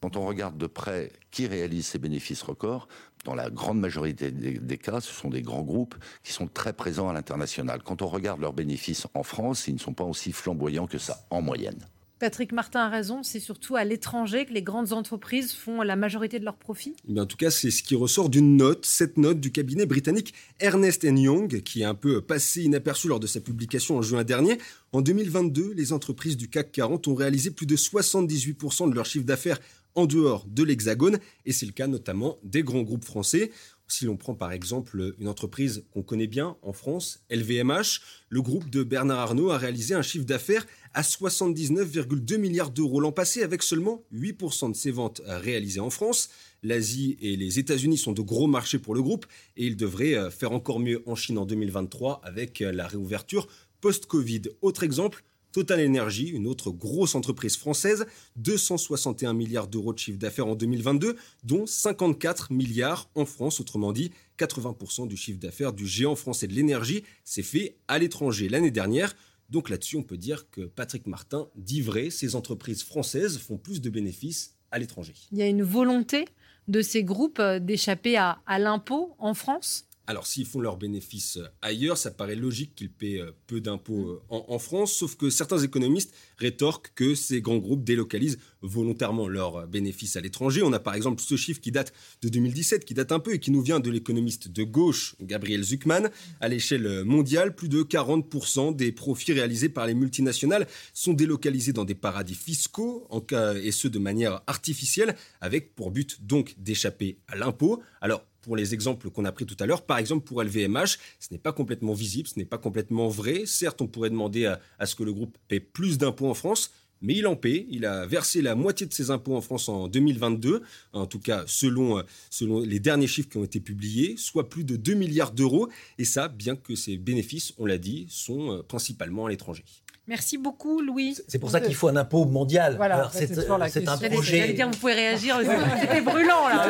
Quand 0.00 0.16
on 0.16 0.26
regarde 0.26 0.58
de 0.58 0.66
près 0.66 1.12
qui 1.30 1.46
réalise 1.46 1.86
ces 1.86 1.98
bénéfices 2.00 2.42
records, 2.42 2.88
dans 3.24 3.34
la 3.34 3.50
grande 3.50 3.80
majorité 3.80 4.30
des, 4.30 4.78
cas, 4.78 5.00
ce 5.00 5.12
sont 5.12 5.30
des 5.30 5.42
grands 5.42 5.62
groupes 5.62 5.94
qui 6.22 6.32
sont 6.32 6.46
très 6.46 6.72
présents 6.72 7.08
à 7.08 7.12
l'international. 7.12 7.82
Quand 7.82 8.02
on 8.02 8.06
regarde 8.06 8.40
leurs 8.40 8.52
bénéfices 8.52 9.06
en 9.14 9.22
France, 9.22 9.66
ils 9.66 9.74
ne 9.74 9.80
sont 9.80 9.94
pas 9.94 10.04
aussi 10.04 10.32
flamboyants 10.32 10.86
que 10.86 10.98
ça, 10.98 11.26
en 11.30 11.42
moyenne. 11.42 11.86
Patrick 12.20 12.52
Martin 12.52 12.80
a 12.80 12.88
raison, 12.88 13.22
c'est 13.22 13.40
surtout 13.40 13.76
à 13.76 13.84
l'étranger 13.84 14.46
que 14.46 14.52
les 14.52 14.62
grandes 14.62 14.92
entreprises 14.92 15.52
font 15.52 15.82
la 15.82 15.96
majorité 15.96 16.38
de 16.38 16.44
leurs 16.44 16.56
profits 16.56 16.94
eh 17.08 17.20
En 17.20 17.26
tout 17.26 17.36
cas, 17.36 17.50
c'est 17.50 17.70
ce 17.70 17.82
qui 17.82 17.96
ressort 17.96 18.30
d'une 18.30 18.56
note, 18.56 18.86
cette 18.86 19.18
note 19.18 19.40
du 19.40 19.50
cabinet 19.50 19.84
britannique 19.84 20.32
Ernest 20.60 21.02
Young, 21.02 21.60
qui 21.62 21.82
est 21.82 21.84
un 21.84 21.94
peu 21.94 22.22
passé 22.22 22.62
inaperçu 22.62 23.08
lors 23.08 23.20
de 23.20 23.26
sa 23.26 23.40
publication 23.40 23.96
en 23.98 24.02
juin 24.02 24.22
dernier. 24.22 24.58
En 24.92 25.02
2022, 25.02 25.72
les 25.74 25.92
entreprises 25.92 26.36
du 26.36 26.48
CAC 26.48 26.70
40 26.72 27.08
ont 27.08 27.14
réalisé 27.14 27.50
plus 27.50 27.66
de 27.66 27.76
78% 27.76 28.88
de 28.88 28.94
leur 28.94 29.06
chiffre 29.06 29.26
d'affaires 29.26 29.58
en 29.94 30.06
dehors 30.06 30.46
de 30.46 30.62
l'Hexagone, 30.62 31.18
et 31.44 31.52
c'est 31.52 31.66
le 31.66 31.72
cas 31.72 31.86
notamment 31.86 32.38
des 32.42 32.62
grands 32.62 32.82
groupes 32.82 33.04
français. 33.04 33.50
Si 33.86 34.06
l'on 34.06 34.16
prend 34.16 34.34
par 34.34 34.52
exemple 34.52 35.14
une 35.18 35.28
entreprise 35.28 35.84
qu'on 35.92 36.02
connaît 36.02 36.26
bien 36.26 36.56
en 36.62 36.72
France, 36.72 37.22
LVMH, 37.30 38.00
le 38.30 38.40
groupe 38.40 38.70
de 38.70 38.82
Bernard 38.82 39.18
Arnault 39.18 39.50
a 39.50 39.58
réalisé 39.58 39.94
un 39.94 40.02
chiffre 40.02 40.24
d'affaires 40.24 40.66
à 40.94 41.02
79,2 41.02 42.38
milliards 42.38 42.70
d'euros 42.70 43.00
l'an 43.00 43.12
passé 43.12 43.42
avec 43.42 43.62
seulement 43.62 44.02
8% 44.12 44.72
de 44.72 44.76
ses 44.76 44.90
ventes 44.90 45.20
réalisées 45.26 45.80
en 45.80 45.90
France. 45.90 46.30
L'Asie 46.62 47.18
et 47.20 47.36
les 47.36 47.58
États-Unis 47.58 47.98
sont 47.98 48.12
de 48.12 48.22
gros 48.22 48.46
marchés 48.46 48.78
pour 48.78 48.94
le 48.94 49.02
groupe 49.02 49.26
et 49.56 49.66
il 49.66 49.76
devrait 49.76 50.14
euh, 50.14 50.30
faire 50.30 50.52
encore 50.52 50.80
mieux 50.80 51.02
en 51.06 51.14
Chine 51.14 51.36
en 51.36 51.44
2023 51.44 52.22
avec 52.24 52.62
euh, 52.62 52.72
la 52.72 52.86
réouverture 52.86 53.48
post-Covid. 53.82 54.42
Autre 54.62 54.82
exemple, 54.82 55.24
Total 55.54 55.86
Energy, 55.86 56.30
une 56.30 56.48
autre 56.48 56.72
grosse 56.72 57.14
entreprise 57.14 57.56
française, 57.56 58.06
261 58.34 59.34
milliards 59.34 59.68
d'euros 59.68 59.92
de 59.92 59.98
chiffre 60.00 60.18
d'affaires 60.18 60.48
en 60.48 60.56
2022, 60.56 61.14
dont 61.44 61.64
54 61.64 62.52
milliards 62.52 63.08
en 63.14 63.24
France, 63.24 63.60
autrement 63.60 63.92
dit 63.92 64.10
80% 64.36 65.06
du 65.06 65.16
chiffre 65.16 65.38
d'affaires 65.38 65.72
du 65.72 65.86
géant 65.86 66.16
français 66.16 66.48
de 66.48 66.54
l'énergie 66.54 67.04
s'est 67.22 67.44
fait 67.44 67.76
à 67.86 68.00
l'étranger 68.00 68.48
l'année 68.48 68.72
dernière. 68.72 69.14
Donc 69.48 69.70
là-dessus, 69.70 69.96
on 69.96 70.02
peut 70.02 70.16
dire 70.16 70.50
que 70.50 70.62
Patrick 70.62 71.06
Martin 71.06 71.46
dit 71.54 71.82
vrai, 71.82 72.10
ces 72.10 72.34
entreprises 72.34 72.82
françaises 72.82 73.38
font 73.38 73.56
plus 73.56 73.80
de 73.80 73.90
bénéfices 73.90 74.56
à 74.72 74.80
l'étranger. 74.80 75.14
Il 75.30 75.38
y 75.38 75.42
a 75.42 75.46
une 75.46 75.62
volonté 75.62 76.24
de 76.66 76.82
ces 76.82 77.04
groupes 77.04 77.40
d'échapper 77.40 78.16
à, 78.16 78.40
à 78.46 78.58
l'impôt 78.58 79.14
en 79.20 79.34
France? 79.34 79.86
Alors, 80.06 80.26
s'ils 80.26 80.44
font 80.44 80.60
leurs 80.60 80.76
bénéfices 80.76 81.38
euh, 81.38 81.48
ailleurs, 81.62 81.96
ça 81.96 82.10
paraît 82.10 82.34
logique 82.34 82.74
qu'ils 82.74 82.90
paient 82.90 83.20
euh, 83.20 83.32
peu 83.46 83.62
d'impôts 83.62 84.10
euh, 84.10 84.22
en, 84.28 84.58
France, 84.58 84.92
sauf 84.92 85.16
que 85.16 85.30
certains 85.30 85.58
économistes 85.58 86.14
rétorquent 86.36 86.92
que 86.94 87.14
ces 87.14 87.40
grands 87.40 87.56
groupes 87.56 87.84
délocalisent 87.84 88.38
volontairement 88.60 89.28
leurs 89.28 89.66
bénéfices 89.66 90.16
à 90.16 90.20
l'étranger. 90.20 90.62
On 90.62 90.74
a 90.74 90.78
par 90.78 90.94
exemple 90.94 91.22
ce 91.22 91.36
chiffre 91.36 91.60
qui 91.60 91.72
date 91.72 91.94
de 92.20 92.28
2017, 92.28 92.84
qui 92.84 92.92
date 92.92 93.12
un 93.12 93.18
peu 93.18 93.34
et 93.34 93.38
qui 93.38 93.50
nous 93.50 93.62
vient 93.62 93.80
de 93.80 93.90
l'économiste 93.90 94.48
de 94.48 94.62
gauche, 94.62 95.16
Gabriel 95.22 95.62
Zuckman. 95.62 96.10
À 96.40 96.48
l'échelle 96.48 97.04
mondiale, 97.04 97.54
plus 97.54 97.68
de 97.68 97.82
40% 97.82 98.76
des 98.76 98.92
profits 98.92 99.32
réalisés 99.32 99.70
par 99.70 99.86
les 99.86 99.94
multinationales 99.94 100.66
sont 100.92 101.14
délocalisés 101.14 101.72
dans 101.72 101.84
des 101.84 101.94
paradis 101.94 102.34
fiscaux, 102.34 103.06
en 103.08 103.20
cas, 103.20 103.54
et 103.54 103.72
ce 103.72 103.88
de 103.88 103.98
manière 103.98 104.42
artificielle, 104.46 105.16
avec 105.40 105.74
pour 105.74 105.90
but 105.90 106.24
donc 106.24 106.54
d'échapper 106.58 107.18
à 107.28 107.36
l'impôt. 107.36 107.82
Alors, 108.00 108.24
pour 108.44 108.56
les 108.56 108.74
exemples 108.74 109.10
qu'on 109.10 109.24
a 109.24 109.32
pris 109.32 109.46
tout 109.46 109.56
à 109.58 109.66
l'heure. 109.66 109.82
Par 109.82 109.98
exemple, 109.98 110.24
pour 110.24 110.42
LVMH, 110.42 110.98
ce 111.18 111.28
n'est 111.32 111.38
pas 111.38 111.52
complètement 111.52 111.94
visible, 111.94 112.28
ce 112.28 112.38
n'est 112.38 112.44
pas 112.44 112.58
complètement 112.58 113.08
vrai. 113.08 113.44
Certes, 113.46 113.80
on 113.80 113.86
pourrait 113.86 114.10
demander 114.10 114.46
à, 114.78 114.86
ce 114.86 114.94
que 114.94 115.02
le 115.02 115.12
groupe 115.12 115.36
paie 115.48 115.60
plus 115.60 115.96
d'impôts 115.96 116.28
en 116.28 116.34
France, 116.34 116.70
mais 117.00 117.14
il 117.14 117.26
en 117.26 117.36
paie. 117.36 117.66
Il 117.70 117.86
a 117.86 118.06
versé 118.06 118.42
la 118.42 118.54
moitié 118.54 118.86
de 118.86 118.92
ses 118.92 119.10
impôts 119.10 119.34
en 119.34 119.40
France 119.40 119.68
en 119.70 119.88
2022, 119.88 120.62
en 120.92 121.06
tout 121.06 121.18
cas 121.18 121.44
selon, 121.46 122.02
selon 122.28 122.60
les 122.60 122.80
derniers 122.80 123.06
chiffres 123.06 123.30
qui 123.30 123.38
ont 123.38 123.44
été 123.44 123.60
publiés, 123.60 124.16
soit 124.18 124.50
plus 124.50 124.64
de 124.64 124.76
2 124.76 124.92
milliards 124.94 125.32
d'euros. 125.32 125.68
Et 125.98 126.04
ça, 126.04 126.28
bien 126.28 126.54
que 126.54 126.74
ses 126.74 126.98
bénéfices, 126.98 127.54
on 127.56 127.64
l'a 127.64 127.78
dit, 127.78 128.06
sont 128.10 128.62
principalement 128.68 129.26
à 129.26 129.30
l'étranger. 129.30 129.64
Merci 130.06 130.36
beaucoup, 130.36 130.82
Louis. 130.82 131.16
C'est 131.28 131.38
pour 131.38 131.50
ça 131.50 131.60
qu'il 131.60 131.74
faut 131.74 131.88
un 131.88 131.96
impôt 131.96 132.26
mondial. 132.26 132.76
Voilà, 132.76 133.08
c'est 133.12 133.88
un 133.88 133.96
projet. 133.96 134.38
J'allais 134.38 134.52
dire, 134.52 134.68
vous 134.70 134.78
pouvez 134.78 134.92
réagir. 134.92 135.38
C'était 135.80 136.00
brûlant 136.02 136.48
là. 136.48 136.66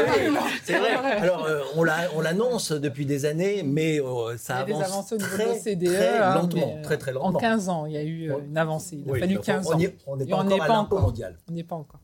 C'est 0.65 0.79
vrai. 0.79 0.95
Alors, 0.95 1.45
euh, 1.45 1.63
on 1.75 2.21
l'annonce 2.21 2.73
depuis 2.73 3.07
des 3.07 3.25
années, 3.25 3.63
mais 3.65 4.01
euh, 4.01 4.37
ça 4.37 4.59
avance 4.59 5.15
très, 5.19 5.59
très 5.59 6.19
hein, 6.19 6.35
lentement, 6.35 6.79
très 6.83 6.99
très 6.99 7.13
lentement. 7.13 7.39
En 7.39 7.41
15 7.41 7.69
ans, 7.69 7.87
il 7.87 7.93
y 7.93 7.97
a 7.97 8.03
eu 8.03 8.31
euh, 8.31 8.39
une 8.47 8.57
avancée. 8.57 9.03
Il 9.05 9.11
a 9.11 9.19
fallu 9.19 9.41
15 9.41 9.67
ans. 9.67 9.79
On 10.07 10.17
n'est 10.17 10.27
pas, 10.27 10.37
encore 10.37 10.63
à 10.63 10.69
l'impôt 10.69 10.99
mondial. 10.99 11.37
On 11.49 11.53
n'est 11.53 11.65
pas 11.65 11.77
encore. 11.77 12.01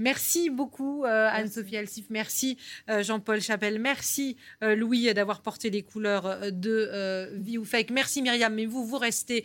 Merci 0.00 0.48
beaucoup 0.48 1.04
euh, 1.04 1.28
Anne-Sophie 1.30 1.76
Alsif, 1.76 2.06
merci 2.08 2.56
euh, 2.88 3.02
Jean-Paul 3.02 3.42
Chapelle, 3.42 3.78
merci 3.78 4.38
euh, 4.64 4.74
Louis 4.74 5.12
d'avoir 5.12 5.42
porté 5.42 5.68
les 5.68 5.82
couleurs 5.82 6.50
de 6.50 7.28
Vie 7.34 7.58
ou 7.58 7.66
Fake, 7.66 7.90
merci 7.90 8.22
Myriam, 8.22 8.54
mais 8.54 8.64
vous, 8.64 8.86
vous 8.86 8.96
restez 8.96 9.44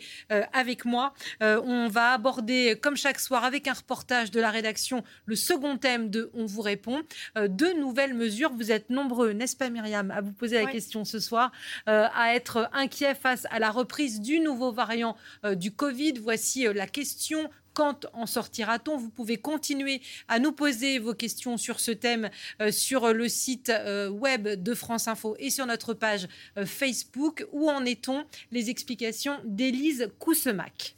avec 0.52 0.86
moi. 0.86 1.12
on 1.40 1.88
va 1.88 2.12
aborder, 2.12 2.78
comme 2.80 2.96
chaque 2.96 3.20
soir, 3.20 3.44
avec 3.44 3.68
un 3.68 3.74
reportage 3.74 4.30
de 4.30 4.40
la 4.40 4.50
rédaction, 4.50 5.04
le 5.26 5.36
second 5.36 5.76
thème 5.76 6.08
de 6.08 6.30
On 6.32 6.46
vous 6.46 6.62
répond. 6.62 7.02
deux 7.48 7.78
nouvelles 7.78 8.14
mesures, 8.14 8.52
vous 8.52 8.72
êtes 8.72 8.88
nombreux, 8.88 9.32
n'est-ce 9.32 9.56
pas 9.56 9.68
Myriam, 9.68 10.10
à 10.10 10.22
vous 10.22 10.32
poser 10.32 10.62
la 10.62 10.70
question 10.70 11.04
ce 11.04 11.18
soir, 11.18 11.52
à 11.86 12.34
être 12.34 12.70
inquiet 12.72 13.14
face 13.14 13.46
à 13.50 13.58
la 13.58 13.70
reprise 13.70 14.20
du 14.20 14.40
nouveau 14.40 14.72
variant 14.72 15.16
du 15.54 15.70
Covid. 15.70 16.14
Voici 16.22 16.66
la 16.72 16.86
question 16.86 17.50
quand 17.76 18.06
en 18.14 18.24
sortira-t-on 18.24 18.96
Vous 18.96 19.10
pouvez 19.10 19.36
continuer 19.36 20.00
à 20.28 20.38
nous 20.38 20.50
poser 20.50 20.98
vos 20.98 21.12
questions 21.12 21.58
sur 21.58 21.78
ce 21.78 21.90
thème 21.90 22.30
euh, 22.62 22.72
sur 22.72 23.12
le 23.12 23.28
site 23.28 23.68
euh, 23.68 24.08
web 24.08 24.48
de 24.48 24.74
France 24.74 25.08
Info 25.08 25.36
et 25.38 25.50
sur 25.50 25.66
notre 25.66 25.92
page 25.92 26.26
euh, 26.56 26.64
Facebook. 26.64 27.46
Où 27.52 27.70
en 27.70 27.84
est-on? 27.84 28.24
Les 28.50 28.70
explications 28.70 29.38
d'Élise 29.44 30.08
Coussemac. 30.18 30.96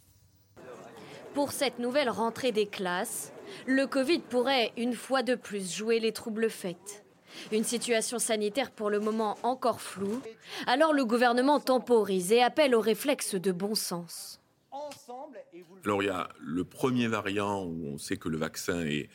Pour 1.35 1.51
cette 1.51 1.81
nouvelle 1.81 2.11
rentrée 2.11 2.53
des 2.53 2.67
classes, 2.67 3.33
le 3.67 3.87
Covid 3.89 4.21
pourrait 4.21 4.73
une 4.77 4.95
fois 4.95 5.25
de 5.25 5.35
plus 5.35 5.75
jouer 5.75 5.99
les 5.99 6.13
troubles 6.13 6.49
faits. 6.49 7.05
Une 7.51 7.65
situation 7.65 8.21
sanitaire 8.21 8.71
pour 8.71 8.89
le 8.89 9.01
moment 9.01 9.37
encore 9.43 9.81
floue, 9.81 10.23
alors 10.67 10.93
le 10.93 11.05
gouvernement 11.05 11.59
temporise 11.59 12.31
et 12.31 12.43
appelle 12.43 12.75
au 12.75 12.81
réflexe 12.81 13.35
de 13.35 13.51
bon 13.51 13.75
sens. 13.75 14.38
Alors 15.85 16.03
il 16.03 16.07
y 16.07 16.11
a 16.11 16.29
le 16.41 16.65
premier 16.65 17.09
variant 17.09 17.65
où 17.65 17.87
on 17.87 17.99
sait 17.99 18.17
que 18.17 18.29
le 18.29 18.39
vaccin 18.39 18.85
est, 18.85 19.09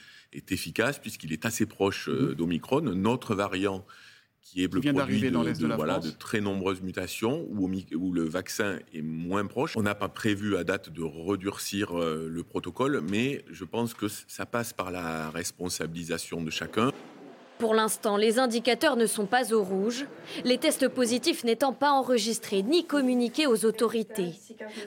efficace 0.50 1.00
puisqu'il 1.00 1.32
est 1.32 1.46
assez 1.46 1.66
proche 1.66 2.10
euh, 2.10 2.30
mhm. 2.30 2.34
d'Omicron. 2.34 2.82
Notre 2.82 3.36
variant 3.36 3.86
qui 4.44 4.64
est 4.64 4.74
le 4.74 4.82
produit 4.82 5.22
de, 5.22 5.30
de, 5.30 5.74
voilà, 5.74 6.00
de, 6.00 6.10
très 6.10 6.42
nombreuses 6.42 6.82
mutations 6.82 7.46
où, 7.50 7.70
où, 7.96 8.12
le 8.12 8.24
vaccin 8.24 8.78
est 8.94 9.02
moins 9.02 9.46
proche. 9.46 9.78
On 9.78 9.84
n'a 9.84 9.96
pas 9.96 10.10
prévu 10.10 10.58
à 10.58 10.66
date 10.66 10.90
de 10.90 11.02
redurcir 11.02 11.98
euh, 11.98 12.28
le 12.30 12.44
protocole, 12.44 13.02
mais 13.10 13.46
je 13.50 13.64
pense 13.64 13.94
que 13.94 14.08
ça 14.10 14.46
passe 14.46 14.74
par 14.74 14.92
la 14.92 15.30
responsabilisation 15.30 16.44
de 16.44 16.50
chacun. 16.50 16.92
Pour 17.60 17.74
l'instant, 17.74 18.18
les 18.18 18.40
indicateurs 18.40 18.96
ne 18.96 19.06
sont 19.06 19.26
pas 19.26 19.54
au 19.54 19.64
rouge, 19.64 20.06
les 20.44 20.58
tests 20.58 20.90
positifs 20.90 21.44
n'étant 21.44 21.74
pas 21.74 21.92
enregistrés 21.92 22.64
ni 22.64 22.86
communiqués 22.86 23.48
aux 23.48 23.66
autorités. 23.66 24.32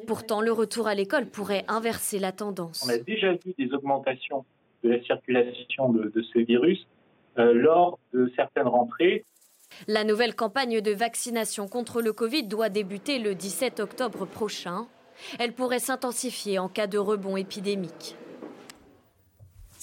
Pourtant, 0.07 0.41
le 0.41 0.53
retour 0.53 0.87
à 0.87 0.95
l'école 0.95 1.27
pourrait 1.27 1.65
inverser 1.69 2.19
la 2.19 2.33
tendance. 2.33 2.85
On 2.87 2.91
a 2.91 2.99
déjà 2.99 3.33
vu 3.33 3.55
des 3.59 3.73
augmentations 3.73 4.45
de 4.83 4.91
la 4.91 5.03
circulation 5.03 5.91
de, 5.91 6.13
ce 6.33 6.39
virus 6.41 6.87
euh, 7.39 7.53
lors 7.55 7.99
de 8.13 8.31
certaines 8.37 8.69
rentrées. 8.69 9.25
La 9.89 10.05
nouvelle 10.05 10.35
campagne 10.35 10.81
de 10.81 10.93
vaccination 10.93 11.69
contre 11.69 12.01
le 12.03 12.13
Covid 12.13 12.45
doit 12.45 12.69
débuter 12.69 13.19
le 13.19 13.35
17 13.35 13.81
octobre 13.81 14.27
prochain. 14.27 14.87
Elle 15.39 15.53
pourrait 15.53 15.79
s'intensifier 15.79 16.59
en 16.59 16.69
cas 16.69 16.87
de 16.87 16.99
rebond 16.99 17.37
épidémique. 17.37 18.17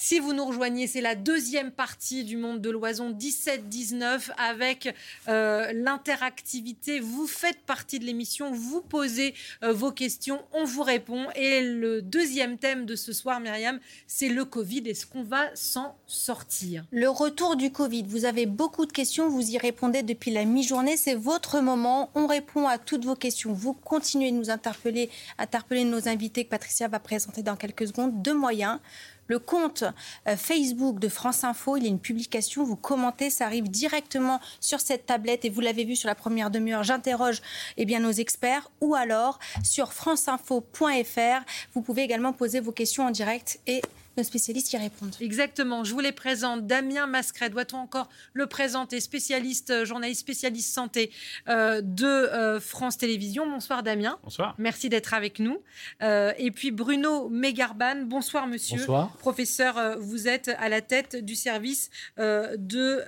Si 0.06 0.20
vous 0.20 0.34
nous 0.34 0.44
rejoignez, 0.44 0.86
c'est 0.86 1.00
la 1.00 1.16
deuxième 1.16 1.72
partie 1.72 2.26
du 2.26 2.36
monde 2.36 2.60
de 2.60 2.70
l'oison 2.70 3.12
17-19 3.12 4.32
avec 4.36 4.94
euh, 5.30 5.72
l'interactivité. 5.74 7.00
Vous 7.00 7.26
faites 7.26 7.62
partie 7.62 8.00
de 8.00 8.04
l'émission, 8.04 8.52
vous 8.52 8.82
posez 8.82 9.34
euh, 9.64 9.72
vos 9.72 9.94
questions, 9.94 10.42
on 10.52 10.66
vous 10.66 10.84
répond. 10.84 11.28
Et 11.38 11.62
le 11.62 12.02
deuxième 12.02 12.58
thème 12.58 12.86
de 12.86 12.98
ce 12.98 13.14
soir, 13.14 13.40
Myriam, 13.40 13.80
c'est 14.06 14.28
le 14.28 14.44
Covid. 14.44 14.84
Est-ce 14.90 15.06
qu'on 15.06 15.24
va 15.24 15.46
s'en 15.56 15.96
sortir? 16.06 16.84
Le 16.92 17.08
retour 17.08 17.56
du 17.56 17.72
Covid. 17.72 18.04
Vous 18.06 18.26
avez 18.26 18.46
beaucoup 18.46 18.86
de 18.86 18.92
questions, 18.92 19.30
vous 19.30 19.52
y 19.52 19.58
répondez 19.58 20.04
depuis 20.04 20.32
la 20.32 20.44
mi-journée. 20.44 20.98
C'est 20.98 21.16
votre 21.16 21.62
moment. 21.62 22.10
On 22.14 22.28
répond 22.28 22.68
à 22.68 22.78
toutes 22.78 23.06
vos 23.06 23.16
questions. 23.16 23.54
Vous 23.54 23.72
continuez 23.72 24.32
de 24.32 24.36
nous 24.36 24.50
interpeller, 24.50 25.10
interpeller 25.38 25.86
nos 25.86 26.10
invités 26.10 26.44
que 26.44 26.50
Patricia 26.50 26.90
va 26.90 27.00
présenter 27.00 27.42
dans 27.42 27.56
quelques 27.56 27.88
secondes. 27.88 28.22
Deux 28.22 28.36
moyens 28.36 28.80
le 29.28 29.40
compte 29.40 29.84
euh, 30.28 30.36
Facebook 30.36 31.00
de 31.00 31.10
France 31.10 31.44
Info, 31.44 31.78
il 31.78 31.84
y 31.84 31.86
a 31.86 31.90
une 31.90 32.00
publication, 32.00 32.64
vous 32.64 32.76
commentez, 32.76 33.30
ça 33.30 33.46
arrive 33.46 33.70
directement 33.70 34.40
sur 34.60 34.80
cette 34.80 35.06
tablette 35.06 35.46
et 35.46 35.50
vous 35.50 35.62
l'avez 35.62 35.86
vu 35.86 35.96
sur 35.96 36.08
la 36.08 36.16
première 36.16 36.50
demi-heure, 36.50 36.84
j'interroge 36.84 37.42
eh 37.78 37.86
bien, 37.86 38.00
nos 38.00 38.12
experts 38.12 38.70
ou 38.82 38.96
alors 38.96 39.40
sur 39.64 39.94
franceinfo.fr, 39.94 41.46
vous 41.74 41.82
pouvez 41.82 42.04
également 42.04 42.34
poser 42.34 42.60
vos 42.60 42.72
questions 42.72 43.08
en 43.08 43.12
direct 43.12 43.60
et 43.68 43.82
nos 44.18 44.24
spécialistes 44.24 44.72
y 44.74 44.78
répondent. 44.78 45.16
Exactement. 45.20 45.84
Je 45.84 45.94
vous 45.94 46.00
les 46.00 46.12
présente. 46.12 46.68
Damien 46.68 47.08
Mascret, 47.08 47.50
doit-on 47.50 47.78
encore 47.78 48.10
le 48.34 48.48
présenter? 48.48 49.00
Spécialiste, 49.00 49.72
euh, 49.72 49.86
journaliste 49.86 50.22
spécialiste 50.22 50.74
santé 50.74 51.12
euh, 51.48 51.82
de 51.84 52.06
euh, 52.06 52.60
France 52.60 52.98
Télévisions. 52.98 53.50
Bonsoir 53.50 53.84
Damien. 53.84 54.20
Bonsoir. 54.24 54.56
Merci 54.58 54.90
d'être 54.90 55.14
avec 55.14 55.40
nous. 55.40 55.62
et 56.02 56.52
puis 56.52 56.72
Bruno 56.72 57.30
Mégarban. 57.30 58.04
Bonsoir 58.06 58.48
monsieur. 58.48 58.78
Bonsoir. 58.78 59.12
Professeur, 59.18 59.98
vous 60.00 60.28
êtes 60.28 60.50
à 60.58 60.70
la 60.70 60.82
tête 60.82 61.16
du 61.16 61.36
service 61.36 61.90
de 62.18 63.04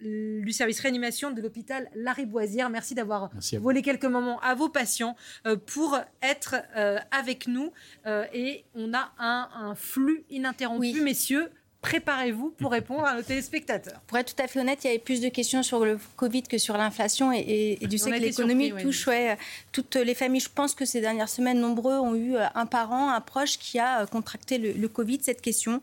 du 0.00 0.52
service 0.52 0.80
réanimation 0.80 1.30
de 1.30 1.40
l'hôpital 1.40 1.88
Lariboisière. 1.94 2.70
Merci 2.70 2.94
d'avoir 2.94 3.30
volé 3.54 3.82
quelques 3.82 4.04
moments 4.04 4.40
à 4.40 4.54
vos 4.54 4.68
patients 4.68 5.16
euh, 5.46 5.56
pour 5.56 5.98
être 6.22 6.56
euh, 6.76 6.98
avec 7.10 7.46
nous. 7.46 7.72
Euh, 8.06 8.24
et 8.32 8.64
on 8.74 8.92
a 8.94 9.12
un, 9.18 9.74
flux 9.74 10.24
ininterrompu, 10.30 11.00
messieurs. 11.00 11.50
Préparez-vous 11.80 12.50
pour 12.50 12.72
répondre 12.72 13.04
à 13.04 13.14
nos 13.14 13.22
téléspectateurs. 13.22 14.00
Pour 14.08 14.18
être 14.18 14.34
tout 14.34 14.42
à 14.42 14.48
fait 14.48 14.58
honnête, 14.58 14.80
il 14.82 14.88
y 14.88 14.90
avait 14.90 14.98
plus 14.98 15.20
de 15.20 15.28
questions 15.28 15.62
sur 15.62 15.84
le 15.84 15.98
Covid 16.16 16.42
que 16.42 16.58
sur 16.58 16.76
l'inflation 16.76 17.32
et, 17.32 17.78
et, 17.80 17.86
du 17.86 17.98
sais 17.98 18.10
que 18.10 18.16
l'économie 18.16 18.72
touche 18.82 19.08
toutes 19.70 19.94
les 19.94 20.14
familles. 20.14 20.40
Je 20.40 20.48
pense 20.52 20.74
que 20.74 20.84
ces 20.84 21.00
dernières 21.00 21.28
semaines, 21.28 21.60
nombreux 21.60 21.94
ont 21.94 22.16
eu 22.16 22.34
un 22.36 22.66
parent, 22.66 23.10
un 23.10 23.20
proche 23.20 23.58
qui 23.58 23.78
a 23.78 24.06
contracté 24.06 24.58
le, 24.58 24.88
Covid. 24.88 25.20
Cette 25.22 25.40
question 25.40 25.80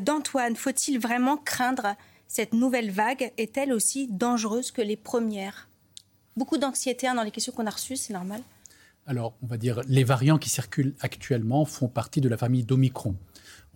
d'Antoine, 0.00 0.56
faut-il 0.56 0.98
vraiment 0.98 1.36
craindre 1.36 1.94
cette 2.30 2.52
nouvelle 2.52 2.92
vague 2.92 3.32
est-elle 3.38 3.72
aussi 3.72 4.06
dangereuse 4.06 4.70
que 4.70 4.80
les 4.80 4.94
premières? 4.94 5.68
Beaucoup 6.36 6.58
d'anxiété 6.58 7.08
hein, 7.08 7.16
dans 7.16 7.24
les 7.24 7.32
questions 7.32 7.52
qu'on 7.52 7.66
a 7.66 7.70
reçues, 7.70 7.96
c'est 7.96 8.12
normal 8.12 8.40
Alors, 9.04 9.34
on 9.42 9.48
va 9.48 9.56
dire, 9.56 9.80
les 9.88 10.04
variants 10.04 10.38
qui 10.38 10.48
circulent 10.48 10.94
actuellement 11.00 11.64
font 11.64 11.88
partie 11.88 12.20
de 12.20 12.28
la 12.28 12.36
famille 12.36 12.62
d'Omicron. 12.62 13.16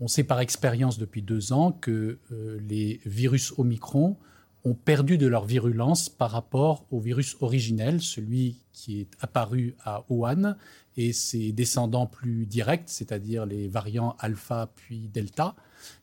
On 0.01 0.07
sait 0.07 0.23
par 0.23 0.39
expérience 0.39 0.99
depuis 0.99 1.21
deux 1.21 1.53
ans 1.53 1.73
que 1.73 2.21
euh, 2.31 2.61
les 2.69 3.01
virus 3.05 3.53
Omicron 3.59 4.17
ont 4.65 4.75
perdu 4.75 5.19
de 5.19 5.27
leur 5.27 5.47
virulence 5.47 6.09
par 6.09 6.31
rapport 6.31 6.87
au 6.93 7.01
virus 7.01 7.37
originel, 7.41 8.01
celui 8.01 8.61
qui 8.73 9.01
est 9.01 9.11
apparu 9.21 9.75
à 9.85 10.05
Wuhan, 10.09 10.55
et 10.97 11.13
ses 11.13 11.51
descendants 11.51 12.07
plus 12.07 12.47
directs, 12.47 12.85
c'est-à-dire 12.87 13.47
les 13.47 13.67
variants 13.67 14.15
alpha 14.21 14.71
puis 14.77 15.11
delta. 15.13 15.57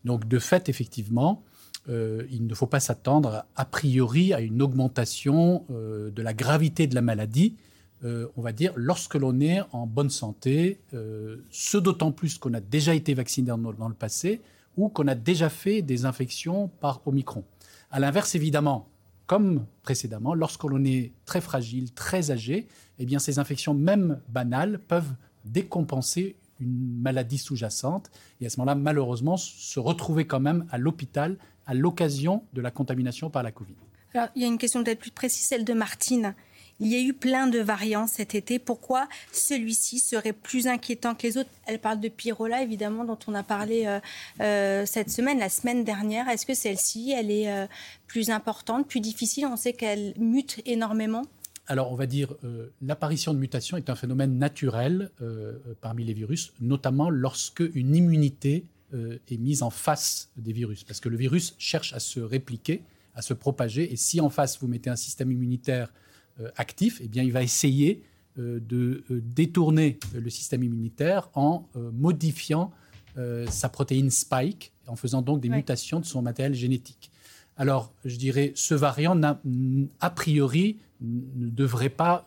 Donc 0.04 0.28
de 0.28 0.38
fait, 0.38 0.68
effectivement, 0.68 1.46
euh, 1.90 2.26
il 2.30 2.46
ne 2.46 2.54
faut 2.54 2.68
pas 2.68 2.80
s'attendre 2.80 3.46
a 3.56 3.66
priori 3.66 4.34
à 4.34 4.42
une 4.42 4.62
augmentation 4.62 5.66
euh, 5.72 6.12
de 6.12 6.22
la 6.22 6.34
gravité 6.34 6.86
de 6.88 6.94
la 6.94 7.02
maladie, 7.02 7.56
euh, 8.04 8.28
on 8.38 8.42
va 8.42 8.52
dire, 8.52 8.72
lorsque 8.76 9.16
l'on 9.16 9.40
est 9.40 9.62
en 9.72 9.88
bonne 9.88 10.10
santé, 10.10 10.80
ce 10.92 11.78
d'autant 11.78 12.12
plus 12.12 12.38
qu'on 12.38 12.54
a 12.54 12.60
déjà 12.60 12.96
été 12.96 13.14
vacciné 13.14 13.48
dans, 13.48 13.58
dans, 13.58 13.88
le 13.88 13.96
passé 13.96 14.42
ou 14.78 14.90
qu'on 14.90 15.08
a 15.08 15.16
déjà 15.16 15.50
fait 15.50 15.82
des 15.82 16.06
infections 16.06 16.70
par 16.80 17.02
Omicron. 17.06 17.44
À 17.92 18.00
l'inverse, 18.00 18.36
évidemment, 18.36 18.88
comme 19.28 19.66
précédemment, 19.84 20.34
lorsque 20.34 20.64
l'on 20.64 20.84
est 20.84 21.12
très 21.26 21.42
fragile, 21.42 21.92
très 21.94 22.32
âgé, 22.32 22.68
eh 23.00 23.06
bien, 23.06 23.20
ces 23.20 23.40
infections, 23.40 23.74
même 23.74 24.20
banales, 24.30 24.80
peuvent 24.80 25.14
décompenser 25.46 26.36
une 26.60 27.02
maladie 27.02 27.38
sous-jacente 27.38 28.12
et 28.40 28.46
à 28.46 28.50
ce 28.50 28.60
moment-là, 28.60 28.76
malheureusement, 28.76 29.38
se 29.38 29.80
retrouver 29.80 30.26
quand 30.26 30.40
même 30.40 30.66
à 30.70 30.78
l'hôpital 30.78 31.38
à 31.66 31.74
l'occasion 31.74 32.44
de 32.54 32.62
la 32.62 32.72
contamination 32.72 33.30
par 33.30 33.44
la 33.44 33.52
Covid. 33.52 33.76
Alors, 34.14 34.30
il 34.36 34.42
y 34.42 34.46
a 34.46 34.48
une 34.48 34.58
question 34.58 34.84
peut-être 34.84 35.00
plus 35.00 35.12
précise, 35.12 35.46
celle 35.46 35.64
de 35.64 35.74
Martine. 35.74 36.36
Il 36.82 36.88
y 36.88 36.96
a 36.96 37.00
eu 37.00 37.14
plein 37.14 37.46
de 37.46 37.60
variants 37.60 38.08
cet 38.08 38.34
été. 38.34 38.58
Pourquoi 38.58 39.08
celui-ci 39.32 40.00
serait 40.00 40.34
plus 40.34 40.66
inquiétant 40.66 41.14
que 41.14 41.28
les 41.28 41.38
autres? 41.38 41.50
Elle 41.68 41.78
parle 41.78 42.00
de 42.00 42.10
Pyrola, 42.10 42.64
évidemment, 42.64 43.06
dont 43.06 43.20
on 43.28 43.36
a 43.36 43.44
parlé 43.44 43.86
euh, 43.86 44.00
euh, 44.42 44.86
cette 44.88 45.12
semaine, 45.12 45.38
la 45.38 45.50
semaine 45.50 45.84
dernière. 45.84 46.28
Est-ce 46.28 46.48
que 46.48 46.56
celle-ci, 46.56 47.12
elle 47.12 47.30
est 47.30 47.52
euh, 47.52 47.68
plus 48.08 48.32
importante, 48.32 48.88
plus 48.88 49.00
difficile? 49.00 49.46
On 49.46 49.58
sait 49.58 49.74
qu'elle 49.74 50.16
mute 50.18 50.60
énormément. 50.66 51.22
Alors, 51.68 51.92
on 51.92 51.96
va 51.96 52.08
dire, 52.08 52.34
l'apparition 52.82 53.34
de 53.34 53.38
mutations 53.38 53.78
est 53.78 53.90
un 53.90 53.96
phénomène 53.96 54.38
naturel 54.38 55.10
parmi 55.80 56.04
les 56.04 56.14
virus, 56.14 56.52
notamment 56.60 57.10
lorsque 57.10 57.64
une 57.76 57.96
immunité 57.96 58.66
est 58.94 59.38
mise 59.38 59.64
en 59.64 59.70
face 59.70 60.32
des 60.38 60.54
virus, 60.54 60.84
parce 60.84 61.00
que 61.00 61.10
le 61.10 61.18
virus 61.18 61.56
cherche 61.58 61.94
à 61.94 62.00
se 62.00 62.20
répliquer, 62.20 62.84
à 63.16 63.22
se 63.22 63.34
propager, 63.34 63.92
et 63.92 63.96
si 63.96 64.22
en 64.22 64.30
face 64.30 64.60
vous 64.60 64.68
mettez 64.68 64.90
un 64.90 64.96
système 64.96 65.32
immunitaire 65.32 65.92
euh, 66.40 66.50
actif, 66.56 67.02
eh 67.04 67.08
bien, 67.08 67.24
il 67.24 67.32
va 67.32 67.44
essayer 67.44 68.04
euh, 68.40 68.60
de 68.62 69.04
euh, 69.12 69.22
détourner 69.22 70.00
le 70.14 70.30
système 70.30 70.64
immunitaire 70.64 71.30
en 71.34 71.68
modifiant 71.94 72.72
sa 73.50 73.68
protéine 73.68 74.10
spike, 74.10 74.72
en 74.88 74.96
faisant 74.96 75.22
donc 75.22 75.42
des 75.42 75.50
mutations 75.50 76.00
de 76.00 76.06
son 76.06 76.22
matériel 76.22 76.54
génétique. 76.54 77.12
Alors, 77.58 77.92
je 78.06 78.16
dirais, 78.16 78.54
ce 78.56 78.74
variant, 78.74 79.20
a, 80.00 80.10
priori, 80.12 80.78
ne 81.02 81.50
devrait 81.50 81.90
pas 81.90 82.26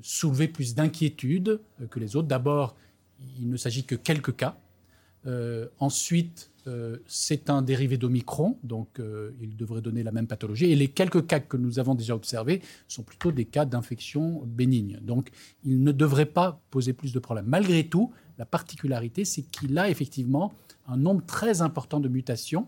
soulever 0.00 0.48
plus 0.48 0.74
d'inquiétude 0.74 1.60
que 1.90 2.00
les 2.00 2.16
autres. 2.16 2.26
D'abord, 2.26 2.74
il 3.38 3.50
ne 3.50 3.58
s'agit 3.58 3.84
que 3.84 3.96
quelques 3.96 4.34
cas. 4.34 4.58
Ensuite, 5.78 6.50
euh, 6.68 6.96
c'est 7.06 7.48
un 7.48 7.62
dérivé 7.62 7.96
d'Omicron, 7.96 8.58
donc 8.64 8.98
euh, 8.98 9.30
il 9.40 9.56
devrait 9.56 9.82
donner 9.82 10.02
la 10.02 10.10
même 10.10 10.26
pathologie. 10.26 10.64
Et 10.66 10.74
les 10.74 10.88
quelques 10.88 11.26
cas 11.26 11.38
que 11.38 11.56
nous 11.56 11.78
avons 11.78 11.94
déjà 11.94 12.16
observés 12.16 12.60
sont 12.88 13.04
plutôt 13.04 13.30
des 13.30 13.44
cas 13.44 13.64
d'infection 13.64 14.42
bénigne. 14.44 14.98
Donc 15.02 15.30
il 15.64 15.84
ne 15.84 15.92
devrait 15.92 16.26
pas 16.26 16.60
poser 16.70 16.92
plus 16.92 17.12
de 17.12 17.20
problèmes. 17.20 17.46
Malgré 17.46 17.86
tout, 17.86 18.12
la 18.38 18.46
particularité, 18.46 19.24
c'est 19.24 19.42
qu'il 19.42 19.78
a 19.78 19.88
effectivement 19.88 20.54
un 20.88 20.96
nombre 20.96 21.24
très 21.24 21.62
important 21.62 22.00
de 22.00 22.08
mutations. 22.08 22.66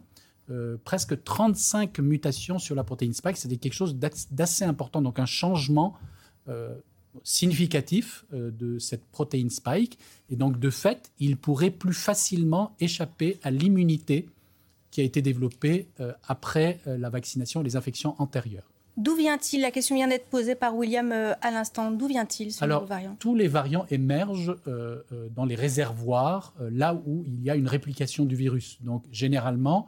Euh, 0.51 0.77
presque 0.85 1.23
35 1.25 1.99
mutations 1.99 2.61
sur 2.61 2.77
la 2.77 2.85
protéine 2.85 3.13
spike, 3.13 3.37
c'est 3.37 3.49
quelque 3.57 3.73
chose 3.73 3.97
d'assez 3.97 4.65
important, 4.65 5.03
donc 5.03 5.19
un 5.19 5.27
changement 5.27 5.95
significatif 7.25 8.25
euh, 8.33 8.51
de 8.51 8.79
cette 8.79 9.05
protéine 9.07 9.51
spike. 9.51 9.99
Et 10.31 10.37
donc, 10.37 10.59
de 10.59 10.71
fait, 10.71 11.11
il 11.19 11.37
pourrait 11.37 11.71
plus 11.71 11.95
facilement 11.95 12.73
échapper 12.81 13.39
à 13.43 13.51
l'immunité 13.51 14.29
qui 14.91 15.01
a 15.01 15.05
été 15.05 15.23
développée 15.23 15.89
euh, 16.01 16.13
après 16.27 16.81
euh, 16.87 16.97
la 16.97 17.11
vaccination 17.11 17.61
et 17.61 17.65
les 17.65 17.77
infections 17.77 18.15
antérieures. 18.19 18.71
D'où 18.97 19.15
vient-il? 19.15 19.61
La 19.61 19.71
question 19.71 19.95
vient 19.95 20.09
d'être 20.09 20.27
posée 20.27 20.57
par 20.57 20.75
William 20.75 21.13
à 21.13 21.51
l'instant. 21.53 21.93
D'où 21.93 22.09
vient-il 22.09 22.53
ce 22.53 22.65
Alors, 22.65 22.85
variant? 22.85 23.17
Tous 23.21 23.37
les 23.37 23.47
variants 23.47 23.87
émergent 23.91 24.57
dans 25.37 25.45
les 25.45 25.55
réservoirs, 25.55 26.53
là 26.59 27.01
où 27.07 27.23
il 27.25 27.41
y 27.41 27.49
a 27.49 27.55
une 27.55 27.69
réplication 27.69 28.25
du 28.25 28.35
virus. 28.35 28.79
Donc, 28.83 29.05
généralement, 29.13 29.87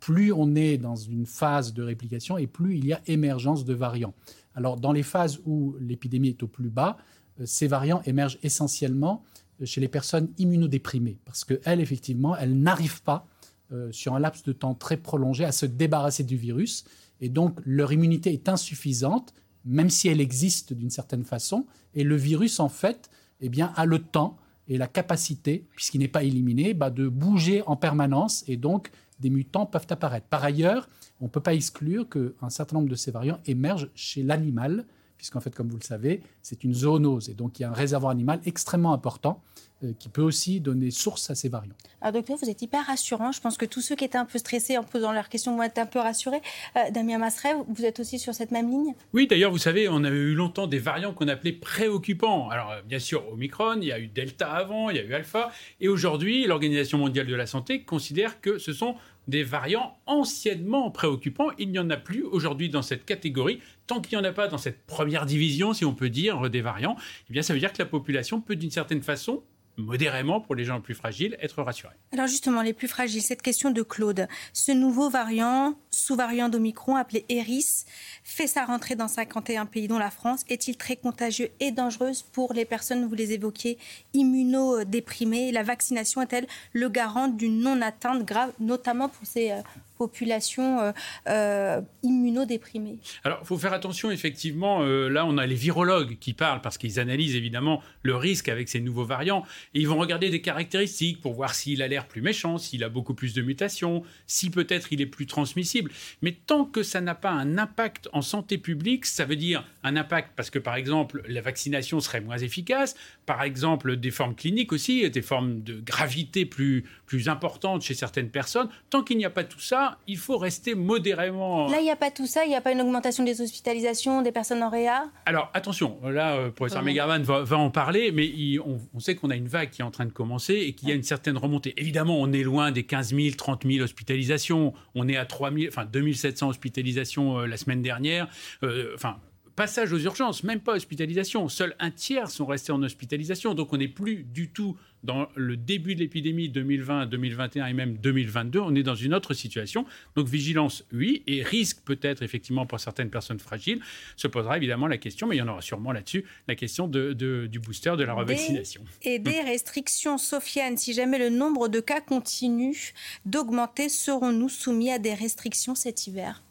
plus 0.00 0.34
on 0.34 0.54
est 0.54 0.76
dans 0.76 0.96
une 0.96 1.24
phase 1.24 1.72
de 1.72 1.82
réplication 1.82 2.36
et 2.36 2.46
plus 2.46 2.76
il 2.76 2.84
y 2.84 2.92
a 2.92 3.00
émergence 3.06 3.64
de 3.64 3.72
variants. 3.72 4.12
Alors, 4.54 4.78
dans 4.78 4.92
les 4.92 5.02
phases 5.02 5.40
où 5.46 5.74
l'épidémie 5.80 6.28
est 6.28 6.42
au 6.42 6.46
plus 6.46 6.70
bas, 6.70 6.96
euh, 7.40 7.46
ces 7.46 7.66
variants 7.66 8.02
émergent 8.06 8.38
essentiellement 8.42 9.24
euh, 9.60 9.66
chez 9.66 9.80
les 9.80 9.88
personnes 9.88 10.28
immunodéprimées, 10.38 11.18
parce 11.24 11.44
qu'elles, 11.44 11.80
effectivement, 11.80 12.36
elles 12.36 12.56
n'arrivent 12.56 13.02
pas, 13.02 13.26
euh, 13.72 13.90
sur 13.92 14.14
un 14.14 14.18
laps 14.18 14.44
de 14.44 14.52
temps 14.52 14.74
très 14.74 14.96
prolongé, 14.96 15.44
à 15.44 15.52
se 15.52 15.66
débarrasser 15.66 16.24
du 16.24 16.36
virus, 16.36 16.84
et 17.20 17.28
donc 17.28 17.58
leur 17.64 17.92
immunité 17.92 18.32
est 18.32 18.48
insuffisante, 18.48 19.34
même 19.64 19.90
si 19.90 20.08
elle 20.08 20.20
existe 20.20 20.72
d'une 20.72 20.90
certaine 20.90 21.24
façon, 21.24 21.66
et 21.94 22.04
le 22.04 22.16
virus, 22.16 22.60
en 22.60 22.68
fait, 22.68 23.10
eh 23.40 23.48
bien, 23.48 23.72
a 23.76 23.86
le 23.86 23.98
temps 23.98 24.36
et 24.68 24.78
la 24.78 24.86
capacité, 24.86 25.66
puisqu'il 25.74 25.98
n'est 25.98 26.08
pas 26.08 26.24
éliminé, 26.24 26.74
bah, 26.74 26.90
de 26.90 27.08
bouger 27.08 27.62
en 27.66 27.76
permanence, 27.76 28.44
et 28.48 28.56
donc 28.56 28.90
des 29.20 29.30
mutants 29.30 29.66
peuvent 29.66 29.86
apparaître. 29.90 30.26
Par 30.26 30.44
ailleurs, 30.44 30.88
on 31.24 31.28
ne 31.28 31.30
peut 31.30 31.40
pas 31.40 31.54
exclure 31.54 32.06
qu'un 32.06 32.50
certain 32.50 32.76
nombre 32.76 32.90
de 32.90 32.96
ces 32.96 33.10
variants 33.10 33.38
émergent 33.46 33.88
chez 33.94 34.22
l'animal, 34.22 34.84
puisqu'en 35.16 35.40
fait, 35.40 35.54
comme 35.54 35.68
vous 35.68 35.78
le 35.78 35.82
savez, 35.82 36.20
c'est 36.42 36.64
une 36.64 36.74
zoonose. 36.74 37.30
Et 37.30 37.34
donc, 37.34 37.58
il 37.58 37.62
y 37.62 37.64
a 37.64 37.70
un 37.70 37.72
réservoir 37.72 38.10
animal 38.10 38.40
extrêmement 38.44 38.92
important 38.92 39.42
euh, 39.82 39.92
qui 39.98 40.10
peut 40.10 40.20
aussi 40.20 40.60
donner 40.60 40.90
source 40.90 41.30
à 41.30 41.34
ces 41.34 41.48
variants. 41.48 41.72
Alors, 42.02 42.12
docteur, 42.12 42.36
vous 42.36 42.50
êtes 42.50 42.60
hyper 42.60 42.84
rassurant. 42.84 43.32
Je 43.32 43.40
pense 43.40 43.56
que 43.56 43.64
tous 43.64 43.80
ceux 43.80 43.96
qui 43.96 44.04
étaient 44.04 44.18
un 44.18 44.26
peu 44.26 44.38
stressés 44.38 44.76
en 44.76 44.84
posant 44.84 45.12
leurs 45.12 45.30
questions 45.30 45.56
vont 45.56 45.62
être 45.62 45.78
un 45.78 45.86
peu 45.86 45.98
rassurés. 45.98 46.42
Euh, 46.76 46.90
Damien 46.90 47.16
Masseret, 47.16 47.54
vous 47.68 47.86
êtes 47.86 48.00
aussi 48.00 48.18
sur 48.18 48.34
cette 48.34 48.50
même 48.50 48.68
ligne? 48.68 48.92
Oui, 49.14 49.26
d'ailleurs, 49.26 49.50
vous 49.50 49.56
savez, 49.56 49.88
on 49.88 50.04
avait 50.04 50.14
eu 50.14 50.34
longtemps 50.34 50.66
des 50.66 50.78
variants 50.78 51.14
qu'on 51.14 51.28
appelait 51.28 51.52
préoccupants. 51.52 52.50
Alors, 52.50 52.70
euh, 52.72 52.82
bien 52.82 52.98
sûr, 52.98 53.26
Omicron, 53.32 53.78
il 53.80 53.88
y 53.88 53.92
a 53.92 53.98
eu 53.98 54.08
Delta 54.08 54.52
avant, 54.52 54.90
il 54.90 54.96
y 54.96 55.00
a 55.00 55.04
eu 55.04 55.14
Alpha. 55.14 55.50
Et 55.80 55.88
aujourd'hui, 55.88 56.46
l'Organisation 56.46 56.98
mondiale 56.98 57.26
de 57.26 57.34
la 57.34 57.46
santé 57.46 57.82
considère 57.82 58.42
que 58.42 58.58
ce 58.58 58.74
sont 58.74 58.96
des 59.28 59.42
variants 59.42 59.98
anciennement 60.06 60.90
préoccupants. 60.90 61.50
Il 61.58 61.70
n'y 61.70 61.78
en 61.78 61.90
a 61.90 61.96
plus 61.96 62.22
aujourd'hui 62.22 62.68
dans 62.68 62.82
cette 62.82 63.04
catégorie. 63.04 63.60
Tant 63.86 64.00
qu'il 64.00 64.18
n'y 64.18 64.24
en 64.24 64.28
a 64.28 64.32
pas 64.32 64.48
dans 64.48 64.58
cette 64.58 64.86
première 64.86 65.26
division, 65.26 65.72
si 65.72 65.84
on 65.84 65.94
peut 65.94 66.10
dire, 66.10 66.50
des 66.50 66.60
variants, 66.60 66.96
eh 67.28 67.32
bien, 67.32 67.42
ça 67.42 67.52
veut 67.52 67.60
dire 67.60 67.72
que 67.72 67.82
la 67.82 67.86
population 67.86 68.40
peut 68.40 68.56
d'une 68.56 68.70
certaine 68.70 69.02
façon 69.02 69.42
modérément 69.76 70.40
pour 70.40 70.54
les 70.54 70.64
gens 70.64 70.76
les 70.76 70.82
plus 70.82 70.94
fragiles, 70.94 71.36
être 71.40 71.62
rassurés. 71.62 71.94
Alors 72.12 72.26
justement, 72.26 72.62
les 72.62 72.72
plus 72.72 72.88
fragiles, 72.88 73.22
cette 73.22 73.42
question 73.42 73.70
de 73.70 73.82
Claude. 73.82 74.28
Ce 74.52 74.72
nouveau 74.72 75.10
variant, 75.10 75.74
sous-variant 75.90 76.48
d'Omicron 76.48 76.96
appelé 76.96 77.24
Eris, 77.28 77.84
fait 78.22 78.46
sa 78.46 78.64
rentrée 78.64 78.94
dans 78.94 79.08
51 79.08 79.66
pays 79.66 79.88
dont 79.88 79.98
la 79.98 80.10
France. 80.10 80.44
Est-il 80.48 80.76
très 80.76 80.96
contagieux 80.96 81.50
et 81.60 81.70
dangereux 81.70 82.12
pour 82.32 82.52
les 82.52 82.64
personnes, 82.64 83.06
vous 83.06 83.14
les 83.14 83.32
évoquiez, 83.32 83.78
immunodéprimées? 84.12 85.52
La 85.52 85.62
vaccination 85.62 86.22
est-elle 86.22 86.46
le 86.72 86.88
garant 86.88 87.28
d'une 87.28 87.60
non-atteinte 87.60 88.24
grave, 88.24 88.52
notamment 88.60 89.08
pour 89.08 89.26
ces 89.26 89.50
euh, 89.50 89.62
population 89.96 90.80
euh, 90.80 90.92
euh, 91.28 91.80
immunodéprimée 92.02 92.98
Alors, 93.22 93.38
il 93.42 93.46
faut 93.46 93.58
faire 93.58 93.72
attention, 93.72 94.10
effectivement. 94.10 94.82
Euh, 94.82 95.08
là, 95.08 95.24
on 95.26 95.38
a 95.38 95.46
les 95.46 95.54
virologues 95.54 96.18
qui 96.18 96.32
parlent 96.32 96.60
parce 96.60 96.78
qu'ils 96.78 96.98
analysent 96.98 97.36
évidemment 97.36 97.82
le 98.02 98.16
risque 98.16 98.48
avec 98.48 98.68
ces 98.68 98.80
nouveaux 98.80 99.04
variants. 99.04 99.44
Et 99.74 99.80
ils 99.80 99.88
vont 99.88 99.98
regarder 99.98 100.30
des 100.30 100.40
caractéristiques 100.40 101.20
pour 101.20 101.34
voir 101.34 101.54
s'il 101.54 101.82
a 101.82 101.88
l'air 101.88 102.06
plus 102.06 102.22
méchant, 102.22 102.58
s'il 102.58 102.82
a 102.84 102.88
beaucoup 102.88 103.14
plus 103.14 103.34
de 103.34 103.42
mutations, 103.42 104.02
si 104.26 104.50
peut-être 104.50 104.92
il 104.92 105.00
est 105.00 105.06
plus 105.06 105.26
transmissible. 105.26 105.90
Mais 106.22 106.32
tant 106.32 106.64
que 106.64 106.82
ça 106.82 107.00
n'a 107.00 107.14
pas 107.14 107.30
un 107.30 107.58
impact 107.58 108.08
en 108.12 108.22
santé 108.22 108.58
publique, 108.58 109.06
ça 109.06 109.24
veut 109.24 109.36
dire 109.36 109.64
un 109.82 109.96
impact 109.96 110.32
parce 110.36 110.50
que, 110.50 110.58
par 110.58 110.74
exemple, 110.74 111.22
la 111.28 111.40
vaccination 111.40 112.00
serait 112.00 112.20
moins 112.20 112.38
efficace, 112.38 112.96
par 113.26 113.42
exemple, 113.42 113.96
des 113.96 114.10
formes 114.10 114.34
cliniques 114.34 114.72
aussi, 114.72 115.08
des 115.10 115.22
formes 115.22 115.62
de 115.62 115.80
gravité 115.80 116.44
plus, 116.46 116.84
plus 117.06 117.28
importantes 117.28 117.82
chez 117.82 117.94
certaines 117.94 118.30
personnes. 118.30 118.68
Tant 118.90 119.02
qu'il 119.02 119.18
n'y 119.18 119.24
a 119.24 119.30
pas 119.30 119.44
tout 119.44 119.60
ça, 119.60 119.83
il 120.06 120.18
faut 120.18 120.38
rester 120.38 120.74
modérément. 120.74 121.68
Là, 121.68 121.78
il 121.80 121.84
n'y 121.84 121.90
a 121.90 121.96
pas 121.96 122.10
tout 122.10 122.26
ça, 122.26 122.44
il 122.44 122.48
n'y 122.48 122.56
a 122.56 122.60
pas 122.60 122.72
une 122.72 122.80
augmentation 122.80 123.24
des 123.24 123.40
hospitalisations, 123.40 124.22
des 124.22 124.32
personnes 124.32 124.62
en 124.62 124.70
réa? 124.70 125.04
Alors, 125.26 125.50
attention, 125.54 125.98
là, 126.04 126.34
euh, 126.34 126.50
professeur 126.50 126.82
Megavan 126.82 127.22
va, 127.22 127.58
en 127.58 127.70
parler, 127.70 128.12
mais 128.12 128.30
on, 128.64 129.00
sait 129.00 129.14
qu'on 129.14 129.30
a 129.30 129.36
une 129.36 129.48
vague 129.48 129.70
qui 129.70 129.82
est 129.82 129.84
en 129.84 129.90
train 129.90 130.06
de 130.06 130.12
commencer 130.12 130.54
et 130.54 130.72
qu'il 130.72 130.88
y 130.88 130.92
a 130.92 130.94
une 130.94 131.02
certaine 131.02 131.36
remontée. 131.36 131.74
Évidemment, 131.76 132.20
on 132.20 132.32
est 132.32 132.42
loin 132.42 132.70
des 132.70 132.84
15 132.84 133.14
000, 133.14 133.36
30 133.36 133.64
000 133.66 133.84
hospitalisations. 133.84 134.72
On 134.94 135.08
est 135.08 135.16
à 135.16 135.26
3 135.26 135.52
000, 135.52 135.66
enfin 135.68 135.84
2700 135.84 136.48
hospitalisations 136.48 137.38
euh, 137.38 137.46
la 137.46 137.56
semaine 137.56 137.82
dernière. 137.82 138.28
Euh, 138.62 138.92
enfin, 138.94 139.16
passage 139.56 139.92
aux 139.92 139.98
urgences, 139.98 140.42
même 140.44 140.60
pas 140.60 140.74
hospitalisation. 140.74 141.48
Seul 141.48 141.74
un 141.78 141.90
tiers 141.90 142.30
sont 142.30 142.46
restés 142.46 142.72
en 142.72 142.82
hospitalisation. 142.82 143.54
Donc 143.54 143.72
on 143.72 143.76
n'est 143.76 143.88
plus 143.88 144.24
du 144.24 144.50
tout 144.50 144.76
dans 145.04 145.28
le 145.36 145.56
début 145.56 145.94
de 145.94 146.00
l'épidémie 146.00 146.48
2020, 146.48 147.06
2021 147.06 147.66
et 147.66 147.72
même 147.72 147.96
2022. 147.98 148.58
On 148.58 148.74
est 148.74 148.82
dans 148.82 148.94
une 148.94 149.14
autre 149.14 149.34
situation. 149.34 149.86
Donc 150.16 150.26
vigilance, 150.26 150.84
oui, 150.92 151.22
et 151.26 151.42
risque 151.42 151.80
peut-être 151.84 152.22
effectivement 152.22 152.66
pour 152.66 152.80
certaines 152.80 153.10
personnes 153.10 153.38
fragiles. 153.38 153.80
Se 154.16 154.26
posera 154.26 154.56
évidemment 154.56 154.86
la 154.86 154.98
question, 154.98 155.26
mais 155.26 155.36
il 155.36 155.38
y 155.38 155.42
en 155.42 155.48
aura 155.48 155.60
sûrement 155.60 155.92
là-dessus, 155.92 156.24
la 156.48 156.54
question 156.54 156.88
de, 156.88 157.12
du 157.12 157.58
booster, 157.60 157.94
de 157.96 158.04
la 158.04 158.14
revaccination. 158.14 158.82
et 159.02 159.18
des 159.18 159.40
restrictions, 159.40 160.18
Sofiane, 160.18 160.76
si 160.76 160.92
jamais 160.92 161.18
le 161.18 161.28
nombre 161.28 161.68
de 161.68 161.80
cas 161.80 162.00
continue 162.00 162.92
d'augmenter, 163.26 163.88
serons-nous 163.88 164.48
soumis 164.48 164.90
à 164.90 164.98
des 164.98 165.14
restrictions 165.14 165.74
cet 165.74 166.06
hiver? 166.06 166.42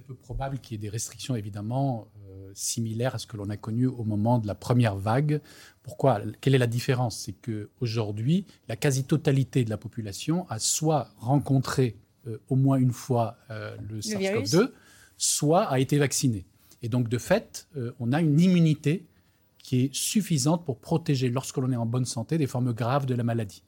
Peu 0.00 0.14
probable 0.14 0.58
qu'il 0.58 0.72
y 0.72 0.74
ait 0.76 0.82
des 0.82 0.88
restrictions, 0.88 1.36
évidemment, 1.36 2.08
euh, 2.28 2.50
similaires 2.54 3.14
à 3.14 3.18
ce 3.18 3.26
que 3.26 3.36
l'on 3.36 3.50
a 3.50 3.56
connu 3.56 3.86
au 3.86 4.04
moment 4.04 4.38
de 4.38 4.46
la 4.46 4.54
première 4.54 4.96
vague. 4.96 5.40
Pourquoi? 5.82 6.20
Quelle 6.40 6.54
est 6.54 6.58
la 6.58 6.66
différence? 6.66 7.18
C'est 7.18 7.32
qu'aujourd'hui, 7.32 8.46
la 8.68 8.76
quasi-totalité 8.76 9.64
de 9.64 9.70
la 9.70 9.76
population 9.76 10.48
a 10.48 10.58
soit 10.58 11.10
rencontré 11.18 11.96
euh, 12.26 12.38
au 12.48 12.56
moins 12.56 12.78
une 12.78 12.92
fois 12.92 13.36
euh, 13.50 13.76
le, 13.88 14.00
SARS-CoV-2, 14.00 14.70
soit 15.16 15.64
a 15.64 15.78
été 15.78 15.98
vacciné. 15.98 16.44
Et 16.82 16.88
donc, 16.88 17.08
de 17.08 17.18
fait, 17.18 17.68
on 17.98 18.12
a 18.12 18.20
une 18.20 18.38
immunité 18.38 19.06
qui 19.58 19.84
est 19.84 19.94
suffisante 19.94 20.64
pour 20.64 20.78
protéger, 20.78 21.30
lorsque 21.30 21.56
l'on 21.56 21.72
est 21.72 21.76
en 21.76 21.86
bonne 21.86 22.04
santé, 22.04 22.36
des 22.36 22.46
formes 22.46 22.72
graves 22.74 23.06
de 23.06 23.14
la 23.14 23.24
maladie. 23.24 23.62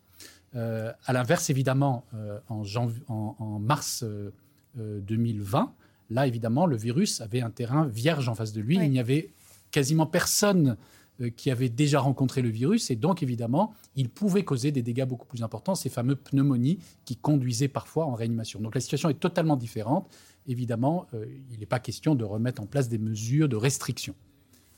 à 0.53 1.13
l'inverse, 1.13 1.49
évidemment, 1.49 2.05
en, 2.49 2.65
en, 3.09 3.59
mars 3.59 4.05
2020, 4.79 5.75
Là, 6.11 6.27
évidemment, 6.27 6.67
le 6.67 6.77
virus 6.77 7.21
avait 7.21 7.43
un 7.43 7.51
terrain 7.51 7.87
vierge 7.87 8.29
en 8.29 8.35
face 8.35 8.53
de 8.53 8.61
lui. 8.61 8.77
Il 8.77 8.91
n'y 8.91 9.01
avait 9.01 9.31
quasiment 9.71 10.07
personne 10.07 10.77
euh, 11.21 11.29
qui 11.29 11.51
avait 11.51 11.69
déjà 11.69 12.01
rencontré 12.01 12.41
le 12.41 12.49
virus 12.49 12.91
et 12.91 12.97
donc 12.97 13.23
évidemment 13.23 13.75
il 13.97 14.09
pouvait 14.09 14.45
causer 14.45 14.73
des 14.73 14.81
dégâts 14.81 15.05
beaucoup 15.05 15.27
plus 15.27 15.43
importants, 15.43 15.75
ces 15.75 15.91
fameux 15.91 16.17
pneumonies 16.17 16.79
qui 17.05 17.17
conduisaient 17.17 17.69
parfois 17.69 18.07
en 18.07 18.15
réanimation. 18.15 18.61
Donc 18.61 18.75
la 18.75 18.81
situation 18.81 19.11
est 19.11 19.21
totalement 19.21 19.57
différente. 19.57 20.09
Évidemment, 20.47 21.07
euh, 21.13 21.27
il 21.51 21.59
n'est 21.59 21.67
pas 21.67 21.81
question 21.81 22.15
de 22.15 22.25
remettre 22.25 22.63
en 22.63 22.67
place 22.67 22.89
des 22.89 22.97
mesures 22.97 23.49
de 23.49 23.57
restriction. 23.57 24.15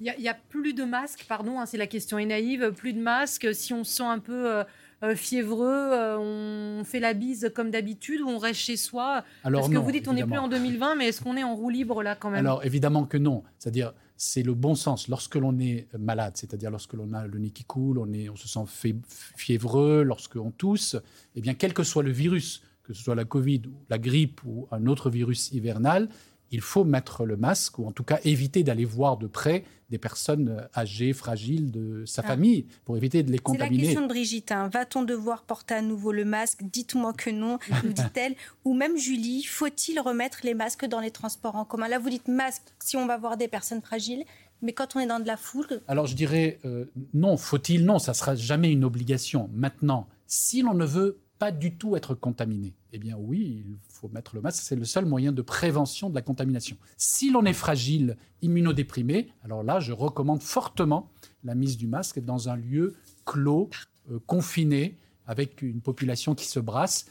Il 0.01 0.13
n'y 0.19 0.29
a, 0.29 0.35
plus 0.35 0.73
de 0.73 0.83
masques, 0.83 1.27
pardon, 1.29 1.61
hein, 1.61 1.67
c'est 1.67 1.77
la 1.77 1.87
question 1.87 2.19
est 2.19 2.25
naïve, 2.25 2.73
plus 2.73 2.95
de 2.95 3.01
masques. 3.01 3.55
Si 3.55 3.75
on 3.75 3.85
se 3.85 3.97
sent 3.97 4.03
un 4.03 4.19
peu 4.19 4.51
euh, 4.51 4.65
fiévreux, 5.15 6.17
on 6.19 6.83
fait 6.85 7.01
la 7.01 7.15
bise 7.15 7.51
comme 7.55 7.71
d'habitude 7.71 8.21
ou 8.21 8.29
on 8.29 8.39
reste 8.39 8.61
chez 8.61 8.77
soi? 8.77 9.25
Alors 9.45 9.63
Parce 9.63 9.73
que 9.73 9.79
vous 9.79 9.93
dites 9.93 10.09
on 10.09 10.13
n'est 10.13 10.25
plus 10.25 10.39
en 10.39 10.49
2020, 10.49 10.97
mais 10.97 11.09
est-ce 11.09 11.23
qu'on 11.23 11.37
est 11.37 11.45
en 11.45 11.55
roue 11.55 11.71
libre 11.71 12.03
là 12.03 12.17
quand 12.17 12.31
même? 12.31 12.45
Alors 12.45 12.65
évidemment 12.65 13.05
que 13.05 13.17
non. 13.17 13.43
C'est-à-dire 13.59 13.93
c'est 14.21 14.43
le 14.43 14.53
bon 14.53 14.75
sens. 14.75 15.09
Lorsque 15.09 15.37
l'on 15.37 15.59
est 15.59 15.89
malade, 15.99 16.33
c'est-à-dire 16.37 16.71
lorsque 16.71 16.93
l'on 16.93 17.15
a 17.15 17.27
le 17.27 17.39
nez 17.39 17.51
qui 17.51 17.65
coule, 17.65 17.99
on, 17.99 18.13
est, 18.13 18.29
on 18.29 18.37
se 18.37 18.47
sent 18.47 18.95
fiévreux, 19.37 20.03
lorsqu'on 20.03 20.51
tousse, 20.51 20.97
eh 21.35 21.41
bien, 21.41 21.55
quel 21.55 21.73
que 21.73 21.83
soit 21.83 22.03
le 22.03 22.11
virus, 22.11 22.63
que 22.83 22.93
ce 22.93 23.03
soit 23.03 23.15
la 23.15 23.25
Covid, 23.25 23.63
ou 23.67 23.73
la 23.89 23.99
grippe 23.99 24.43
ou 24.45 24.69
un 24.73 24.87
autre 24.87 25.09
virus 25.09 25.51
hivernal, 25.53 26.11
il 26.51 26.61
faut 26.61 26.85
mettre 26.85 27.25
le 27.25 27.37
masque 27.37 27.79
ou 27.79 27.87
en 27.87 27.93
tout 27.93 28.05
cas 28.05 28.19
éviter 28.25 28.63
d'aller 28.63 28.85
voir 28.85 29.17
de 29.17 29.27
près 29.27 29.65
des 29.91 29.99
personnes 29.99 30.69
âgées, 30.77 31.13
fragiles 31.13 31.71
de 31.71 32.05
sa 32.07 32.23
ah. 32.25 32.29
famille 32.29 32.67
pour 32.85 32.97
éviter 32.97 33.23
de 33.23 33.31
les 33.31 33.39
contaminer. 33.39 33.69
C'est 33.69 33.77
la 33.77 33.83
question 33.83 34.03
de 34.03 34.09
Brigitte. 34.09 34.53
Hein. 34.53 34.69
Va-t-on 34.69 35.03
devoir 35.03 35.43
porter 35.43 35.75
à 35.75 35.83
nouveau 35.83 36.13
le 36.13 36.25
masque? 36.25 36.63
Dites-moi 36.63 37.13
que 37.13 37.31
non, 37.31 37.59
nous 37.85 37.93
dit-elle. 37.93 38.37
ou 38.65 38.75
même 38.75 38.97
Julie, 38.97 39.43
faut-il 39.45 39.99
remettre 40.01 40.41
les 40.45 40.55
masques 40.55 40.87
dans 40.87 41.01
les 41.01 41.11
transports 41.11 41.57
en 41.57 41.65
commun? 41.65 41.89
Là, 41.89 41.99
vous 41.99 42.11
dites 42.11 42.29
masque 42.29 42.63
si 42.79 42.97
on 42.97 43.07
va 43.07 43.17
voir 43.17 43.37
des 43.37 43.49
personnes 43.49 43.83
fragiles. 43.83 44.25
Mais 44.63 44.73
quand 44.73 44.95
on 44.95 45.01
est 45.01 45.07
dans 45.07 45.21
de 45.21 45.27
la 45.27 45.39
foule. 45.39 45.81
Alors 45.89 46.07
je 46.07 46.15
dirais 46.15 46.61
euh, 46.67 46.85
non, 47.15 47.39
faut-il? 47.39 47.87
Non, 47.87 47.99
ça 47.99 48.13
sera 48.13 48.35
jamais 48.35 48.71
une 48.71 48.85
obligation. 48.85 49.49
Maintenant, 49.55 50.07
si 50.27 50.61
l'on 50.61 50.75
ne 50.75 50.85
veut 50.85 51.19
pas 51.41 51.51
du 51.51 51.75
tout 51.75 51.97
être 51.97 52.15
contaminé, 52.15 52.75
eh 52.93 52.99
bien 52.99 53.17
oui, 53.19 53.65
il 53.67 53.79
faut 53.89 54.11
mettre 54.11 54.35
le 54.35 54.43
masque. 54.43 54.63
C'est 54.63 54.77
le 54.77 54.85
seul 54.85 55.07
moyen 55.07 55.33
de 55.33 55.41
prévention 55.41 56.11
de 56.11 56.15
la 56.15 56.21
contamination. 56.21 56.77
Si 56.99 57.31
l'on 57.31 57.47
est 57.47 57.55
fragile, 57.55 58.19
immunodéprimé, 58.43 59.29
alors 59.43 59.63
là, 59.63 59.81
je 59.81 59.93
recommande 59.93 60.43
fortement 60.43 61.11
la 61.43 61.55
mise 61.55 61.79
du 61.79 61.87
masque 61.87 62.21
dans 62.21 62.51
un 62.51 62.57
lieu 62.57 62.95
clos, 63.25 63.71
euh, 64.11 64.19
confiné, 64.27 64.99
avec 65.27 65.63
une 65.63 65.81
population 65.81 66.35
qui 66.35 66.45
se 66.45 66.61
brasse 66.61 67.07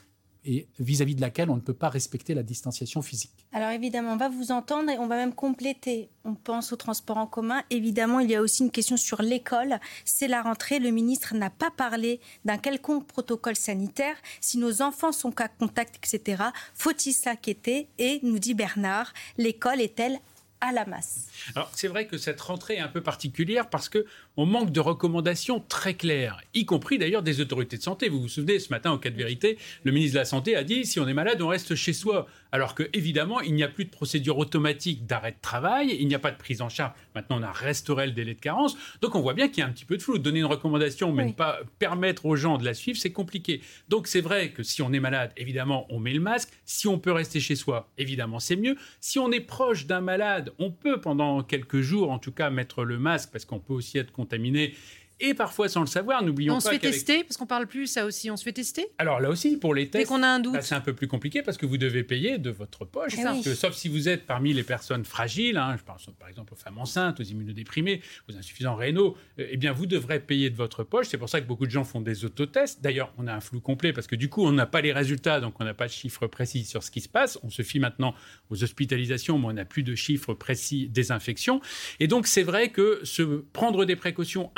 et 0.45 0.67
vis-à-vis 0.79 1.15
de 1.15 1.21
laquelle 1.21 1.49
on 1.49 1.55
ne 1.55 1.61
peut 1.61 1.73
pas 1.73 1.89
respecter 1.89 2.33
la 2.33 2.43
distanciation 2.43 3.01
physique. 3.01 3.45
Alors 3.51 3.69
évidemment, 3.69 4.13
on 4.13 4.17
va 4.17 4.29
vous 4.29 4.51
entendre 4.51 4.89
et 4.89 4.97
on 4.97 5.07
va 5.07 5.15
même 5.15 5.33
compléter. 5.33 6.09
On 6.23 6.35
pense 6.35 6.71
au 6.71 6.75
transport 6.75 7.17
en 7.17 7.27
commun. 7.27 7.63
Évidemment, 7.69 8.19
il 8.19 8.29
y 8.29 8.35
a 8.35 8.41
aussi 8.41 8.63
une 8.63 8.71
question 8.71 8.97
sur 8.97 9.21
l'école. 9.21 9.79
C'est 10.05 10.27
la 10.27 10.41
rentrée. 10.41 10.79
Le 10.79 10.91
ministre 10.91 11.35
n'a 11.35 11.49
pas 11.49 11.71
parlé 11.71 12.19
d'un 12.45 12.57
quelconque 12.57 13.07
protocole 13.07 13.55
sanitaire. 13.55 14.15
Si 14.39 14.57
nos 14.57 14.81
enfants 14.81 15.11
sont 15.11 15.31
cas 15.31 15.47
contact, 15.47 15.97
etc., 15.97 16.43
faut-il 16.73 17.13
s'inquiéter? 17.13 17.87
Et 17.97 18.19
nous 18.23 18.39
dit 18.39 18.53
Bernard, 18.53 19.13
l'école 19.37 19.81
est-elle 19.81 20.19
à 20.61 20.71
la 20.71 20.85
masse. 20.85 21.27
Alors 21.55 21.69
c'est 21.73 21.87
vrai 21.87 22.07
que 22.07 22.17
cette 22.17 22.39
rentrée 22.41 22.75
est 22.75 22.79
un 22.79 22.87
peu 22.87 23.01
particulière 23.01 23.69
parce 23.69 23.89
que 23.89 24.05
on 24.37 24.45
manque 24.45 24.71
de 24.71 24.79
recommandations 24.79 25.59
très 25.67 25.93
claires, 25.93 26.41
y 26.53 26.65
compris 26.65 26.97
d'ailleurs 26.97 27.23
des 27.23 27.41
autorités 27.41 27.77
de 27.77 27.83
santé. 27.83 28.09
Vous 28.09 28.21
vous 28.21 28.29
souvenez, 28.29 28.59
ce 28.59 28.69
matin, 28.69 28.91
en 28.91 28.97
cas 28.97 29.09
de 29.09 29.15
vérité, 29.15 29.57
le 29.83 29.91
ministre 29.91 30.15
de 30.15 30.19
la 30.19 30.25
Santé 30.25 30.55
a 30.55 30.63
dit 30.63 30.85
si 30.85 30.99
on 30.99 31.07
est 31.07 31.13
malade, 31.13 31.41
on 31.41 31.47
reste 31.47 31.75
chez 31.75 31.93
soi. 31.93 32.27
Alors 32.51 32.73
que 32.73 32.89
évidemment, 32.93 33.41
il 33.41 33.53
n'y 33.53 33.63
a 33.63 33.67
plus 33.67 33.85
de 33.85 33.89
procédure 33.89 34.37
automatique 34.37 35.05
d'arrêt 35.05 35.31
de 35.31 35.37
travail, 35.41 35.95
il 35.99 36.07
n'y 36.07 36.15
a 36.15 36.19
pas 36.19 36.31
de 36.31 36.37
prise 36.37 36.61
en 36.61 36.69
charge. 36.69 36.93
Maintenant, 37.15 37.39
on 37.39 37.43
a 37.43 37.51
restauré 37.51 38.07
le 38.07 38.11
délai 38.11 38.33
de 38.33 38.39
carence. 38.39 38.75
Donc 39.01 39.15
on 39.15 39.21
voit 39.21 39.33
bien 39.33 39.47
qu'il 39.49 39.59
y 39.59 39.61
a 39.61 39.67
un 39.67 39.71
petit 39.71 39.85
peu 39.85 39.97
de 39.97 40.01
flou. 40.01 40.17
Donner 40.17 40.39
une 40.39 40.45
recommandation, 40.45 41.11
mais 41.11 41.25
ne 41.25 41.31
pas 41.31 41.59
permettre 41.77 42.25
aux 42.25 42.35
gens 42.35 42.57
de 42.57 42.65
la 42.65 42.73
suivre, 42.73 42.97
c'est 42.97 43.11
compliqué. 43.11 43.61
Donc 43.87 44.07
c'est 44.07 44.21
vrai 44.21 44.51
que 44.51 44.63
si 44.63 44.81
on 44.81 44.91
est 44.93 44.99
malade, 44.99 45.31
évidemment, 45.37 45.85
on 45.89 45.99
met 45.99 46.13
le 46.13 46.19
masque. 46.19 46.49
Si 46.65 46.87
on 46.87 46.97
peut 46.97 47.11
rester 47.11 47.39
chez 47.39 47.55
soi, 47.55 47.89
évidemment, 47.97 48.39
c'est 48.39 48.55
mieux. 48.55 48.75
Si 48.99 49.19
on 49.19 49.31
est 49.31 49.41
proche 49.41 49.85
d'un 49.85 50.01
malade, 50.01 50.48
on 50.57 50.71
peut 50.71 50.99
pendant 50.99 51.43
quelques 51.43 51.81
jours, 51.81 52.11
en 52.11 52.19
tout 52.19 52.31
cas, 52.31 52.49
mettre 52.49 52.83
le 52.83 52.97
masque 52.97 53.29
parce 53.31 53.45
qu'on 53.45 53.59
peut 53.59 53.73
aussi 53.73 53.97
être 53.97 54.11
contaminé 54.11 54.73
et 55.19 55.33
parfois 55.33 55.69
sans 55.69 55.81
le 55.81 55.87
savoir. 55.87 56.23
N'oublions 56.23 56.53
pas. 56.53 56.57
On 56.57 56.59
se 56.61 56.69
fait 56.69 56.79
tester 56.79 57.23
parce 57.23 57.37
qu'on 57.37 57.45
parle 57.45 57.67
plus, 57.67 57.87
ça 57.87 58.05
aussi, 58.05 58.31
on 58.31 58.37
se 58.37 58.43
fait 58.43 58.53
tester. 58.53 58.87
Alors 58.97 59.19
là 59.19 59.29
aussi, 59.29 59.57
pour 59.57 59.73
les 59.73 59.89
tests, 59.89 60.07
qu'on 60.07 60.23
a 60.23 60.27
un 60.27 60.39
doute, 60.39 60.53
bah, 60.53 60.61
c'est 60.61 60.75
un 60.75 60.81
peu 60.81 60.93
plus 60.93 61.07
compliqué 61.07 61.41
parce 61.41 61.57
que 61.57 61.65
vous 61.65 61.77
devez 61.77 62.03
payer 62.03 62.37
de 62.37 62.49
votre 62.49 62.85
poche. 62.85 63.13
Eh 63.17 63.55
sauf 63.55 63.73
si 63.73 63.87
vous 63.87 64.09
êtes 64.09 64.25
parmi 64.25 64.53
les 64.53 64.63
personnes 64.63 65.05
fragiles, 65.05 65.57
hein, 65.57 65.75
je 65.77 65.83
pense 65.83 66.09
par 66.19 66.29
exemple 66.29 66.53
aux 66.53 66.57
femmes 66.57 66.77
enceintes, 66.77 67.19
aux 67.19 67.23
immunodéprimés, 67.23 68.01
aux 68.29 68.37
insuffisants 68.37 68.75
rénaux, 68.75 69.17
euh, 69.39 69.47
eh 69.49 69.57
bien 69.57 69.71
vous 69.71 69.85
devrez 69.85 70.19
payer 70.19 70.49
de 70.49 70.55
votre 70.55 70.83
poche. 70.83 71.07
C'est 71.09 71.17
pour 71.17 71.29
ça 71.29 71.41
que 71.41 71.47
beaucoup 71.47 71.65
de 71.65 71.71
gens 71.71 71.83
font 71.83 72.01
des 72.01 72.25
autotests. 72.25 72.81
D'ailleurs, 72.81 73.13
on 73.17 73.27
a 73.27 73.33
un 73.33 73.41
flou 73.41 73.59
complet 73.59 73.93
parce 73.93 74.07
que 74.07 74.15
du 74.15 74.29
coup, 74.29 74.45
on 74.45 74.51
n'a 74.51 74.65
pas 74.65 74.81
les 74.81 74.93
résultats, 74.93 75.39
donc 75.39 75.55
on 75.59 75.63
n'a 75.63 75.73
pas 75.73 75.87
de 75.87 75.91
chiffres 75.91 76.27
précis 76.27 76.65
sur 76.65 76.83
ce 76.83 76.91
qui 76.91 77.01
se 77.01 77.09
passe. 77.09 77.39
On 77.43 77.49
se 77.49 77.61
fie 77.61 77.79
maintenant 77.79 78.13
aux 78.49 78.63
hospitalisations, 78.63 79.37
mais 79.37 79.47
on 79.47 79.53
n'a 79.53 79.65
plus 79.65 79.83
de 79.83 79.95
chiffres 79.95 80.33
précis 80.33 80.87
des 80.87 81.11
infections. 81.11 81.61
Et 81.99 82.07
donc 82.07 82.27
c'est 82.27 82.43
vrai 82.43 82.69
que 82.69 83.01
se 83.03 83.21
prendre 83.23 83.85
des 83.85 83.95
précautions 83.95 84.51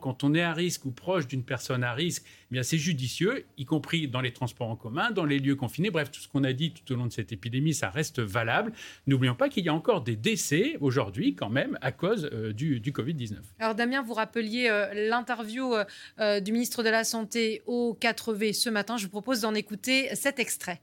quand 0.00 0.24
on 0.24 0.34
est 0.34 0.42
à 0.42 0.52
risque 0.52 0.84
ou 0.84 0.90
proche 0.90 1.26
d'une 1.26 1.42
personne 1.42 1.84
à 1.84 1.92
risque, 1.92 2.24
eh 2.26 2.54
bien 2.54 2.62
c'est 2.62 2.78
judicieux, 2.78 3.44
y 3.58 3.64
compris 3.64 4.08
dans 4.08 4.20
les 4.20 4.32
transports 4.32 4.68
en 4.68 4.76
commun, 4.76 5.10
dans 5.10 5.24
les 5.24 5.38
lieux 5.38 5.56
confinés. 5.56 5.90
Bref, 5.90 6.10
tout 6.10 6.20
ce 6.20 6.28
qu'on 6.28 6.44
a 6.44 6.52
dit 6.52 6.72
tout 6.72 6.92
au 6.92 6.96
long 6.96 7.06
de 7.06 7.12
cette 7.12 7.32
épidémie, 7.32 7.74
ça 7.74 7.90
reste 7.90 8.20
valable. 8.20 8.72
N'oublions 9.06 9.34
pas 9.34 9.48
qu'il 9.48 9.64
y 9.64 9.68
a 9.68 9.74
encore 9.74 10.02
des 10.02 10.16
décès 10.16 10.76
aujourd'hui, 10.80 11.34
quand 11.34 11.50
même, 11.50 11.78
à 11.80 11.92
cause 11.92 12.28
euh, 12.32 12.52
du, 12.52 12.80
Covid-19. 12.80 13.36
Alors 13.58 13.74
Damien, 13.74 14.02
vous 14.02 14.14
rappeliez 14.14 14.68
euh, 14.68 15.08
l'interview 15.08 15.74
euh, 16.18 16.40
du 16.40 16.52
ministre 16.52 16.82
de 16.82 16.88
la 16.88 17.04
Santé 17.04 17.62
au 17.66 17.96
4V 18.00 18.52
ce 18.52 18.70
matin. 18.70 18.96
Je 18.96 19.04
vous 19.04 19.10
propose 19.10 19.40
d'en 19.40 19.54
écouter 19.54 20.08
cet 20.14 20.38
extrait. 20.38 20.80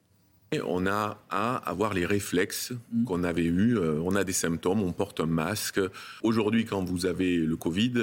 On 0.66 0.86
a 0.88 1.18
à 1.30 1.56
avoir 1.70 1.94
les 1.94 2.06
réflexes 2.06 2.74
mm. 2.92 3.06
qu'on 3.06 3.24
avait 3.24 3.46
eus. 3.46 3.78
Euh, 3.78 4.00
on 4.04 4.16
a 4.16 4.24
des 4.24 4.34
symptômes, 4.34 4.82
on 4.82 4.92
porte 4.92 5.20
un 5.20 5.26
masque. 5.26 5.80
Aujourd'hui, 6.22 6.66
quand 6.66 6.84
vous 6.84 7.06
avez 7.06 7.38
le 7.38 7.56
Covid, 7.56 7.94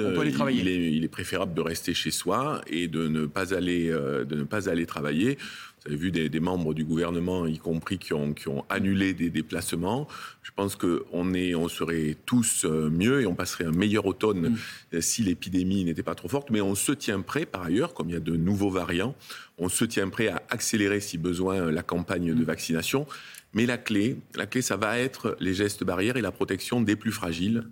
il, 0.51 0.67
est, 0.67 0.91
il, 0.93 1.03
est, 1.03 1.07
préférable 1.07 1.53
de 1.53 1.61
rester 1.61 1.93
chez 1.93 2.11
soi 2.11 2.61
et 2.67 2.87
de 2.87 3.07
ne 3.07 3.25
pas 3.25 3.53
aller, 3.53 3.89
euh, 3.89 4.23
de 4.25 4.35
ne 4.35 4.43
pas 4.43 4.69
aller 4.69 4.85
travailler. 4.85 5.37
Vous 5.83 5.93
avez 5.93 5.99
vu 5.99 6.11
des, 6.11 6.39
membres 6.39 6.75
du 6.75 6.85
gouvernement, 6.85 7.47
y 7.47 7.57
compris, 7.57 7.97
qui 7.97 8.13
ont, 8.13 8.33
qui 8.33 8.47
ont 8.49 8.63
annulé 8.69 9.15
des 9.15 9.31
déplacements. 9.31 10.07
Je 10.43 10.51
pense 10.55 10.75
qu'on 10.75 11.01
on 11.11 11.67
serait 11.69 12.17
tous 12.27 12.65
euh, 12.65 12.91
mieux 12.91 13.21
et 13.21 13.25
on 13.25 13.33
passerait 13.33 13.65
un 13.65 13.71
meilleur 13.71 14.05
automne 14.05 14.49
mm. 14.49 14.57
euh, 14.93 15.01
si 15.01 15.23
l'épidémie 15.23 15.83
n'était 15.83 16.03
pas 16.03 16.13
trop 16.13 16.27
forte. 16.27 16.51
Mais 16.51 16.61
on 16.61 16.75
se 16.75 16.91
tient 16.91 17.21
prêt, 17.21 17.47
par 17.47 17.63
ailleurs, 17.63 17.95
comme 17.95 18.09
il 18.09 18.13
y 18.13 18.17
a 18.17 18.19
de 18.19 18.35
nouveaux 18.35 18.69
variants, 18.69 19.15
on 19.57 19.69
se 19.69 19.83
tient 19.83 20.07
prêt 20.09 20.27
à 20.27 20.43
accélérer, 20.49 20.99
si 20.99 21.17
besoin, 21.17 21.71
la 21.71 21.81
campagne 21.81 22.27
de 22.35 22.41
mm. 22.41 22.45
vaccination. 22.45 23.07
Mais 23.53 23.65
la 23.65 23.79
clé, 23.79 24.17
la 24.35 24.45
clé, 24.45 24.61
ça 24.61 24.77
va 24.77 24.99
être 24.99 25.35
les 25.39 25.55
gestes 25.55 25.83
barrières 25.83 26.15
et 26.15 26.21
la 26.21 26.31
protection 26.31 26.81
des 26.81 26.95
plus 26.95 27.11
fragiles, 27.11 27.65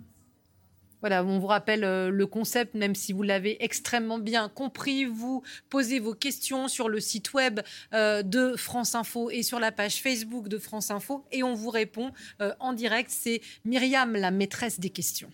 voilà, 1.00 1.24
on 1.24 1.38
vous 1.38 1.46
rappelle 1.46 1.84
euh, 1.84 2.10
le 2.10 2.26
concept, 2.26 2.74
même 2.74 2.94
si 2.94 3.12
vous 3.12 3.22
l'avez 3.22 3.62
extrêmement 3.64 4.18
bien 4.18 4.48
compris. 4.48 5.04
Vous 5.06 5.42
posez 5.68 5.98
vos 5.98 6.14
questions 6.14 6.68
sur 6.68 6.88
le 6.88 7.00
site 7.00 7.32
web 7.32 7.60
euh, 7.94 8.22
de 8.22 8.54
France 8.56 8.94
Info 8.94 9.30
et 9.30 9.42
sur 9.42 9.60
la 9.60 9.72
page 9.72 10.02
Facebook 10.02 10.48
de 10.48 10.58
France 10.58 10.90
Info 10.90 11.24
et 11.32 11.42
on 11.42 11.54
vous 11.54 11.70
répond 11.70 12.12
euh, 12.40 12.52
en 12.60 12.72
direct. 12.72 13.10
C'est 13.10 13.40
Myriam, 13.64 14.14
la 14.14 14.30
maîtresse 14.30 14.78
des 14.78 14.90
questions. 14.90 15.30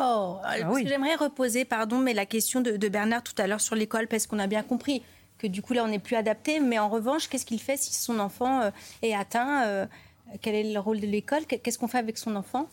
Oh, 0.00 0.38
ah 0.42 0.56
j'aimerais 0.84 1.14
reposer, 1.14 1.64
pardon, 1.64 1.98
mais 1.98 2.14
la 2.14 2.26
question 2.26 2.60
de, 2.60 2.76
de 2.76 2.88
Bernard 2.88 3.22
tout 3.22 3.34
à 3.38 3.46
l'heure 3.46 3.60
sur 3.60 3.76
l'école, 3.76 4.08
parce 4.08 4.26
qu'on 4.26 4.40
a 4.40 4.48
bien 4.48 4.64
compris 4.64 5.02
que 5.38 5.46
du 5.46 5.62
coup 5.62 5.72
là 5.72 5.84
on 5.84 5.88
n'est 5.88 6.00
plus 6.00 6.16
adapté. 6.16 6.58
Mais 6.58 6.80
en 6.80 6.88
revanche, 6.88 7.28
qu'est-ce 7.28 7.46
qu'il 7.46 7.60
fait 7.60 7.76
si 7.76 7.94
son 7.94 8.18
enfant 8.18 8.72
est 9.02 9.14
atteint 9.14 9.86
Quel 10.40 10.56
est 10.56 10.72
le 10.72 10.80
rôle 10.80 10.98
de 10.98 11.06
l'école? 11.06 11.46
Qu'est-ce 11.46 11.78
qu'on 11.78 11.86
fait 11.86 11.98
avec 11.98 12.18
son 12.18 12.34
enfant? 12.34 12.68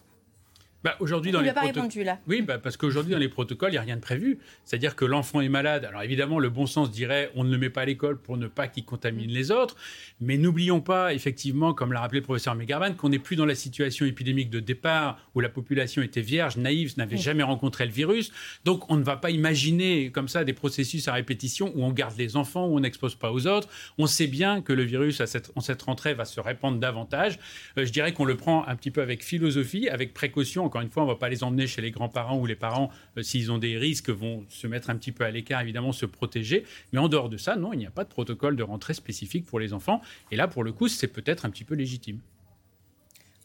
Bah, 0.84 0.96
aujourd'hui, 1.00 1.32
dans 1.32 1.42
les 1.42 1.52
pas 1.52 1.62
répondu 1.62 2.04
là. 2.04 2.20
Oui, 2.28 2.42
bah, 2.42 2.58
parce 2.58 2.76
qu'aujourd'hui, 2.76 3.14
dans 3.14 3.20
les 3.20 3.30
protocoles, 3.30 3.70
il 3.70 3.74
n'y 3.74 3.78
a 3.78 3.82
rien 3.82 3.98
de 3.98 4.02
prévu. 4.02 4.40
C'est-à-dire 4.66 4.96
que 4.96 5.06
l'enfant 5.06 5.42
est 5.42 5.50
malade. 5.50 5.86
Alors 5.86 6.02
évidemment, 6.02 6.40
le 6.40 6.50
bon 6.50 6.66
sens 6.66 6.90
dirait 6.90 7.32
on 7.36 7.44
ne 7.44 7.52
le 7.52 7.58
met 7.58 7.70
pas 7.70 7.82
à 7.82 7.86
l'école 7.86 8.18
pour 8.18 8.38
ne 8.38 8.48
pas 8.48 8.68
qu'il 8.68 8.84
contamine 8.84 9.30
les 9.30 9.52
autres. 9.52 9.76
Mais 10.20 10.38
n'oublions 10.38 10.82
pas, 10.82 11.14
effectivement, 11.14 11.74
comme 11.74 11.94
l'a 11.94 12.00
rappelé 12.00 12.20
le 12.20 12.26
professeur 12.26 12.56
Megarban, 12.56 12.94
qu'on 12.94 13.10
n'est 13.10 13.20
plus 13.20 13.36
dans 13.36 13.46
la 13.46 13.56
situation 13.56 14.06
épidémique 14.06 14.50
de 14.50 14.60
départ 14.60 15.20
où 15.36 15.40
la 15.40 15.50
population 15.50 16.02
était 16.02 16.22
vierge, 16.22 16.58
naïve, 16.58 16.98
n'avait 16.98 17.18
jamais 17.18 17.44
rencontré 17.44 17.86
le 17.86 17.92
virus. 17.92 18.32
Donc 18.66 18.90
on 18.90 18.98
ne 18.98 19.04
va 19.04 19.18
pas 19.18 19.30
imaginer 19.30 20.12
comme 20.12 20.28
ça 20.28 20.44
des 20.44 20.54
processus 20.54 21.08
à 21.08 21.14
répétition 21.14 21.72
où 21.76 21.84
on 21.84 21.92
garde 21.92 22.18
les 22.18 22.36
enfants, 22.36 22.68
où 22.68 22.78
on 22.78 22.80
n'expose 22.80 23.16
pas 23.16 23.32
aux 23.32 23.46
autres. 23.46 23.70
On 23.98 24.08
sait 24.08 24.28
bien 24.28 24.62
que 24.62 24.74
le 24.74 24.84
virus, 24.84 25.22
à 25.22 25.28
cette, 25.28 25.52
en 25.56 25.62
cette 25.62 25.82
rentrée, 25.82 26.14
va 26.14 26.26
se 26.26 26.40
répandre 26.40 26.80
davantage. 26.80 27.38
Euh, 27.78 27.86
je 27.86 27.92
dirais 27.92 28.14
qu'on 28.14 28.26
le 28.26 28.36
prend 28.36 28.68
un 28.68 28.76
petit 28.76 28.92
peu 28.92 29.02
avec 29.02 29.24
philosophie, 29.24 29.88
avec 29.90 30.14
précaution 30.14 30.66
encore 30.72 30.82
une 30.82 30.90
fois, 30.90 31.04
on 31.04 31.08
ne 31.08 31.12
va 31.12 31.18
pas 31.18 31.28
les 31.28 31.44
emmener 31.44 31.68
chez 31.68 31.82
les 31.82 31.92
grands-parents 31.92 32.38
où 32.38 32.46
les 32.46 32.56
parents, 32.56 32.92
euh, 33.18 33.24
s'ils 33.24 33.52
ont 33.52 33.58
des 33.58 33.78
risques, 33.78 34.10
vont 34.10 34.46
se 34.48 34.68
mettre 34.68 34.90
un 34.90 34.96
petit 34.96 35.12
peu 35.12 35.26
à 35.26 35.30
l'écart, 35.30 35.60
évidemment, 35.60 35.92
se 35.92 36.06
protéger. 36.06 36.64
Mais 36.94 37.00
en 37.00 37.10
dehors 37.10 37.28
de 37.28 37.36
ça, 37.36 37.58
non, 37.58 37.74
il 37.74 37.80
n'y 37.80 37.86
a 37.86 37.92
pas 37.92 38.06
de 38.06 38.10
protocole 38.10 38.56
de 38.56 38.64
rentrée 38.64 38.94
spécifique 38.94 39.46
pour 39.46 39.60
les 39.60 39.74
enfants. 39.74 40.02
Et 40.32 40.38
là, 40.38 40.48
pour 40.48 40.64
le 40.64 40.72
coup, 40.72 40.88
c'est 40.88 41.10
peut-être 41.10 41.44
un 41.44 41.50
petit 41.50 41.66
peu 41.66 41.76
légitime. 41.76 42.20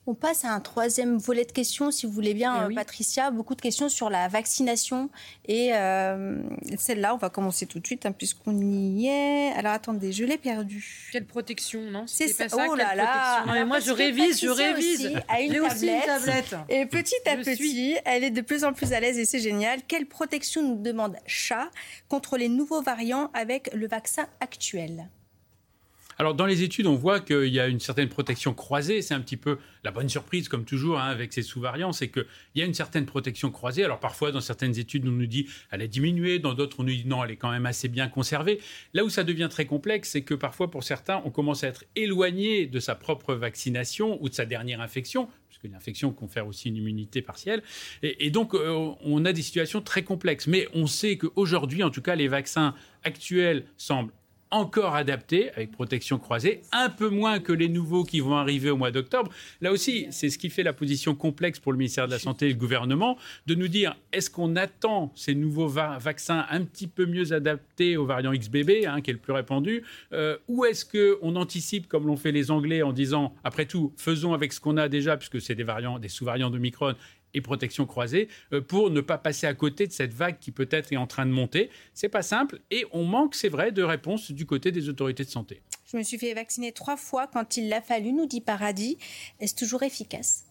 On 0.08 0.14
passe 0.14 0.44
à 0.44 0.52
un 0.52 0.60
troisième 0.60 1.18
volet 1.18 1.44
de 1.44 1.50
questions, 1.50 1.90
si 1.90 2.06
vous 2.06 2.12
voulez 2.12 2.32
bien, 2.32 2.68
eh 2.70 2.74
Patricia. 2.74 3.32
Beaucoup 3.32 3.56
de 3.56 3.60
questions 3.60 3.88
sur 3.88 4.08
la 4.08 4.28
vaccination. 4.28 5.10
Et 5.46 5.74
euh, 5.74 6.40
celle-là, 6.78 7.12
on 7.14 7.16
va 7.16 7.28
commencer 7.28 7.66
tout 7.66 7.80
de 7.80 7.86
suite, 7.86 8.06
hein, 8.06 8.12
puisqu'on 8.12 8.56
y 8.56 9.08
est. 9.08 9.52
Alors 9.56 9.72
attendez, 9.72 10.12
je 10.12 10.24
l'ai 10.24 10.38
perdu. 10.38 11.08
Quelle 11.10 11.26
protection, 11.26 11.80
non? 11.90 12.04
C'est 12.06 12.28
ça. 12.28 12.46
oh 12.52 12.76
là 12.76 12.94
là 12.94 13.64
Moi, 13.64 13.80
je 13.80 13.90
révise, 13.90 14.40
je 14.40 14.48
révise. 14.48 15.06
Aussi 15.06 15.88
une 15.88 16.00
tablette. 16.02 16.54
Et 16.68 16.86
petit 16.86 17.14
à 17.26 17.36
petit, 17.36 17.96
elle 18.04 18.22
est 18.22 18.30
de 18.30 18.42
plus 18.42 18.62
en 18.62 18.72
plus 18.72 18.92
à 18.92 19.00
l'aise 19.00 19.18
et 19.18 19.24
c'est 19.24 19.40
génial. 19.40 19.80
Quelle 19.88 20.06
protection 20.06 20.62
nous 20.62 20.80
demande 20.80 21.16
chat 21.26 21.68
contre 22.08 22.36
les 22.36 22.48
nouveaux 22.48 22.80
variants 22.80 23.30
avec 23.34 23.74
le 23.74 23.88
vaccin 23.88 24.28
actuel? 24.40 25.08
Alors, 26.18 26.34
dans 26.34 26.46
les 26.46 26.62
études, 26.62 26.86
on 26.86 26.94
voit 26.94 27.20
qu'il 27.20 27.48
y 27.48 27.60
a 27.60 27.66
une 27.66 27.80
certaine 27.80 28.08
protection 28.08 28.54
croisée. 28.54 29.02
C'est 29.02 29.12
un 29.12 29.20
petit 29.20 29.36
peu 29.36 29.58
la 29.84 29.90
bonne 29.90 30.08
surprise, 30.08 30.48
comme 30.48 30.64
toujours, 30.64 30.98
hein, 30.98 31.08
avec 31.08 31.32
ces 31.32 31.42
sous-variants, 31.42 31.92
c'est 31.92 32.08
qu'il 32.08 32.24
y 32.54 32.62
a 32.62 32.64
une 32.64 32.74
certaine 32.74 33.04
protection 33.04 33.50
croisée. 33.50 33.84
Alors, 33.84 34.00
parfois, 34.00 34.32
dans 34.32 34.40
certaines 34.40 34.78
études, 34.78 35.06
on 35.06 35.10
nous 35.10 35.26
dit 35.26 35.46
elle 35.70 35.82
a 35.82 35.86
diminué, 35.86 36.38
dans 36.38 36.54
d'autres, 36.54 36.80
on 36.80 36.84
nous 36.84 36.94
dit 36.94 37.06
non, 37.06 37.22
elle 37.22 37.32
est 37.32 37.36
quand 37.36 37.50
même 37.50 37.66
assez 37.66 37.88
bien 37.88 38.08
conservée. 38.08 38.60
Là 38.94 39.04
où 39.04 39.10
ça 39.10 39.24
devient 39.24 39.48
très 39.50 39.66
complexe, 39.66 40.10
c'est 40.10 40.22
que 40.22 40.34
parfois, 40.34 40.70
pour 40.70 40.84
certains, 40.84 41.20
on 41.26 41.30
commence 41.30 41.64
à 41.64 41.68
être 41.68 41.84
éloigné 41.96 42.66
de 42.66 42.80
sa 42.80 42.94
propre 42.94 43.34
vaccination 43.34 44.18
ou 44.22 44.30
de 44.30 44.34
sa 44.34 44.46
dernière 44.46 44.80
infection, 44.80 45.28
puisque 45.50 45.70
l'infection 45.70 46.12
confère 46.12 46.46
aussi 46.46 46.70
une 46.70 46.76
immunité 46.76 47.20
partielle. 47.20 47.62
Et, 48.02 48.30
donc, 48.30 48.54
euh, 48.54 48.92
on 49.02 49.24
a 49.26 49.32
des 49.34 49.42
situations 49.42 49.82
très 49.82 50.02
complexes. 50.02 50.46
Mais 50.46 50.66
on 50.72 50.86
sait 50.86 51.18
qu'aujourd'hui, 51.18 51.82
en 51.82 51.90
tout 51.90 52.02
cas, 52.02 52.14
les 52.14 52.28
vaccins 52.28 52.74
actuels 53.04 53.66
semblent 53.76 54.12
encore 54.50 54.94
adapté 54.94 55.50
avec 55.52 55.72
protection 55.72 56.18
croisée, 56.18 56.62
un 56.72 56.88
peu 56.88 57.08
moins 57.08 57.40
que 57.40 57.52
les 57.52 57.68
nouveaux 57.68 58.04
qui 58.04 58.20
vont 58.20 58.36
arriver 58.36 58.70
au 58.70 58.76
mois 58.76 58.90
d'octobre. 58.90 59.30
Là 59.60 59.72
aussi, 59.72 60.06
c'est 60.10 60.30
ce 60.30 60.38
qui 60.38 60.50
fait 60.50 60.62
la 60.62 60.72
position 60.72 61.14
complexe 61.14 61.58
pour 61.58 61.72
le 61.72 61.78
ministère 61.78 62.06
de 62.06 62.12
la 62.12 62.18
Santé 62.18 62.46
et 62.46 62.50
le 62.50 62.58
gouvernement, 62.58 63.18
de 63.46 63.54
nous 63.54 63.68
dire 63.68 63.96
est-ce 64.12 64.30
qu'on 64.30 64.56
attend 64.56 65.12
ces 65.14 65.34
nouveaux 65.34 65.68
vaccins 65.68 66.46
un 66.50 66.62
petit 66.62 66.86
peu 66.86 67.06
mieux 67.06 67.32
adaptés 67.32 67.96
au 67.96 68.06
variant 68.06 68.32
XBB, 68.32 68.86
hein, 68.86 69.00
qui 69.00 69.10
est 69.10 69.14
le 69.14 69.18
plus 69.18 69.32
répandu, 69.32 69.82
euh, 70.12 70.36
ou 70.48 70.64
est-ce 70.64 70.84
qu'on 70.84 71.36
anticipe, 71.36 71.88
comme 71.88 72.06
l'ont 72.06 72.16
fait 72.16 72.32
les 72.32 72.50
Anglais, 72.50 72.82
en 72.82 72.92
disant, 72.92 73.34
après 73.44 73.66
tout, 73.66 73.92
faisons 73.96 74.32
avec 74.32 74.52
ce 74.52 74.60
qu'on 74.60 74.76
a 74.76 74.88
déjà, 74.88 75.16
puisque 75.16 75.40
c'est 75.40 75.54
des 75.54 75.64
variants, 75.64 75.98
des 75.98 76.08
sous-variants 76.08 76.50
de 76.50 76.58
Micron, 76.58 76.94
et 77.34 77.40
protection 77.40 77.86
croisée 77.86 78.28
euh, 78.52 78.60
pour 78.60 78.90
ne 78.90 79.00
pas 79.00 79.18
passer 79.18 79.46
à 79.46 79.54
côté 79.54 79.86
de 79.86 79.92
cette 79.92 80.12
vague 80.12 80.38
qui 80.38 80.50
peut-être 80.50 80.92
est 80.92 80.96
en 80.96 81.06
train 81.06 81.26
de 81.26 81.30
monter. 81.30 81.70
C'est 81.94 82.08
pas 82.08 82.22
simple 82.22 82.60
et 82.70 82.84
on 82.92 83.04
manque, 83.04 83.34
c'est 83.34 83.48
vrai, 83.48 83.72
de 83.72 83.82
réponses 83.82 84.30
du 84.30 84.46
côté 84.46 84.72
des 84.72 84.88
autorités 84.88 85.24
de 85.24 85.30
santé. 85.30 85.62
Je 85.90 85.96
me 85.96 86.02
suis 86.02 86.18
fait 86.18 86.34
vacciner 86.34 86.72
trois 86.72 86.96
fois 86.96 87.26
quand 87.26 87.56
il 87.56 87.68
l'a 87.68 87.80
fallu, 87.80 88.12
nous 88.12 88.26
dit 88.26 88.40
Paradis. 88.40 88.98
Est-ce 89.38 89.54
toujours 89.54 89.82
efficace 89.82 90.44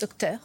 Docteur? 0.00 0.38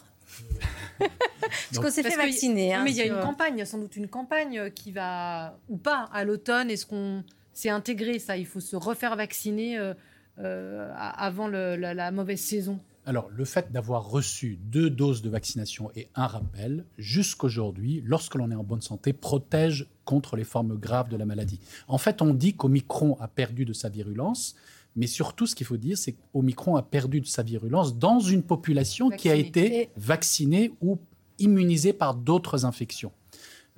Parce 0.99 1.77
qu'on 1.77 1.91
s'est 1.91 2.03
fait 2.03 2.17
vacciner. 2.17 2.73
Hein, 2.73 2.83
mais 2.83 2.91
il 2.91 2.97
y 2.97 3.01
a 3.01 3.05
une 3.05 3.19
campagne, 3.19 3.53
il 3.55 3.59
y 3.59 3.61
a 3.61 3.65
sans 3.65 3.77
doute 3.77 3.95
une 3.95 4.07
campagne 4.07 4.71
qui 4.71 4.91
va, 4.91 5.57
ou 5.69 5.77
pas, 5.77 6.09
à 6.11 6.23
l'automne. 6.23 6.69
Est-ce 6.71 6.85
qu'on 6.85 7.23
s'est 7.53 7.69
intégré? 7.69 8.19
Ça 8.19 8.35
Il 8.35 8.45
faut 8.45 8.59
se 8.59 8.75
refaire 8.75 9.15
vacciner 9.15 9.77
euh, 9.77 9.93
euh, 10.39 10.91
avant 10.95 11.47
la 11.47 12.11
mauvaise 12.11 12.41
saison 12.41 12.79
alors, 13.05 13.29
le 13.29 13.43
fait 13.43 13.71
d'avoir 13.71 14.09
reçu 14.09 14.57
deux 14.71 14.89
doses 14.89 15.21
de 15.21 15.29
vaccination 15.29 15.91
et 15.95 16.07
un 16.15 16.27
rappel, 16.27 16.85
jusqu'aujourd'hui, 16.97 18.01
lorsque 18.05 18.35
l'on 18.35 18.49
est 18.49 18.55
en 18.55 18.63
bonne 18.63 18.81
santé, 18.81 19.11
protège 19.11 19.87
contre 20.05 20.37
les 20.37 20.45
formes 20.45 20.77
graves 20.77 21.09
de 21.09 21.17
la 21.17 21.25
maladie. 21.25 21.59
En 21.87 21.97
fait, 21.97 22.21
on 22.21 22.33
dit 22.33 22.53
qu'Omicron 22.53 23.17
a 23.19 23.27
perdu 23.27 23.65
de 23.65 23.73
sa 23.73 23.89
virulence, 23.89 24.55
mais 24.95 25.07
surtout, 25.07 25.47
ce 25.47 25.55
qu'il 25.55 25.65
faut 25.65 25.77
dire, 25.77 25.97
c'est 25.97 26.13
qu'Omicron 26.13 26.77
a 26.77 26.81
perdu 26.81 27.19
de 27.19 27.25
sa 27.25 27.43
virulence 27.43 27.97
dans 27.97 28.19
une 28.19 28.43
population 28.43 29.09
qui 29.09 29.29
a 29.29 29.35
été 29.35 29.89
vaccinée 29.97 30.71
ou 30.81 30.97
immunisée 31.39 31.93
par 31.93 32.15
d'autres 32.15 32.63
infections. 32.63 33.11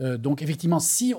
Euh, 0.01 0.17
donc 0.17 0.41
effectivement, 0.41 0.79
si 0.79 1.13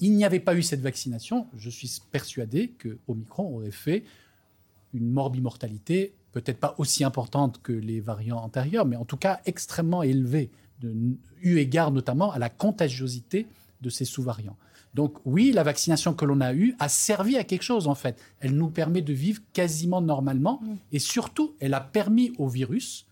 il 0.00 0.16
n'y 0.16 0.24
avait 0.24 0.40
pas 0.40 0.56
eu 0.56 0.62
cette 0.62 0.80
vaccination, 0.80 1.46
je 1.56 1.70
suis 1.70 2.00
persuadé 2.10 2.70
que 2.70 2.98
Omicron 3.06 3.56
aurait 3.56 3.70
fait 3.70 4.02
une 4.92 5.08
morbimortalité 5.08 6.12
peut-être 6.32 6.58
pas 6.58 6.74
aussi 6.78 7.04
importante 7.04 7.60
que 7.62 7.72
les 7.72 8.00
variants 8.00 8.38
antérieurs, 8.38 8.86
mais 8.86 8.96
en 8.96 9.04
tout 9.04 9.16
cas 9.16 9.40
extrêmement 9.46 10.02
élevée, 10.02 10.50
de, 10.80 10.94
eu 11.42 11.58
égard 11.58 11.90
notamment 11.90 12.32
à 12.32 12.38
la 12.38 12.48
contagiosité 12.48 13.46
de 13.80 13.90
ces 13.90 14.04
sous-variants. 14.04 14.56
Donc 14.94 15.18
oui, 15.24 15.52
la 15.52 15.62
vaccination 15.62 16.14
que 16.14 16.24
l'on 16.24 16.40
a 16.40 16.52
eue 16.52 16.74
a 16.78 16.88
servi 16.88 17.36
à 17.36 17.44
quelque 17.44 17.62
chose 17.62 17.86
en 17.86 17.94
fait. 17.94 18.20
Elle 18.40 18.56
nous 18.56 18.70
permet 18.70 19.02
de 19.02 19.12
vivre 19.12 19.40
quasiment 19.52 20.00
normalement 20.00 20.60
mm. 20.62 20.74
et 20.92 20.98
surtout, 20.98 21.54
elle 21.60 21.74
a 21.74 21.80
permis 21.80 22.32
au 22.38 22.48
virus 22.48 23.06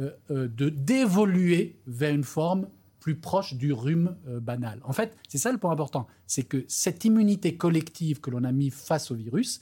euh, 0.00 0.10
euh, 0.30 0.48
de 0.48 0.68
d'évoluer 0.70 1.76
vers 1.86 2.12
une 2.12 2.24
forme 2.24 2.66
plus 3.00 3.16
proche 3.16 3.54
du 3.54 3.72
rhume 3.72 4.16
euh, 4.28 4.40
banal. 4.40 4.80
En 4.84 4.92
fait, 4.92 5.16
c'est 5.28 5.38
ça 5.38 5.52
le 5.52 5.58
point 5.58 5.72
important, 5.72 6.06
c'est 6.26 6.42
que 6.42 6.64
cette 6.68 7.04
immunité 7.04 7.56
collective 7.56 8.20
que 8.20 8.30
l'on 8.30 8.44
a 8.44 8.52
mis 8.52 8.70
face 8.70 9.10
au 9.10 9.14
virus, 9.14 9.60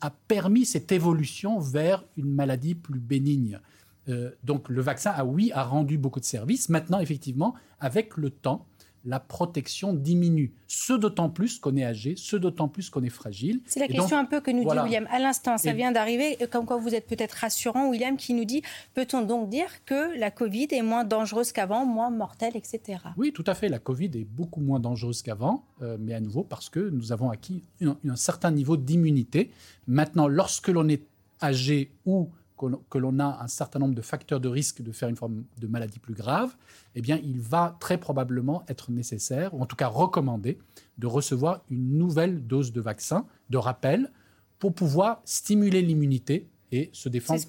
a 0.00 0.10
permis 0.10 0.64
cette 0.64 0.92
évolution 0.92 1.58
vers 1.58 2.04
une 2.16 2.34
maladie 2.34 2.74
plus 2.74 3.00
bénigne. 3.00 3.60
Euh, 4.08 4.30
donc 4.44 4.68
le 4.68 4.80
vaccin, 4.80 5.10
a, 5.10 5.24
oui, 5.24 5.50
a 5.52 5.64
rendu 5.64 5.98
beaucoup 5.98 6.20
de 6.20 6.24
services. 6.24 6.68
Maintenant, 6.68 7.00
effectivement, 7.00 7.54
avec 7.80 8.16
le 8.16 8.30
temps, 8.30 8.66
la 9.06 9.20
protection 9.20 9.92
diminue. 9.92 10.52
Ce 10.66 10.92
d'autant 10.92 11.30
plus 11.30 11.58
qu'on 11.58 11.76
est 11.76 11.84
âgé, 11.84 12.14
ce 12.16 12.36
d'autant 12.36 12.68
plus 12.68 12.90
qu'on 12.90 13.02
est 13.02 13.08
fragile. 13.08 13.60
C'est 13.66 13.80
la 13.80 13.88
question 13.88 14.18
un 14.18 14.24
peu 14.24 14.40
que 14.40 14.50
nous 14.50 14.68
dit 14.68 14.78
William 14.78 15.06
à 15.10 15.18
l'instant. 15.18 15.56
Ça 15.58 15.72
vient 15.72 15.92
d'arriver, 15.92 16.36
comme 16.50 16.66
quoi 16.66 16.76
vous 16.76 16.94
êtes 16.94 17.06
peut-être 17.06 17.34
rassurant, 17.34 17.88
William, 17.88 18.16
qui 18.16 18.34
nous 18.34 18.44
dit 18.44 18.62
peut-on 18.94 19.22
donc 19.22 19.48
dire 19.48 19.68
que 19.84 20.18
la 20.18 20.30
Covid 20.30 20.68
est 20.72 20.82
moins 20.82 21.04
dangereuse 21.04 21.52
qu'avant, 21.52 21.86
moins 21.86 22.10
mortelle, 22.10 22.56
etc. 22.56 22.98
Oui, 23.16 23.32
tout 23.32 23.44
à 23.46 23.54
fait. 23.54 23.68
La 23.68 23.78
Covid 23.78 24.10
est 24.14 24.24
beaucoup 24.24 24.60
moins 24.60 24.80
dangereuse 24.80 25.22
qu'avant, 25.22 25.64
euh, 25.82 25.96
mais 26.00 26.14
à 26.14 26.20
nouveau 26.20 26.42
parce 26.42 26.68
que 26.68 26.80
nous 26.80 27.12
avons 27.12 27.30
acquis 27.30 27.62
un 27.80 28.16
certain 28.16 28.50
niveau 28.50 28.76
d'immunité. 28.76 29.50
Maintenant, 29.86 30.26
lorsque 30.26 30.68
l'on 30.68 30.88
est 30.88 31.02
âgé 31.42 31.92
ou 32.06 32.28
que 32.56 32.98
l'on 32.98 33.18
a 33.18 33.42
un 33.42 33.48
certain 33.48 33.78
nombre 33.78 33.94
de 33.94 34.02
facteurs 34.02 34.40
de 34.40 34.48
risque 34.48 34.82
de 34.82 34.92
faire 34.92 35.08
une 35.08 35.16
forme 35.16 35.44
de 35.58 35.66
maladie 35.66 35.98
plus 35.98 36.14
grave, 36.14 36.56
eh 36.94 37.00
bien, 37.00 37.20
il 37.22 37.40
va 37.40 37.76
très 37.80 37.98
probablement 37.98 38.64
être 38.68 38.90
nécessaire, 38.90 39.54
ou 39.54 39.62
en 39.62 39.66
tout 39.66 39.76
cas 39.76 39.88
recommandé, 39.88 40.58
de 40.98 41.06
recevoir 41.06 41.62
une 41.70 41.98
nouvelle 41.98 42.46
dose 42.46 42.72
de 42.72 42.80
vaccin, 42.80 43.26
de 43.50 43.58
rappel, 43.58 44.10
pour 44.58 44.72
pouvoir 44.72 45.20
stimuler 45.24 45.82
l'immunité 45.82 46.48
et 46.72 46.90
se 46.92 47.08
défendre 47.08 47.40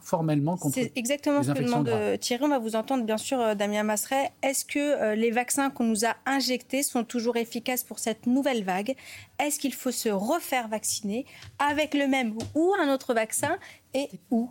formellement 0.00 0.56
contre 0.56 0.74
C'est 0.74 0.92
exactement 0.96 1.42
ce 1.42 1.52
que 1.52 1.62
demande 1.62 1.88
euh, 1.88 2.16
Thierry. 2.16 2.44
On 2.44 2.48
va 2.48 2.58
vous 2.58 2.76
entendre, 2.76 3.04
bien 3.04 3.18
sûr, 3.18 3.38
euh, 3.38 3.54
Damien 3.54 3.82
Masseret. 3.82 4.32
Est-ce 4.42 4.64
que 4.64 4.78
euh, 4.78 5.14
les 5.14 5.30
vaccins 5.30 5.70
qu'on 5.70 5.84
nous 5.84 6.06
a 6.06 6.16
injectés 6.24 6.82
sont 6.82 7.04
toujours 7.04 7.36
efficaces 7.36 7.84
pour 7.84 7.98
cette 7.98 8.26
nouvelle 8.26 8.64
vague? 8.64 8.94
Est-ce 9.38 9.58
qu'il 9.58 9.74
faut 9.74 9.90
se 9.90 10.08
refaire 10.08 10.68
vacciner 10.68 11.26
avec 11.58 11.92
le 11.92 12.06
même 12.06 12.34
ou 12.54 12.72
un 12.80 12.92
autre 12.92 13.12
vaccin? 13.12 13.58
Et 13.94 14.10
où? 14.30 14.48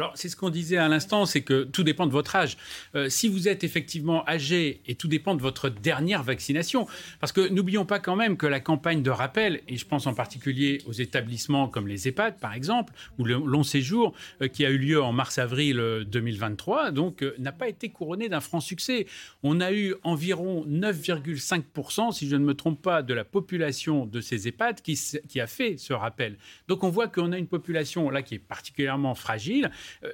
Alors, 0.00 0.12
c'est 0.14 0.30
ce 0.30 0.36
qu'on 0.36 0.48
disait 0.48 0.78
à 0.78 0.88
l'instant, 0.88 1.26
c'est 1.26 1.42
que 1.42 1.64
tout 1.64 1.82
dépend 1.82 2.06
de 2.06 2.10
votre 2.10 2.34
âge. 2.34 2.56
Euh, 2.94 3.10
si 3.10 3.28
vous 3.28 3.48
êtes 3.48 3.64
effectivement 3.64 4.26
âgé, 4.26 4.80
et 4.86 4.94
tout 4.94 5.08
dépend 5.08 5.34
de 5.34 5.42
votre 5.42 5.68
dernière 5.68 6.22
vaccination, 6.22 6.86
parce 7.20 7.32
que 7.32 7.46
n'oublions 7.50 7.84
pas 7.84 7.98
quand 7.98 8.16
même 8.16 8.38
que 8.38 8.46
la 8.46 8.60
campagne 8.60 9.02
de 9.02 9.10
rappel, 9.10 9.60
et 9.68 9.76
je 9.76 9.86
pense 9.86 10.06
en 10.06 10.14
particulier 10.14 10.78
aux 10.86 10.92
établissements 10.92 11.68
comme 11.68 11.86
les 11.86 12.08
EHPAD 12.08 12.38
par 12.38 12.54
exemple, 12.54 12.94
ou 13.18 13.26
le 13.26 13.34
long 13.34 13.62
séjour, 13.62 14.14
euh, 14.40 14.48
qui 14.48 14.64
a 14.64 14.70
eu 14.70 14.78
lieu 14.78 15.02
en 15.02 15.12
mars-avril 15.12 16.06
2023, 16.06 16.86
euh, 16.86 16.90
donc 16.92 17.22
n'a 17.36 17.52
pas 17.52 17.68
été 17.68 17.90
couronnée 17.90 18.30
d'un 18.30 18.40
franc 18.40 18.60
succès. 18.60 19.06
On 19.42 19.60
a 19.60 19.70
eu 19.70 19.94
environ 20.02 20.64
9,5%, 20.66 22.12
si 22.12 22.26
je 22.26 22.36
ne 22.36 22.44
me 22.46 22.54
trompe 22.54 22.80
pas, 22.80 23.02
de 23.02 23.12
la 23.12 23.24
population 23.24 24.06
de 24.06 24.22
ces 24.22 24.48
EHPAD 24.48 24.80
qui, 24.80 24.98
a 25.40 25.46
fait 25.46 25.76
ce 25.76 25.92
rappel. 25.92 26.38
Donc 26.68 26.84
on 26.84 26.88
voit 26.88 27.08
qu'on 27.08 27.32
a 27.32 27.38
une 27.38 27.48
population 27.48 28.08
là 28.08 28.22
qui 28.22 28.36
est 28.36 28.38
particulièrement 28.38 29.14
fragile 29.14 29.70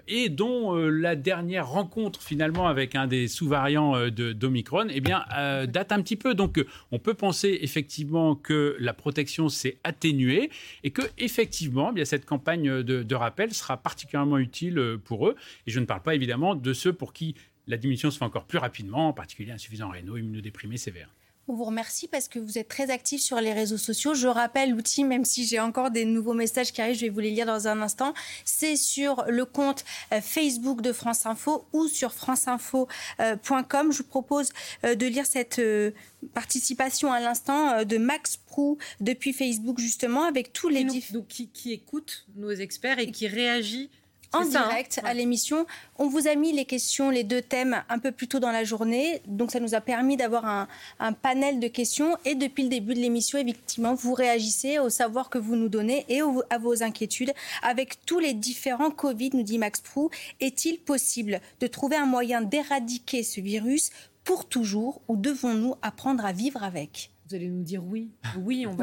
et 0.09 0.29
dont 0.29 0.77
euh, 0.77 0.89
la 0.89 1.17
dernière 1.17 1.69
rencontre 1.69 2.23
finalement 2.23 2.67
avec 2.67 2.95
un 2.95 3.07
des 3.07 3.29
sous-variants 3.29 3.97
euh, 3.97 4.11
d'Omicron 4.11 4.89
eh 4.91 5.01
bien, 5.01 5.25
date 5.67 5.93
un 5.93 6.03
petit 6.03 6.17
peu. 6.17 6.35
Donc 6.35 6.65
on 6.93 6.99
peut 6.99 7.15
penser 7.15 7.59
effectivement 7.63 8.35
que 8.35 8.77
la 8.79 8.93
protection 8.93 9.49
s'est 9.49 9.79
atténuée 9.85 10.51
et 10.85 10.91
que 10.91 11.03
effectivement 11.19 11.91
eh 11.91 11.95
bien, 11.95 12.05
cette 12.05 12.27
campagne 12.27 12.83
de, 12.83 13.03
de 13.03 13.15
rappel 13.15 13.53
sera 13.55 13.77
particulièrement 13.77 14.39
utile 14.39 14.99
pour 15.05 15.29
eux. 15.29 15.37
Et 15.67 15.71
je 15.71 15.81
ne 15.81 15.87
parle 15.87 16.03
pas 16.03 16.15
évidemment 16.15 16.55
de 16.55 16.73
ceux 16.73 16.93
pour 16.93 17.13
qui 17.13 17.35
la 17.67 17.77
diminution 17.77 18.11
se 18.11 18.19
fait 18.19 18.25
encore 18.25 18.45
plus 18.45 18.59
rapidement, 18.59 19.09
en 19.09 19.13
particulier 19.13 19.53
insuffisants 19.53 19.91
rénaux, 19.91 20.17
immunodéprimés 20.17 20.77
sévères. 20.77 21.11
On 21.49 21.55
vous 21.55 21.65
remercie 21.65 22.09
parce 22.09 22.27
que 22.27 22.41
vous 22.41 22.59
êtes 22.59 22.67
très 22.67 22.91
actifs 22.91 23.21
sur 23.21 23.41
les 23.41 23.53
réseaux 23.53 23.77
sociaux. 23.77 24.15
Je 24.15 24.27
rappelle 24.27 24.73
l'outil, 24.73 25.05
même 25.05 25.25
si 25.25 25.47
j'ai 25.47 25.61
encore 25.61 25.93
des 25.93 26.05
nouveaux 26.05 26.35
messages 26.35 26.73
qui 26.73 26.83
arrivent, 26.83 26.97
je 26.97 27.03
vais 27.03 27.09
vous 27.09 27.21
les 27.21 27.31
lire 27.31 27.47
dans 27.47 27.69
un 27.69 27.83
instant. 27.83 28.15
C'est 28.45 28.75
sur 28.75 29.25
le 29.29 29.45
compte 29.45 29.85
euh, 30.13 30.21
Facebook 30.21 30.81
de 30.81 30.93
France 30.93 31.25
Info 31.25 31.65
ou 31.73 31.87
sur 31.87 32.13
franceinfo.com. 32.13 33.93
Je 33.93 33.99
vous 33.99 34.09
propose 34.09 34.51
euh, 34.85 34.97
de 34.97 35.07
lire 35.07 35.25
cette 35.25 35.61
euh, 35.61 35.93
participation 36.35 37.13
à 37.13 37.21
l'instant 37.21 37.85
de 37.85 37.97
Max 37.97 38.37
Prou 38.37 38.79
depuis 39.01 39.33
Facebook 39.33 39.79
justement 39.79 40.25
avec 40.25 40.53
tous 40.53 40.69
les 40.69 40.85
qui, 41.29 41.49
qui, 41.49 41.73
écoute 41.73 42.27
nos 42.35 42.51
experts 42.51 42.99
et 42.99 43.13
qui 43.13 43.29
réagit 43.29 43.91
en 44.33 44.41
hein. 44.41 44.45
direct 44.47 45.01
à 45.05 45.15
l'émission. 45.15 45.67
On 45.99 46.09
vous 46.09 46.29
a 46.29 46.35
mis 46.35 46.53
les 46.53 46.65
questions, 46.65 47.11
les 47.11 47.25
deux 47.25 47.43
thèmes 47.43 47.83
un 47.89 47.99
peu 47.99 48.13
plus 48.13 48.29
tôt 48.29 48.39
dans 48.39 48.51
la 48.51 48.65
journée. 48.65 49.23
Donc 49.27 49.51
ça 49.51 49.61
nous 49.61 49.75
a 49.75 49.81
permis 49.81 50.17
d'avoir 50.17 50.45
un, 50.45 51.13
panel 51.13 51.61
de 51.61 51.69
questions. 51.69 52.17
Et 52.25 52.35
depuis 52.35 52.65
le 52.65 52.69
début 52.69 52.95
de 52.95 53.01
l'émission, 53.01 53.39
effectivement, 53.39 53.95
vous 53.95 54.15
réagissez 54.15 54.79
au 54.79 54.91
savoir 54.91 55.31
que 55.31 55.39
vous 55.39 55.57
nous 55.57 55.69
donnez 55.69 56.05
et 56.09 56.21
à 56.51 56.59
vos 56.59 56.83
inquiétudes. 56.83 57.33
Avec 57.63 58.05
tous 58.07 58.19
les 58.19 58.35
différents 58.35 58.91
Covid, 58.91 59.31
nous 59.33 59.43
dit 59.43 59.59
Max 59.59 59.81
Prou, 59.81 60.11
est-il 60.41 60.79
possible 60.79 61.41
de 61.61 61.67
trouver 61.67 61.97
un 61.97 62.07
moyen 62.07 62.41
d'éradiquer 62.43 63.23
ce 63.23 63.41
virus 63.41 63.91
pour 64.25 64.49
toujours 64.49 65.01
ou 65.09 65.17
devons-nous 65.17 65.77
apprendre 65.83 66.25
à 66.25 66.33
vivre 66.33 66.63
avec? 66.63 67.11
Vous 67.29 67.35
allez 67.35 67.49
nous 67.49 67.63
dire 67.63 67.85
oui. 67.85 68.11
Oui, 68.39 68.67
on 68.67 68.75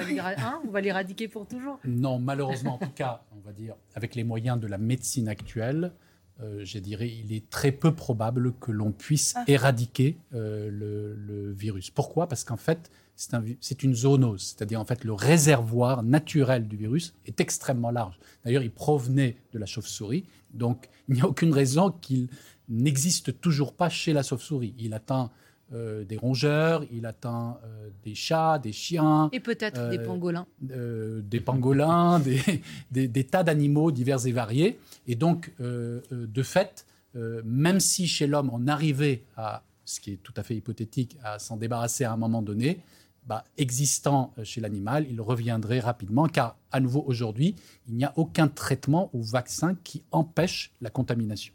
va 0.71 0.81
l'éradiquer 0.81 1.27
pour 1.27 1.47
toujours. 1.47 1.79
Non, 1.85 2.19
malheureusement, 2.19 2.75
en 2.75 2.77
tout 2.77 2.91
cas, 2.93 3.23
on 3.35 3.39
va 3.39 3.53
dire, 3.53 3.75
avec 3.95 4.15
les 4.15 4.23
moyens 4.23 4.59
de 4.59 4.67
la 4.67 4.77
médecine 4.77 5.27
actuelle, 5.27 5.93
euh, 6.41 6.61
je 6.65 6.79
dirais, 6.79 7.09
il 7.09 7.31
est 7.33 7.49
très 7.49 7.71
peu 7.71 7.93
probable 7.93 8.53
que 8.59 8.71
l'on 8.71 8.91
puisse 8.91 9.33
ah. 9.35 9.43
éradiquer 9.47 10.17
euh, 10.33 10.69
le, 10.71 11.51
virus. 11.53 11.91
Pourquoi? 11.91 12.27
Parce 12.27 12.43
qu'en 12.43 12.57
fait, 12.57 12.89
c'est 13.15 13.35
un, 13.35 13.43
une 13.83 13.93
zoonose, 13.93 14.41
c'est-à-dire 14.41 14.81
en 14.81 14.85
fait 14.85 15.03
le 15.03 15.13
réservoir 15.13 16.01
naturel 16.01 16.67
du 16.67 16.75
virus 16.75 17.13
est 17.27 17.39
extrêmement 17.39 17.91
large. 17.91 18.17
D'ailleurs, 18.43 18.63
il 18.63 18.71
provenait 18.71 19.37
de 19.53 19.59
la 19.59 19.67
chauve-souris, 19.67 20.25
donc 20.51 20.89
il 21.07 21.15
n'y 21.15 21.21
a 21.21 21.27
aucune 21.27 21.53
raison 21.53 21.91
qu'il 21.91 22.27
n'existe 22.67 23.39
toujours 23.39 23.73
pas 23.73 23.89
chez 23.89 24.13
la 24.13 24.23
chauve-souris. 24.23 24.73
Il 24.79 24.95
atteint 24.95 25.31
euh, 25.73 26.03
des 26.03 26.17
rongeurs, 26.17 26.83
il 26.91 27.05
atteint 27.05 27.57
euh, 27.63 27.89
des 28.03 28.13
chats, 28.13 28.59
des 28.59 28.71
chiens. 28.71 29.29
Et 29.31 29.39
peut-être 29.39 29.89
des 29.89 29.97
euh, 29.97 30.05
pangolins. 30.05 30.45
des 30.61 31.39
pangolins, 31.39 32.19
des, 32.91 33.07
des, 33.07 33.23
tas 33.23 33.43
d'animaux 33.43 33.91
divers 33.91 34.25
et 34.27 34.31
variés. 34.31 34.79
Et 35.07 35.15
donc, 35.15 35.51
de 35.59 36.43
fait, 36.43 36.85
même 37.15 37.79
si 37.79 38.07
chez 38.07 38.27
l'homme 38.27 38.49
on 38.53 38.67
arrivait 38.67 39.23
à, 39.35 39.63
ce 39.85 39.99
qui 39.99 40.13
est 40.13 40.17
tout 40.17 40.33
à 40.37 40.43
fait 40.43 40.55
hypothétique, 40.55 41.17
à 41.23 41.39
s'en 41.39 41.57
débarrasser 41.57 42.03
à 42.03 42.13
un 42.13 42.17
moment 42.17 42.41
donné, 42.41 42.79
bah, 43.25 43.43
existant 43.57 44.33
chez 44.43 44.61
l'animal, 44.61 45.07
il 45.09 45.21
reviendrait 45.21 45.79
rapidement, 45.79 46.27
car 46.27 46.57
à 46.71 46.79
nouveau 46.79 47.03
aujourd'hui, 47.07 47.55
il 47.87 47.95
n'y 47.95 48.03
a 48.03 48.13
aucun 48.15 48.47
traitement 48.47 49.09
ou 49.13 49.23
vaccin 49.23 49.75
qui 49.83 50.03
empêche 50.11 50.71
la 50.81 50.89
contamination. 50.89 51.53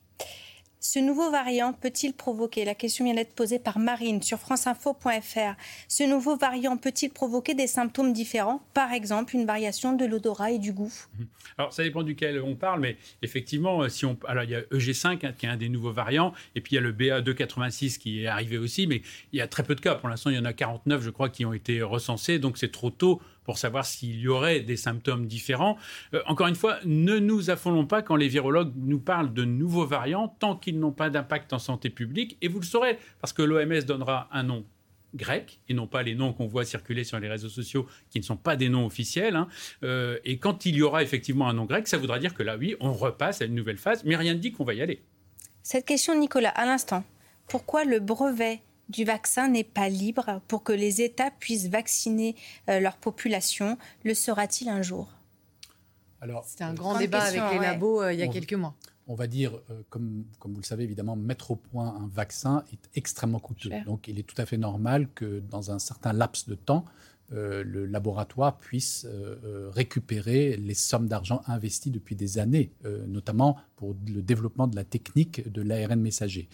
Ce 0.81 1.01
nouveau 1.01 1.31
variant 1.31 1.73
peut-il 1.73 2.13
provoquer, 2.13 2.65
la 2.65 2.75
question 2.75 3.05
vient 3.05 3.15
d'être 3.15 3.35
posée 3.35 3.59
par 3.59 3.81
Marine 3.81 4.23
sur 4.23 4.39
franceinfo.fr, 4.39 5.57
ce 5.89 6.05
nouveau 6.05 6.37
variant 6.37 6.77
peut-il 6.77 7.11
provoquer 7.11 7.55
des 7.55 7.67
symptômes 7.67 8.13
différents, 8.13 8.63
par 8.75 8.93
exemple 8.93 9.35
une 9.35 9.45
variation 9.45 9.95
de 9.95 10.05
l'odorat 10.05 10.53
et 10.53 10.59
du 10.59 10.73
goût 10.73 10.93
mhm. 11.19 11.27
Alors 11.59 11.73
ça 11.73 11.83
dépend 11.83 12.05
duquel 12.05 12.41
on 12.41 12.55
parle, 12.55 12.81
mais 12.81 12.97
effectivement, 13.23 13.83
euh, 13.83 13.89
si 13.89 14.07
on, 14.07 14.17
alors 14.29 14.45
il 14.45 14.51
y 14.51 14.55
a 14.55 14.61
EG5 14.61 15.27
hein, 15.27 15.33
qui 15.37 15.47
est 15.47 15.49
un 15.49 15.57
des 15.57 15.69
nouveaux 15.69 15.93
variants, 15.93 16.33
et 16.55 16.61
puis 16.61 16.73
il 16.73 16.77
y 16.77 16.79
a 16.79 16.83
le 16.83 16.93
BA286 16.93 17.99
qui 17.99 18.23
est 18.23 18.29
arrivé 18.29 18.57
aussi, 18.57 18.87
mais 18.87 19.03
il 19.33 19.39
y 19.39 19.43
a 19.43 19.49
très 19.49 19.65
peu 19.65 19.75
de 19.75 19.81
cas. 19.81 19.97
Pour 19.97 20.09
l'instant, 20.09 20.31
il 20.31 20.37
y 20.37 20.39
en 20.39 20.45
a 20.45 20.53
49, 20.53 21.03
je 21.03 21.11
crois, 21.11 21.29
qui 21.29 21.45
ont 21.45 21.53
été 21.53 21.83
recensés, 21.83 22.39
donc 22.39 22.57
c'est 22.57 22.71
trop 22.71 22.91
tôt 22.91 23.21
pour 23.49 23.57
savoir 23.57 23.87
s'il 23.87 24.21
y 24.21 24.29
aurait 24.29 24.61
des 24.61 24.77
symptômes 24.77 25.25
différents. 25.25 25.79
Euh, 26.13 26.21
encore 26.27 26.49
une 26.49 26.55
fois, 26.55 26.77
ne 26.85 27.19
nous 27.19 27.49
affolons 27.49 27.87
pas 27.87 28.03
quand 28.03 28.15
les 28.15 28.29
virologues 28.29 28.75
nous 28.77 29.01
parlent 29.01 29.33
de 29.33 29.47
nouveaux 29.47 29.87
variants 29.87 30.37
tant 30.39 30.55
qu'ils 30.55 30.79
n'ont 30.79 30.93
pas 30.93 31.09
d'impact 31.09 31.55
en 31.55 31.59
santé 31.59 31.89
publique. 31.89 32.37
Et 32.43 32.49
vous 32.49 32.61
le 32.61 32.67
saurez, 32.67 32.99
parce 33.23 33.33
que 33.33 33.41
l'OMS 33.41 33.81
donnera 33.87 34.29
un 34.33 34.43
nom 34.43 34.67
grec 35.15 35.61
et 35.67 35.73
non 35.73 35.87
pas 35.87 36.03
les 36.03 36.15
noms 36.15 36.35
qu'on 36.35 36.47
voit 36.47 36.67
circuler 36.67 37.05
sur 37.05 37.19
les 37.21 37.29
réseaux 37.31 37.49
sociaux 37.49 37.87
qui 38.11 38.19
ne 38.19 38.25
sont 38.25 38.37
pas 38.37 38.55
des 38.55 38.69
noms 38.69 38.85
officiels. 38.85 39.35
Hein. 39.35 39.49
Euh, 39.83 40.19
et 40.27 40.37
quand 40.37 40.67
il 40.67 40.77
y 40.77 40.83
aura 40.83 41.03
effectivement 41.03 41.49
un 41.49 41.55
nom 41.55 41.65
grec, 41.65 41.89
ça 41.89 41.97
voudra 41.97 42.19
dire 42.19 42.35
que 42.35 42.43
là, 42.43 42.59
oui, 42.59 42.77
on 42.81 42.93
repasse 42.93 43.41
à 43.41 43.47
une 43.47 43.55
nouvelle 43.55 43.79
phase, 43.79 44.05
mais 44.05 44.15
rien 44.17 44.35
ne 44.35 44.41
dit 44.41 44.53
qu'on 44.53 44.65
va 44.65 44.75
y 44.75 44.83
aller. 44.83 45.01
Cette 45.63 45.87
question, 45.87 46.15
Nicolas, 46.21 46.51
à 46.51 46.67
l'instant, 46.67 47.03
pourquoi 47.49 47.87
le 47.87 47.99
brevet 47.99 48.61
du 48.89 49.05
vaccin 49.05 49.49
n'est 49.49 49.65
pas 49.65 49.89
libre 49.89 50.41
pour 50.49 50.63
que 50.63 50.73
les 50.73 51.03
États 51.03 51.31
puissent 51.31 51.69
vacciner 51.69 52.37
euh, 52.69 52.81
leur 52.81 52.97
population. 52.97 53.79
Le 54.05 54.15
sera-t-il 54.15 54.69
un 54.69 54.83
jour? 54.83 55.13
C'était 56.45 56.65
un 56.65 56.75
grand 56.75 56.99
débat 56.99 57.23
avec 57.23 57.43
les 57.53 57.59
labos 57.59 58.03
euh, 58.03 58.13
il 58.13 58.19
y 58.19 58.23
a 58.23 58.29
quelques 58.29 58.55
mois. 58.55 58.75
On 59.07 59.15
va 59.15 59.27
dire, 59.27 59.59
euh, 59.71 59.83
comme, 59.89 60.25
comme 60.39 60.53
vous 60.53 60.61
le 60.61 60.67
savez 60.67 60.85
évidemment, 60.85 61.17
mettre 61.17 61.53
au 61.53 61.57
point 61.57 61.97
un 61.97 62.09
vaccin 62.09 62.65
est 62.73 62.91
extrêmement 62.95 63.39
coûteux. 63.39 63.71
Donc 63.87 64.09
il 64.09 64.19
est 64.19 64.25
tout 64.25 64.41
à 64.41 64.45
fait 64.45 64.59
normal 64.59 65.09
que 65.15 65.41
dans 65.49 65.71
un 65.71 65.79
certain 65.79 66.13
laps 66.13 66.47
de 66.47 66.55
temps, 66.55 66.85
euh, 67.35 67.63
le 67.63 67.85
laboratoire 67.85 68.57
puisse 68.57 69.05
euh, 69.05 69.37
euh, 69.45 69.71
récupérer 69.71 70.57
les 70.57 70.73
sommes 70.73 71.09
d'argent 71.09 71.43
investies 71.47 71.91
depuis 71.91 72.17
des 72.17 72.39
années, 72.39 72.73
notamment 73.07 73.57
pour 73.77 73.95
le 74.07 74.23
développement 74.23 74.67
de 74.67 74.75
la 74.75 74.85
technique 74.85 75.51
de 75.53 75.61
l'ARN 75.63 76.01
messager. 76.01 76.49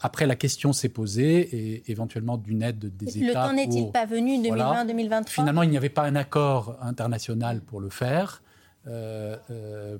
après, 0.00 0.26
la 0.26 0.36
question 0.36 0.72
s'est 0.72 0.88
posée 0.88 1.40
et 1.40 1.90
éventuellement 1.90 2.38
d'une 2.38 2.62
aide 2.62 2.96
des 2.96 3.18
États. 3.18 3.26
Le 3.26 3.32
temps 3.34 3.52
n'est-il 3.52 3.90
pas 3.90 4.06
venu 4.06 4.38
2020-2023 4.38 5.28
Finalement, 5.28 5.62
il 5.62 5.70
n'y 5.70 5.76
avait 5.76 5.88
pas 5.88 6.04
un 6.04 6.16
accord 6.16 6.76
international 6.80 7.60
pour 7.60 7.80
le 7.80 7.90
faire. 7.90 8.42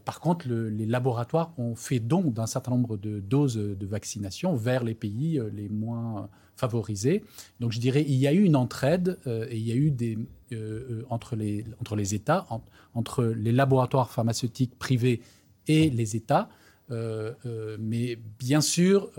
par 0.05 0.20
contre, 0.20 0.49
les 0.49 0.86
laboratoires 0.86 1.53
ont 1.59 1.74
fait 1.74 2.01
don 2.01 2.22
d'un 2.22 2.46
certain 2.46 2.70
nombre 2.70 2.96
de 2.96 3.20
doses 3.20 3.57
de 3.57 3.86
vaccination 3.86 4.55
vers 4.55 4.84
les 4.84 4.94
pays 4.94 5.40
les 5.53 5.68
moins 5.68 6.30
favorisés. 6.59 7.24
Donc 7.61 7.72
je 7.72 7.80
dirais, 7.80 8.04
il 8.06 8.16
y 8.16 8.26
a 8.26 8.32
eu 8.32 8.42
une 8.42 8.56
entraide 8.56 9.18
euh, 9.26 9.46
et 9.48 9.56
il 9.56 9.66
y 9.66 9.72
a 9.72 9.76
eu 9.76 9.90
des, 9.90 10.18
euh, 10.52 10.56
euh, 10.90 11.02
entre, 11.09 11.36
les, 11.36 11.64
entre 11.80 11.96
les 11.96 12.14
États, 12.14 12.46
entre 12.94 13.24
les 13.24 13.52
laboratoires 13.52 14.11
pharmaceutiques 14.11 14.78
privés 14.78 15.22
et 15.66 15.88
les 15.90 16.16
États. 16.16 16.48
mais 16.90 18.18
bien 18.38 18.62
sûr, 18.62 19.11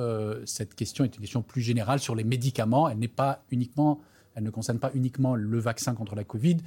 cette 0.46 0.74
question 0.74 1.04
est 1.04 1.16
une 1.16 1.22
question 1.22 1.44
plus 1.44 1.62
générale 1.62 2.00
sur 2.00 2.16
les 2.16 2.24
médicaments. 2.24 2.90
Elle 2.90 2.98
n'est 2.98 3.08
pas 3.08 3.44
uniquement, 3.52 4.02
elle 4.34 4.44
ne 4.44 4.50
concerne 4.50 4.80
pas 4.80 4.92
uniquement 4.96 5.36
le 5.36 5.60
vaccin 5.60 5.94
contre 5.94 6.16
la 6.16 6.24
Covid. 6.24 6.58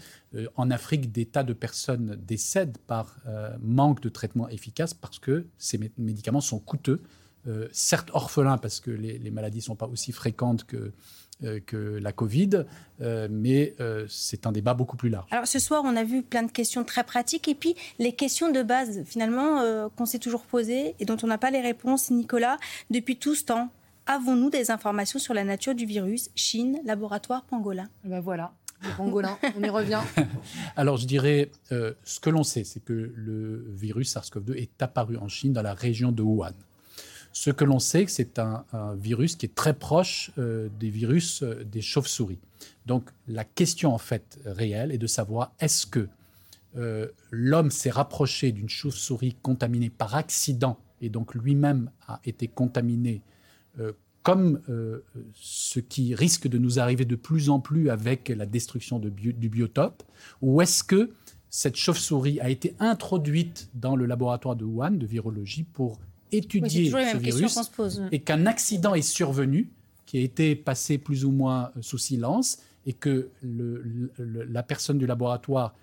en 0.55 0.71
Afrique, 0.71 1.11
des 1.11 1.27
tas 1.27 1.43
de 1.43 1.53
personnes 1.53 2.17
décèdent 2.25 2.79
par 2.87 3.17
manque 3.61 4.01
de 4.01 4.09
traitement 4.09 4.49
efficace 4.49 4.95
parce 4.95 5.19
que 5.19 5.47
ces 5.59 5.81
médicaments 5.99 6.41
sont 6.41 6.61
coûteux 6.61 7.03
euh, 7.49 7.67
certes 7.73 8.11
orphelins 8.13 8.57
parce 8.57 8.79
que 8.79 8.93
les, 8.93 9.31
maladies 9.33 9.59
ne 9.59 9.63
sont 9.63 9.75
pas 9.75 9.89
aussi 9.89 10.13
fréquentes 10.13 10.63
que, 10.65 10.93
euh, 11.43 11.59
que 11.67 11.99
la 12.01 12.13
Covid, 12.13 12.65
euh, 13.01 13.27
mais 13.29 13.75
c'est 14.09 14.47
un 14.47 14.53
débat 14.53 14.75
beaucoup 14.75 14.97
plus 14.97 15.09
large. 15.09 15.27
Alors 15.33 15.49
ce 15.49 15.59
soir, 15.59 15.83
on 15.85 15.97
a 15.97 16.05
vu 16.05 16.23
plein 16.23 16.45
de 16.45 16.53
questions 16.53 16.85
très 16.85 17.03
pratiques 17.03 17.49
et 17.49 17.57
puis 17.57 17.75
les 17.99 18.13
questions 18.13 18.53
de 18.53 18.63
base 18.63 19.03
finalement 19.05 19.89
qu'on 19.97 20.07
s'est 20.07 20.21
toujours 20.21 20.43
posées 20.43 20.95
et 21.01 21.05
dont 21.05 21.17
on 21.23 21.27
n'a 21.27 21.39
pas 21.39 21.51
les 21.51 21.61
réponses, 21.61 22.11
Nicolas, 22.11 22.59
depuis 22.91 23.17
tout 23.17 23.35
ce 23.35 23.45
temps. 23.45 23.71
Avons-nous 24.07 24.51
des 24.51 24.71
informations 24.71 25.19
sur 25.19 25.35
la 25.35 25.45
nature 25.45 25.75
du 25.75 25.87
virus? 25.87 26.31
Chine, 26.35 26.81
laboratoire 26.85 27.45
pangolin 27.45 27.89
eh 28.05 28.09
Ben 28.09 28.21
voilà, 28.21 28.53
le 28.83 28.97
pangolin, 28.97 29.39
on 29.57 29.63
y 29.63 29.69
revient. 29.69 30.01
Alors 30.77 30.97
je 30.97 31.07
dirais, 31.07 31.51
ce 31.71 32.21
que 32.21 32.31
l'on 32.31 32.45
sait, 32.45 32.65
c'est 32.65 32.85
que 32.85 33.13
le 33.15 33.65
virus 33.75 34.15
SARS-CoV-2 34.15 34.57
est 34.57 34.83
apparu 34.83 35.17
en 35.17 35.29
Chine 35.29 35.53
dans 35.53 35.63
la 35.63 35.75
région 35.75 36.13
de 36.13 36.23
Wuhan. 36.23 36.53
Ce 37.33 37.51
que 37.51 37.65
l'on 37.65 37.79
sait, 37.79 38.05
c'est 38.09 38.39
un, 38.39 38.65
un, 38.73 38.95
virus 38.95 39.37
qui 39.37 39.47
est 39.47 39.55
très 39.55 39.75
proche 39.75 40.31
euh, 40.39 40.69
des 40.79 40.91
virus 40.91 41.43
euh, 41.43 41.65
des 41.65 41.81
chauves-souris. 41.81 42.39
Donc 42.87 43.11
la 43.27 43.45
question 43.45 43.95
en 43.95 43.99
fait 43.99 44.39
réelle 44.45 44.93
est 44.93 44.99
de 44.99 45.07
savoir 45.07 45.53
est-ce 45.59 45.87
que 45.87 46.09
euh, 46.77 47.09
l'homme 47.31 47.71
s'est 47.71 47.91
rapproché 47.91 48.53
d'une 48.53 48.69
chauve-souris 48.69 49.37
contaminée 49.43 49.91
par 49.91 50.15
accident 50.15 50.79
et 51.01 51.09
donc 51.09 51.35
lui-même 51.35 51.91
a 52.07 52.21
été 52.25 52.47
contaminé 52.49 53.23
comme 54.23 54.61
ce 55.33 55.81
qui 55.81 56.15
risque 56.15 56.47
de 56.47 56.59
nous 56.59 56.79
arriver 56.79 57.05
de 57.05 57.17
plus 57.17 57.49
en 57.49 57.59
plus 57.59 57.91
avec 57.91 58.29
la 58.29 58.47
destruction 58.47 59.01
de 59.01 59.09
du 59.09 59.49
biotope, 59.49 60.05
ou 60.43 60.61
est-ce 60.61 60.85
que 60.85 61.11
cette 61.49 61.77
chauve-souris 61.77 62.39
a 62.41 62.51
été 62.51 62.77
introduite 62.79 63.69
dans 63.75 63.97
le 63.97 64.07
laboratoire 64.07 64.55
de 64.55 64.65
Wuhan 64.65 64.93
de 64.93 65.07
virologie 65.07 65.65
pour 65.65 65.99
étudier 66.33 66.91
ce 66.91 67.17
virus 67.17 67.59
et 68.11 68.21
qu'un 68.21 68.47
accident 68.47 68.95
est 68.95 69.03
survenu, 69.03 69.71
qui 70.07 70.19
a 70.19 70.21
été 70.21 70.57
passé 70.57 70.99
plus 70.99 71.25
ou 71.25 71.31
moins 71.31 71.71
sous 71.81 71.99
silence, 71.99 72.59
et 72.87 72.93
que 72.93 73.29
le, 73.43 74.11
la 74.19 74.63
personne 74.63 74.99
du 74.99 75.07
laboratoire 75.07 75.75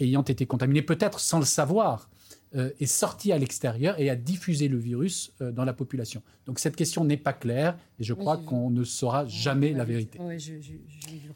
ayant 0.00 0.22
été 0.22 0.46
contaminée, 0.46 0.82
peut-être 0.82 1.20
sans 1.20 1.38
le 1.38 1.44
savoir, 1.44 2.08
euh, 2.56 2.70
est 2.80 2.86
sorti 2.86 3.30
à 3.32 3.38
l'extérieur 3.38 4.00
et 4.00 4.08
a 4.08 4.16
diffusé 4.16 4.68
le 4.68 4.78
virus 4.78 5.32
euh, 5.42 5.50
dans 5.50 5.64
la 5.64 5.74
population. 5.74 6.22
Donc 6.46 6.60
cette 6.60 6.76
question 6.76 7.04
n'est 7.04 7.18
pas 7.18 7.34
claire 7.34 7.76
et 8.00 8.04
je 8.04 8.14
crois 8.14 8.38
qu'on 8.38 8.70
ne 8.70 8.84
saura 8.84 9.26
jamais 9.26 9.74
la 9.74 9.84
vérité. 9.84 10.18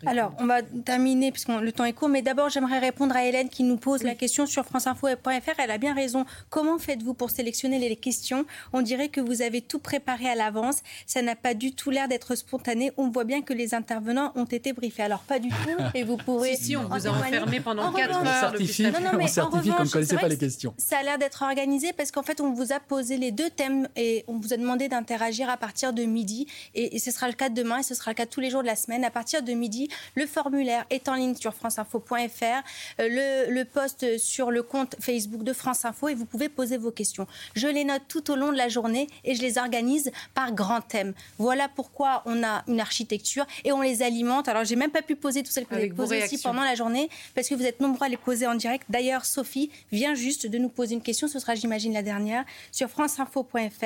Alors, 0.06 0.32
on 0.38 0.46
va 0.46 0.62
terminer 0.62 1.30
puisque 1.32 1.48
le 1.48 1.70
temps 1.70 1.84
est 1.84 1.92
court, 1.92 2.08
mais 2.08 2.22
d'abord 2.22 2.48
j'aimerais 2.48 2.78
répondre 2.78 3.14
à 3.14 3.26
Hélène 3.26 3.50
qui 3.50 3.62
nous 3.62 3.76
pose 3.76 4.04
la 4.04 4.14
question 4.14 4.46
sur 4.46 4.64
franceinfo.fr. 4.64 5.58
Elle 5.58 5.70
a 5.70 5.76
bien 5.76 5.94
raison. 5.94 6.24
Comment 6.48 6.78
faites-vous 6.78 7.12
pour 7.12 7.30
sélectionner 7.30 7.78
les 7.78 7.94
questions? 7.96 8.46
On 8.72 8.80
dirait 8.80 9.10
que 9.10 9.20
vous 9.20 9.42
avez 9.42 9.60
tout 9.60 9.80
préparé 9.80 10.28
à 10.28 10.34
l'avance. 10.34 10.78
Ça 11.06 11.20
n'a 11.20 11.36
pas 11.36 11.52
du 11.52 11.74
tout 11.74 11.90
l'air 11.90 12.08
d'être 12.08 12.34
spontané. 12.34 12.90
On 12.96 13.10
voit 13.10 13.24
bien 13.24 13.42
que 13.42 13.52
les 13.52 13.74
intervenants 13.74 14.32
ont 14.34 14.46
été 14.46 14.72
briefés. 14.72 15.02
Alors 15.02 15.20
pas 15.20 15.38
du 15.38 15.50
tout. 15.50 15.54
Et 15.94 16.04
vous 16.04 16.16
pourrez. 16.24 16.56
si, 16.56 16.64
si, 16.64 16.76
on 16.76 16.88
vous 16.88 17.06
a 17.06 17.10
enfermé 17.10 17.60
pendant 17.60 17.92
4 17.92 18.16
heures. 18.16 18.22
On 18.22 18.40
certifie, 18.40 18.86
on 18.86 19.26
certifie 19.26 19.70
qu'on 19.70 19.84
ne 19.84 19.88
connaissait 19.90 20.16
pas 20.16 20.28
les 20.28 20.38
questions. 20.38 20.72
Ça 20.78 21.01
a 21.02 21.04
l'air 21.04 21.18
d'être 21.18 21.42
organisé 21.42 21.92
parce 21.92 22.12
qu'en 22.12 22.22
fait, 22.22 22.40
on 22.40 22.52
vous 22.52 22.72
a 22.72 22.78
posé 22.78 23.16
les 23.16 23.32
deux 23.32 23.50
thèmes 23.50 23.88
et 23.96 24.24
on 24.28 24.38
vous 24.38 24.52
a 24.52 24.56
demandé 24.56 24.88
d'interagir 24.88 25.50
à 25.50 25.56
partir 25.56 25.92
de 25.92 26.04
midi. 26.04 26.46
Et, 26.74 26.98
ce 26.98 27.10
sera 27.10 27.26
le 27.26 27.32
cas 27.34 27.48
demain 27.48 27.78
et 27.78 27.82
ce 27.82 27.94
sera 27.94 28.12
le 28.12 28.14
cas 28.14 28.26
tous 28.26 28.40
les 28.40 28.50
jours 28.50 28.62
de 28.62 28.68
la 28.68 28.76
semaine. 28.76 29.04
À 29.04 29.10
partir 29.10 29.42
de 29.42 29.52
midi, 29.52 29.88
le 30.14 30.26
formulaire 30.26 30.84
est 30.90 31.08
en 31.08 31.14
ligne 31.14 31.34
sur 31.34 31.54
franceinfo.fr, 31.54 32.12
euh, 32.14 33.46
le, 33.48 33.52
le 33.52 33.64
post 33.64 34.18
sur 34.18 34.50
le 34.50 34.62
compte 34.62 34.94
Facebook 35.00 35.42
de 35.42 35.52
France 35.52 35.84
Info 35.84 36.08
et 36.08 36.14
vous 36.14 36.24
pouvez 36.24 36.48
poser 36.48 36.76
vos 36.76 36.92
questions. 36.92 37.26
Je 37.54 37.66
les 37.66 37.84
note 37.84 38.02
tout 38.06 38.30
au 38.30 38.36
long 38.36 38.52
de 38.52 38.56
la 38.56 38.68
journée 38.68 39.08
et 39.24 39.34
je 39.34 39.42
les 39.42 39.58
organise 39.58 40.12
par 40.34 40.52
grand 40.52 40.82
thème. 40.82 41.14
Voilà 41.38 41.68
pourquoi 41.68 42.22
on 42.26 42.44
a 42.44 42.62
une 42.68 42.80
architecture 42.80 43.44
et 43.64 43.72
on 43.72 43.80
les 43.80 44.02
alimente. 44.02 44.46
Alors, 44.46 44.64
j'ai 44.64 44.76
même 44.76 44.90
pas 44.90 45.02
pu 45.02 45.16
poser 45.16 45.42
toutes 45.42 45.52
celles 45.52 45.66
que 45.66 45.74
vous 45.74 45.80
avez 45.80 45.90
posées 45.90 46.22
aussi 46.22 46.38
pendant 46.38 46.62
la 46.62 46.76
journée 46.76 47.10
parce 47.34 47.48
que 47.48 47.56
vous 47.56 47.64
êtes 47.64 47.80
nombreux 47.80 48.06
à 48.06 48.08
les 48.08 48.16
poser 48.16 48.46
en 48.46 48.54
direct. 48.54 48.84
D'ailleurs, 48.88 49.24
Sophie 49.24 49.70
vient 49.90 50.14
juste 50.14 50.46
de 50.46 50.58
nous 50.58 50.68
poser 50.68 50.91
une 50.92 51.02
question, 51.02 51.28
ce 51.28 51.38
sera, 51.38 51.54
j'imagine, 51.54 51.92
la 51.92 52.02
dernière, 52.02 52.44
sur 52.70 52.88
franceinfo.fr, 52.88 53.84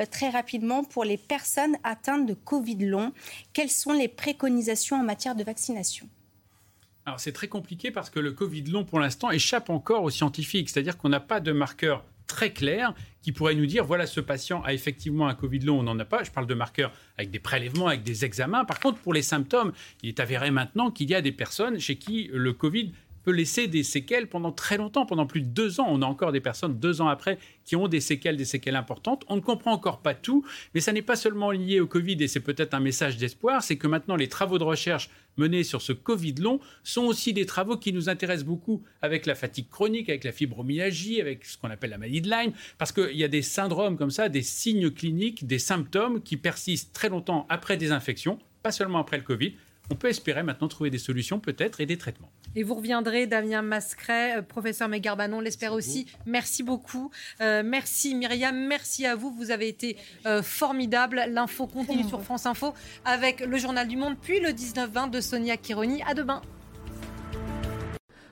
euh, 0.00 0.06
très 0.10 0.30
rapidement, 0.30 0.84
pour 0.84 1.04
les 1.04 1.16
personnes 1.16 1.76
atteintes 1.84 2.26
de 2.26 2.34
Covid 2.34 2.86
long. 2.86 3.12
Quelles 3.52 3.70
sont 3.70 3.92
les 3.92 4.08
préconisations 4.08 4.96
en 4.96 5.04
matière 5.04 5.34
de 5.34 5.44
vaccination? 5.44 6.08
Alors 7.04 7.18
c'est 7.18 7.32
très 7.32 7.48
compliqué 7.48 7.90
parce 7.90 8.10
que 8.10 8.20
le 8.20 8.30
Covid 8.32 8.62
long 8.62 8.84
pour 8.84 9.00
l'instant 9.00 9.30
échappe 9.32 9.70
encore 9.70 10.04
aux 10.04 10.10
scientifiques, 10.10 10.70
c'est-à-dire 10.70 10.96
qu'on 10.96 11.08
n'a 11.08 11.18
pas 11.18 11.40
de 11.40 11.50
marqueur 11.50 12.04
très 12.28 12.52
clair 12.52 12.94
qui 13.22 13.32
pourrait 13.32 13.54
nous 13.54 13.66
dire 13.66 13.84
voilà 13.84 14.06
ce 14.06 14.20
patient 14.20 14.62
a 14.62 14.72
effectivement 14.72 15.28
un 15.28 15.34
Covid 15.34 15.60
long, 15.60 15.80
on 15.80 15.82
n'en 15.82 15.98
a 15.98 16.04
pas. 16.04 16.22
Je 16.22 16.30
parle 16.30 16.46
de 16.46 16.54
marqueurs 16.54 16.92
avec 17.18 17.30
des 17.30 17.38
prélèvements, 17.38 17.88
avec 17.88 18.02
des 18.02 18.24
examens. 18.24 18.64
Par 18.64 18.80
contre, 18.80 18.98
pour 18.98 19.14
les 19.14 19.22
symptômes, 19.22 19.72
il 20.02 20.08
est 20.08 20.20
avéré 20.20 20.50
maintenant 20.50 20.90
qu'il 20.90 21.10
y 21.10 21.14
a 21.14 21.20
des 21.20 21.32
personnes 21.32 21.78
chez 21.80 21.96
qui 21.96 22.30
le 22.32 22.52
Covid 22.52 22.92
peut 23.24 23.32
laisser 23.32 23.68
des 23.68 23.82
séquelles 23.82 24.28
pendant 24.28 24.52
très 24.52 24.76
longtemps, 24.76 25.06
pendant 25.06 25.26
plus 25.26 25.40
de 25.40 25.46
deux 25.46 25.80
ans. 25.80 25.86
On 25.88 26.02
a 26.02 26.06
encore 26.06 26.32
des 26.32 26.40
personnes 26.40 26.78
deux 26.78 27.00
ans 27.00 27.08
après 27.08 27.38
qui 27.64 27.76
ont 27.76 27.88
des 27.88 28.00
séquelles, 28.00 28.36
des 28.36 28.44
séquelles 28.44 28.76
importantes. 28.76 29.24
On 29.28 29.36
ne 29.36 29.40
comprend 29.40 29.72
encore 29.72 30.00
pas 30.00 30.14
tout, 30.14 30.44
mais 30.74 30.80
ça 30.80 30.92
n'est 30.92 31.02
pas 31.02 31.16
seulement 31.16 31.50
lié 31.50 31.80
au 31.80 31.86
Covid 31.86 32.16
et 32.20 32.28
c'est 32.28 32.40
peut-être 32.40 32.74
un 32.74 32.80
message 32.80 33.16
d'espoir, 33.16 33.62
c'est 33.62 33.76
que 33.76 33.86
maintenant 33.86 34.16
les 34.16 34.28
travaux 34.28 34.58
de 34.58 34.64
recherche 34.64 35.10
menés 35.36 35.64
sur 35.64 35.80
ce 35.80 35.92
Covid 35.92 36.34
long 36.34 36.60
sont 36.82 37.04
aussi 37.04 37.32
des 37.32 37.46
travaux 37.46 37.76
qui 37.76 37.92
nous 37.92 38.08
intéressent 38.08 38.46
beaucoup 38.46 38.82
avec 39.00 39.26
la 39.26 39.34
fatigue 39.34 39.68
chronique, 39.70 40.08
avec 40.08 40.24
la 40.24 40.32
fibromyalgie, 40.32 41.20
avec 41.20 41.44
ce 41.44 41.56
qu'on 41.56 41.70
appelle 41.70 41.90
la 41.90 41.98
maladie 41.98 42.20
de 42.20 42.30
Lyme, 42.30 42.52
parce 42.78 42.92
qu'il 42.92 43.16
y 43.16 43.24
a 43.24 43.28
des 43.28 43.42
syndromes 43.42 43.96
comme 43.96 44.10
ça, 44.10 44.28
des 44.28 44.42
signes 44.42 44.90
cliniques, 44.90 45.46
des 45.46 45.58
symptômes 45.58 46.22
qui 46.22 46.36
persistent 46.36 46.92
très 46.92 47.08
longtemps 47.08 47.46
après 47.48 47.76
des 47.76 47.92
infections, 47.92 48.38
pas 48.62 48.72
seulement 48.72 48.98
après 48.98 49.16
le 49.16 49.22
Covid. 49.22 49.54
On 49.90 49.94
peut 49.94 50.08
espérer 50.08 50.42
maintenant 50.42 50.68
trouver 50.68 50.90
des 50.90 50.98
solutions 50.98 51.40
peut-être 51.40 51.80
et 51.80 51.86
des 51.86 51.98
traitements. 51.98 52.30
Et 52.54 52.62
vous 52.62 52.74
reviendrez, 52.74 53.26
Damien 53.26 53.62
Mascret, 53.62 54.38
euh, 54.38 54.42
professeur 54.42 54.88
Mégarbanon, 54.88 55.40
l'espère 55.40 55.72
aussi. 55.72 56.06
Merci 56.26 56.62
beaucoup. 56.62 57.10
Euh, 57.40 57.62
merci 57.64 58.14
Myriam, 58.14 58.56
merci 58.66 59.06
à 59.06 59.16
vous. 59.16 59.30
Vous 59.30 59.50
avez 59.50 59.68
été 59.68 59.96
euh, 60.26 60.42
formidable. 60.42 61.24
L'info 61.28 61.66
continue 61.66 62.04
sur 62.04 62.22
France 62.22 62.46
Info 62.46 62.74
avec 63.04 63.40
le 63.40 63.56
Journal 63.58 63.88
du 63.88 63.96
Monde, 63.96 64.16
puis 64.20 64.40
le 64.40 64.50
19-20 64.50 65.10
de 65.10 65.20
Sonia 65.20 65.56
Kironi. 65.56 66.02
À 66.02 66.14
demain. 66.14 66.42